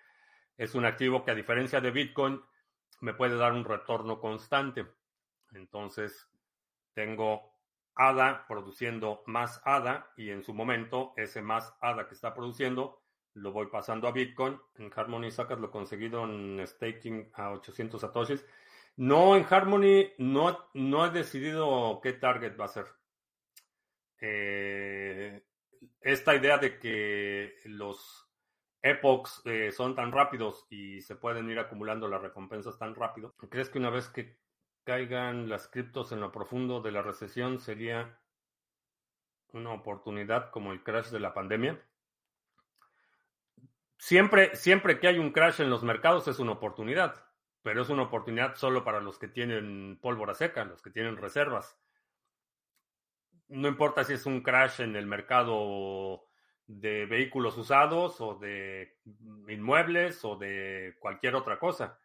es 0.57 0.73
un 0.73 0.85
activo 0.85 1.23
que 1.23 1.31
a 1.31 1.35
diferencia 1.35 1.79
de 1.79 1.91
Bitcoin 1.91 2.41
me 3.01 3.13
puede 3.13 3.37
dar 3.37 3.53
un 3.53 3.65
retorno 3.65 4.19
constante. 4.19 4.85
Entonces, 5.51 6.27
tengo 6.93 7.54
ADA 7.95 8.45
produciendo 8.47 9.23
más 9.25 9.61
ADA 9.63 10.11
y 10.17 10.29
en 10.29 10.43
su 10.43 10.53
momento 10.53 11.13
ese 11.17 11.41
más 11.41 11.73
ADA 11.81 12.07
que 12.07 12.13
está 12.13 12.33
produciendo 12.33 13.01
lo 13.35 13.51
voy 13.51 13.67
pasando 13.67 14.07
a 14.07 14.11
Bitcoin. 14.11 14.59
En 14.75 14.91
Harmony 14.95 15.29
sacas 15.29 15.59
lo 15.59 15.69
conseguido 15.69 16.23
en 16.23 16.65
staking 16.65 17.29
a 17.33 17.51
800 17.51 17.99
satoshis. 17.99 18.45
No, 18.97 19.35
en 19.35 19.45
Harmony 19.49 20.13
no, 20.17 20.69
no 20.73 21.05
he 21.05 21.09
decidido 21.09 21.99
qué 22.01 22.13
target 22.13 22.59
va 22.59 22.65
a 22.65 22.69
ser. 22.69 22.85
Eh, 24.21 25.43
esta 25.99 26.33
idea 26.33 26.57
de 26.57 26.79
que 26.79 27.55
los 27.65 28.25
epochs 28.81 29.41
eh, 29.45 29.71
son 29.71 29.95
tan 29.95 30.11
rápidos 30.11 30.65
y 30.69 31.01
se 31.01 31.15
pueden 31.15 31.49
ir 31.49 31.59
acumulando 31.59 32.07
las 32.07 32.21
recompensas 32.21 32.77
tan 32.77 32.95
rápido. 32.95 33.35
¿Crees 33.49 33.69
que 33.69 33.79
una 33.79 33.89
vez 33.89 34.07
que 34.07 34.37
caigan 34.85 35.49
las 35.49 35.67
criptos 35.67 36.11
en 36.11 36.21
lo 36.21 36.31
profundo 36.31 36.79
de 36.79 36.91
la 36.91 37.01
recesión 37.01 37.59
sería 37.59 38.17
una 39.51 39.73
oportunidad 39.73 40.51
como 40.51 40.71
el 40.71 40.83
crash 40.83 41.07
de 41.07 41.19
la 41.19 41.33
pandemia. 41.33 41.81
Siempre, 43.97 44.55
siempre 44.55 44.99
que 44.99 45.07
hay 45.07 45.17
un 45.17 45.31
crash 45.31 45.61
en 45.61 45.69
los 45.69 45.83
mercados 45.83 46.27
es 46.27 46.39
una 46.39 46.51
oportunidad, 46.51 47.25
pero 47.63 47.81
es 47.81 47.89
una 47.89 48.03
oportunidad 48.03 48.55
solo 48.55 48.83
para 48.83 48.99
los 48.99 49.17
que 49.17 49.27
tienen 49.27 49.97
pólvora 50.01 50.35
seca, 50.35 50.63
los 50.65 50.81
que 50.81 50.91
tienen 50.91 51.17
reservas. 51.17 51.77
no 53.47 53.67
importa 53.67 54.03
si 54.03 54.13
es 54.13 54.25
un 54.25 54.41
crash 54.41 54.81
en 54.81 54.95
el 54.95 55.05
mercado 55.05 56.27
de 56.67 57.05
vehículos 57.05 57.57
usados 57.57 58.19
o 58.21 58.35
de 58.35 58.97
inmuebles 59.47 60.23
o 60.25 60.35
de 60.35 60.95
cualquier 60.99 61.35
otra 61.35 61.57
cosa. 61.59 61.99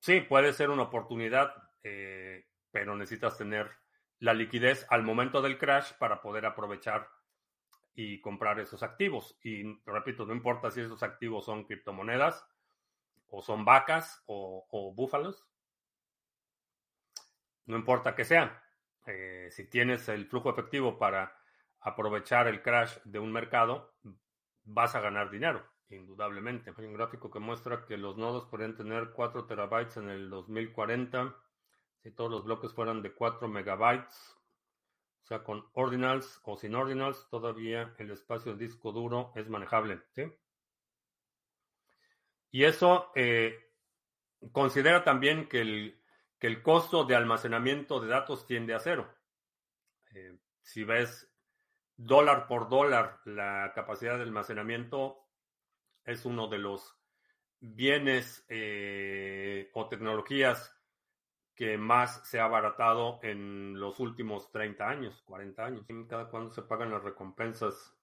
Sí, 0.00 0.22
puede 0.22 0.52
ser 0.54 0.70
una 0.70 0.84
oportunidad, 0.84 1.54
eh, 1.82 2.46
pero 2.70 2.96
necesitas 2.96 3.36
tener 3.36 3.70
la 4.18 4.34
liquidez 4.34 4.86
al 4.90 5.02
momento 5.02 5.42
del 5.42 5.58
crash 5.58 5.92
para 5.98 6.20
poder 6.22 6.46
aprovechar 6.46 7.08
y 7.94 8.20
comprar 8.20 8.58
esos 8.60 8.82
activos. 8.82 9.38
Y 9.42 9.62
repito, 9.84 10.24
no 10.24 10.32
importa 10.32 10.70
si 10.70 10.80
esos 10.80 11.02
activos 11.02 11.44
son 11.44 11.64
criptomonedas 11.64 12.46
o 13.28 13.42
son 13.42 13.64
vacas 13.64 14.22
o, 14.26 14.92
búfalos. 14.96 15.46
No 17.66 17.76
importa 17.76 18.14
que 18.14 18.24
sean. 18.24 18.52
Eh, 19.06 19.48
si 19.50 19.68
tienes 19.68 20.08
el 20.08 20.26
flujo 20.26 20.50
efectivo 20.50 20.98
para 20.98 21.36
aprovechar 21.80 22.48
el 22.48 22.62
crash 22.62 22.96
de 23.04 23.18
un 23.18 23.32
mercado, 23.32 23.94
vas 24.64 24.94
a 24.94 25.00
ganar 25.00 25.30
dinero, 25.30 25.66
indudablemente. 25.96 26.72
Hay 26.76 26.84
un 26.84 26.94
gráfico 26.94 27.30
que 27.30 27.38
muestra 27.38 27.84
que 27.86 27.96
los 27.96 28.16
nodos 28.16 28.46
podrían 28.46 28.76
tener 28.76 29.10
4 29.10 29.46
terabytes 29.46 29.96
en 29.96 30.08
el 30.08 30.30
2040 30.30 31.36
si 32.02 32.10
todos 32.12 32.30
los 32.30 32.44
bloques 32.44 32.72
fueran 32.72 33.02
de 33.02 33.12
4 33.12 33.48
megabytes. 33.48 34.36
O 35.22 35.26
sea, 35.26 35.44
con 35.44 35.64
ordinals 35.74 36.40
o 36.44 36.56
sin 36.56 36.74
ordinals, 36.74 37.28
todavía 37.28 37.94
el 37.98 38.10
espacio 38.10 38.52
del 38.52 38.58
disco 38.58 38.90
duro 38.90 39.32
es 39.36 39.48
manejable. 39.48 40.02
Y 42.50 42.64
eso 42.64 43.12
eh, 43.14 43.70
considera 44.50 45.04
también 45.04 45.48
que 45.48 45.60
el, 45.60 46.02
que 46.38 46.46
el 46.46 46.62
costo 46.62 47.04
de 47.04 47.14
almacenamiento 47.14 48.00
de 48.00 48.08
datos 48.08 48.46
tiende 48.46 48.74
a 48.74 48.80
cero. 48.80 49.12
Eh, 50.14 50.36
si 50.62 50.84
ves 50.84 51.30
dólar 51.96 52.48
por 52.48 52.68
dólar 52.68 53.20
la 53.24 53.72
capacidad 53.74 54.16
de 54.16 54.22
almacenamiento, 54.22 55.29
es 56.04 56.24
uno 56.24 56.48
de 56.48 56.58
los 56.58 56.96
bienes 57.60 58.44
eh, 58.48 59.70
o 59.74 59.88
tecnologías 59.88 60.74
que 61.54 61.76
más 61.76 62.26
se 62.26 62.40
ha 62.40 62.44
abaratado 62.44 63.20
en 63.22 63.78
los 63.78 64.00
últimos 64.00 64.50
30 64.50 64.88
años, 64.88 65.22
40 65.26 65.62
años. 65.62 65.86
¿Cada 66.08 66.28
cuándo 66.30 66.50
se 66.50 66.62
pagan 66.62 66.90
las 66.90 67.02
recompensas? 67.02 67.94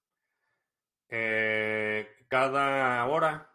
Eh, 1.08 2.08
cada 2.28 3.04
hora, 3.06 3.50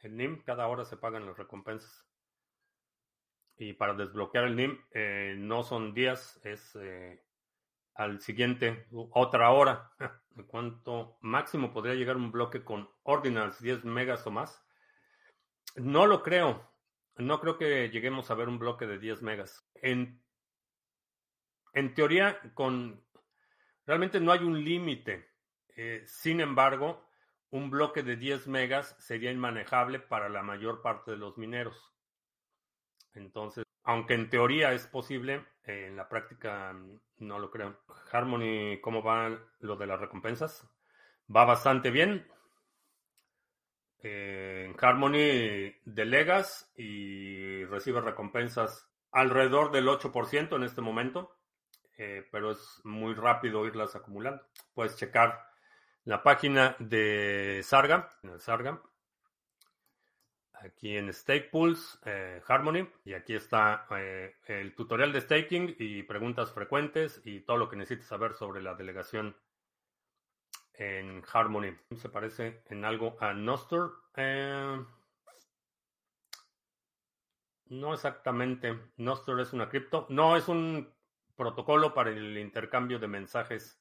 en 0.00 0.16
NIM, 0.16 0.42
cada 0.44 0.68
hora 0.68 0.84
se 0.84 0.96
pagan 0.96 1.26
las 1.26 1.36
recompensas. 1.36 2.06
Y 3.56 3.72
para 3.72 3.94
desbloquear 3.94 4.44
el 4.44 4.54
NIM, 4.54 4.78
eh, 4.92 5.34
no 5.36 5.64
son 5.64 5.94
días, 5.94 6.38
es 6.44 6.76
eh, 6.76 7.20
al 7.94 8.20
siguiente, 8.20 8.86
otra 8.92 9.50
hora. 9.50 9.90
¿De 10.38 10.46
cuánto 10.46 11.18
máximo 11.20 11.72
podría 11.72 11.96
llegar 11.96 12.16
un 12.16 12.30
bloque 12.30 12.62
con 12.62 12.88
ordinals 13.02 13.60
10 13.60 13.84
megas 13.84 14.24
o 14.24 14.30
más? 14.30 14.64
No 15.74 16.06
lo 16.06 16.22
creo. 16.22 16.70
No 17.16 17.40
creo 17.40 17.58
que 17.58 17.90
lleguemos 17.90 18.30
a 18.30 18.36
ver 18.36 18.48
un 18.48 18.60
bloque 18.60 18.86
de 18.86 19.00
10 19.00 19.22
megas. 19.22 19.68
En, 19.74 20.22
en 21.72 21.92
teoría, 21.92 22.40
con 22.54 23.04
realmente 23.84 24.20
no 24.20 24.30
hay 24.30 24.44
un 24.44 24.62
límite. 24.62 25.28
Eh, 25.74 26.04
sin 26.06 26.40
embargo, 26.40 27.04
un 27.50 27.68
bloque 27.68 28.04
de 28.04 28.14
10 28.14 28.46
megas 28.46 28.94
sería 29.00 29.32
inmanejable 29.32 29.98
para 29.98 30.28
la 30.28 30.44
mayor 30.44 30.82
parte 30.82 31.10
de 31.10 31.16
los 31.16 31.36
mineros. 31.36 31.96
Entonces, 33.12 33.64
aunque 33.82 34.14
en 34.14 34.30
teoría 34.30 34.72
es 34.72 34.86
posible, 34.86 35.44
en 35.68 35.96
la 35.96 36.08
práctica 36.08 36.74
no 37.18 37.38
lo 37.38 37.50
creo. 37.50 37.78
Harmony, 38.10 38.80
¿cómo 38.80 39.02
va 39.02 39.38
lo 39.60 39.76
de 39.76 39.86
las 39.86 40.00
recompensas? 40.00 40.66
Va 41.34 41.44
bastante 41.44 41.90
bien. 41.90 42.26
Eh, 44.00 44.64
en 44.66 44.76
Harmony 44.80 45.74
delegas 45.84 46.72
y 46.76 47.64
recibes 47.64 48.02
recompensas 48.02 48.88
alrededor 49.12 49.70
del 49.70 49.88
8% 49.88 50.56
en 50.56 50.62
este 50.62 50.80
momento, 50.80 51.36
eh, 51.98 52.26
pero 52.32 52.52
es 52.52 52.80
muy 52.84 53.14
rápido 53.14 53.66
irlas 53.66 53.94
acumulando. 53.94 54.46
Puedes 54.72 54.96
checar 54.96 55.44
la 56.04 56.22
página 56.22 56.76
de 56.78 57.60
Sarga, 57.62 58.08
Sarga, 58.38 58.80
aquí 60.60 60.96
en 60.96 61.12
Stake 61.12 61.50
eh, 62.04 62.42
Harmony, 62.46 62.88
y 63.04 63.14
aquí 63.14 63.34
está 63.34 63.86
el 64.46 64.74
tutorial 64.74 65.12
de 65.12 65.20
staking 65.20 65.76
y 65.78 66.02
preguntas 66.02 66.52
frecuentes 66.52 67.20
y 67.24 67.40
todo 67.40 67.56
lo 67.56 67.68
que 67.68 67.76
necesitas 67.76 68.08
saber 68.08 68.34
sobre 68.34 68.62
la 68.62 68.74
delegación 68.74 69.36
en 70.74 71.22
Harmony. 71.32 71.76
Se 71.96 72.08
parece 72.08 72.62
en 72.68 72.84
algo 72.84 73.16
a 73.20 73.34
Nostr. 73.34 73.90
Eh, 74.16 74.84
no 77.66 77.94
exactamente. 77.94 78.78
Nostr 78.96 79.40
es 79.40 79.52
una 79.52 79.68
cripto. 79.68 80.06
No, 80.08 80.36
es 80.36 80.48
un 80.48 80.92
protocolo 81.36 81.94
para 81.94 82.10
el 82.10 82.38
intercambio 82.38 82.98
de 82.98 83.08
mensajes 83.08 83.80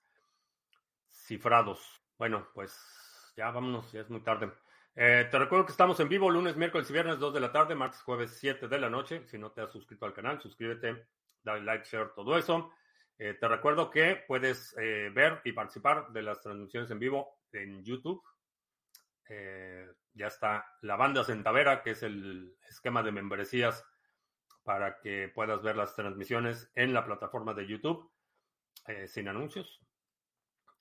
cifrados. 1.10 2.02
Bueno, 2.18 2.48
pues 2.54 3.34
ya 3.36 3.52
vámonos, 3.52 3.92
ya 3.92 4.02
es 4.02 4.10
muy 4.10 4.22
tarde. 4.22 4.52
Eh, 5.00 5.28
te 5.30 5.38
recuerdo 5.38 5.64
que 5.64 5.74
estamos 5.74 6.00
en 6.00 6.10
vivo 6.10 6.28
lunes, 6.28 6.56
miércoles 6.56 6.90
y 6.90 6.94
viernes 6.94 7.20
2 7.20 7.32
de 7.32 7.40
la 7.40 7.52
tarde, 7.52 7.76
martes, 7.76 8.02
jueves 8.02 8.36
7 8.40 8.68
de 8.68 8.80
la 8.80 8.90
noche. 8.90 9.28
Si 9.28 9.38
no 9.38 9.52
te 9.52 9.62
has 9.62 9.72
suscrito 9.72 10.08
al 10.08 10.14
canal, 10.14 10.42
suscríbete, 10.42 11.10
dale 11.44 11.62
like, 11.62 11.86
share, 11.86 12.16
todo 12.16 12.36
eso. 12.36 12.72
Eh, 13.20 13.36
te 13.36 13.48
recuerdo 13.48 13.92
que 13.92 14.24
puedes 14.28 14.76
eh, 14.80 15.12
ver 15.14 15.42
y 15.44 15.52
participar 15.52 16.12
de 16.12 16.24
las 16.24 16.42
transmisiones 16.42 16.90
en 16.90 16.98
vivo 16.98 17.42
en 17.52 17.84
YouTube. 17.84 18.24
Ya 20.14 20.28
está 20.28 20.66
la 20.82 20.96
banda 20.96 21.24
Centavera, 21.24 21.84
que 21.84 21.92
es 21.92 22.02
el 22.02 22.58
esquema 22.68 23.04
de 23.04 23.12
membresías 23.12 23.86
para 24.64 24.98
que 24.98 25.28
puedas 25.28 25.62
ver 25.62 25.76
las 25.76 25.94
transmisiones 25.94 26.72
en 26.74 26.92
la 26.92 27.06
plataforma 27.06 27.54
de 27.54 27.68
YouTube 27.68 28.10
sin 29.06 29.28
anuncios. 29.28 29.80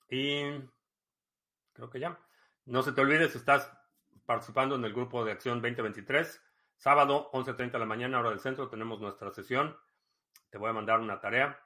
Y 0.09 0.41
creo 1.73 1.89
que 1.91 1.99
ya. 1.99 2.17
No 2.65 2.81
se 2.81 2.93
te 2.93 3.01
olvides, 3.01 3.35
estás 3.35 3.69
participando 4.27 4.75
en 4.75 4.83
el 4.83 4.93
grupo 4.93 5.23
de 5.23 5.31
Acción 5.31 5.61
2023. 5.61 6.43
Sábado, 6.75 7.31
11.30 7.31 7.71
de 7.71 7.79
la 7.79 7.85
mañana, 7.85 8.19
hora 8.19 8.29
del 8.29 8.41
centro, 8.41 8.67
tenemos 8.67 8.99
nuestra 8.99 9.31
sesión. 9.31 9.75
Te 10.49 10.57
voy 10.57 10.69
a 10.69 10.73
mandar 10.73 10.99
una 10.99 11.19
tarea 11.19 11.57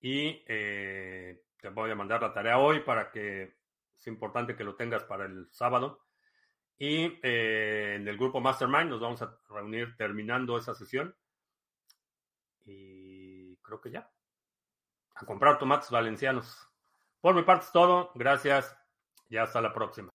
y 0.00 0.44
eh, 0.46 1.42
te 1.60 1.70
voy 1.70 1.90
a 1.90 1.94
mandar 1.94 2.20
la 2.20 2.32
tarea 2.32 2.58
hoy 2.58 2.80
para 2.80 3.10
que 3.10 3.56
es 3.96 4.06
importante 4.06 4.54
que 4.54 4.64
lo 4.64 4.76
tengas 4.76 5.02
para 5.04 5.24
el 5.24 5.48
sábado. 5.50 6.04
Y 6.76 7.18
eh, 7.22 7.94
en 7.96 8.06
el 8.06 8.18
grupo 8.18 8.38
Mastermind 8.38 8.90
nos 8.90 9.00
vamos 9.00 9.22
a 9.22 9.38
reunir 9.48 9.96
terminando 9.96 10.58
esa 10.58 10.74
sesión. 10.74 11.16
Y 12.66 13.56
creo 13.56 13.80
que 13.80 13.90
ya. 13.90 14.10
A 15.14 15.24
comprar 15.24 15.56
tomates 15.58 15.90
valencianos. 15.90 16.68
Por 17.22 17.34
mi 17.34 17.42
parte 17.44 17.64
es 17.64 17.72
todo. 17.72 18.12
Gracias 18.14 18.76
y 19.30 19.38
hasta 19.38 19.62
la 19.62 19.72
próxima. 19.72 20.13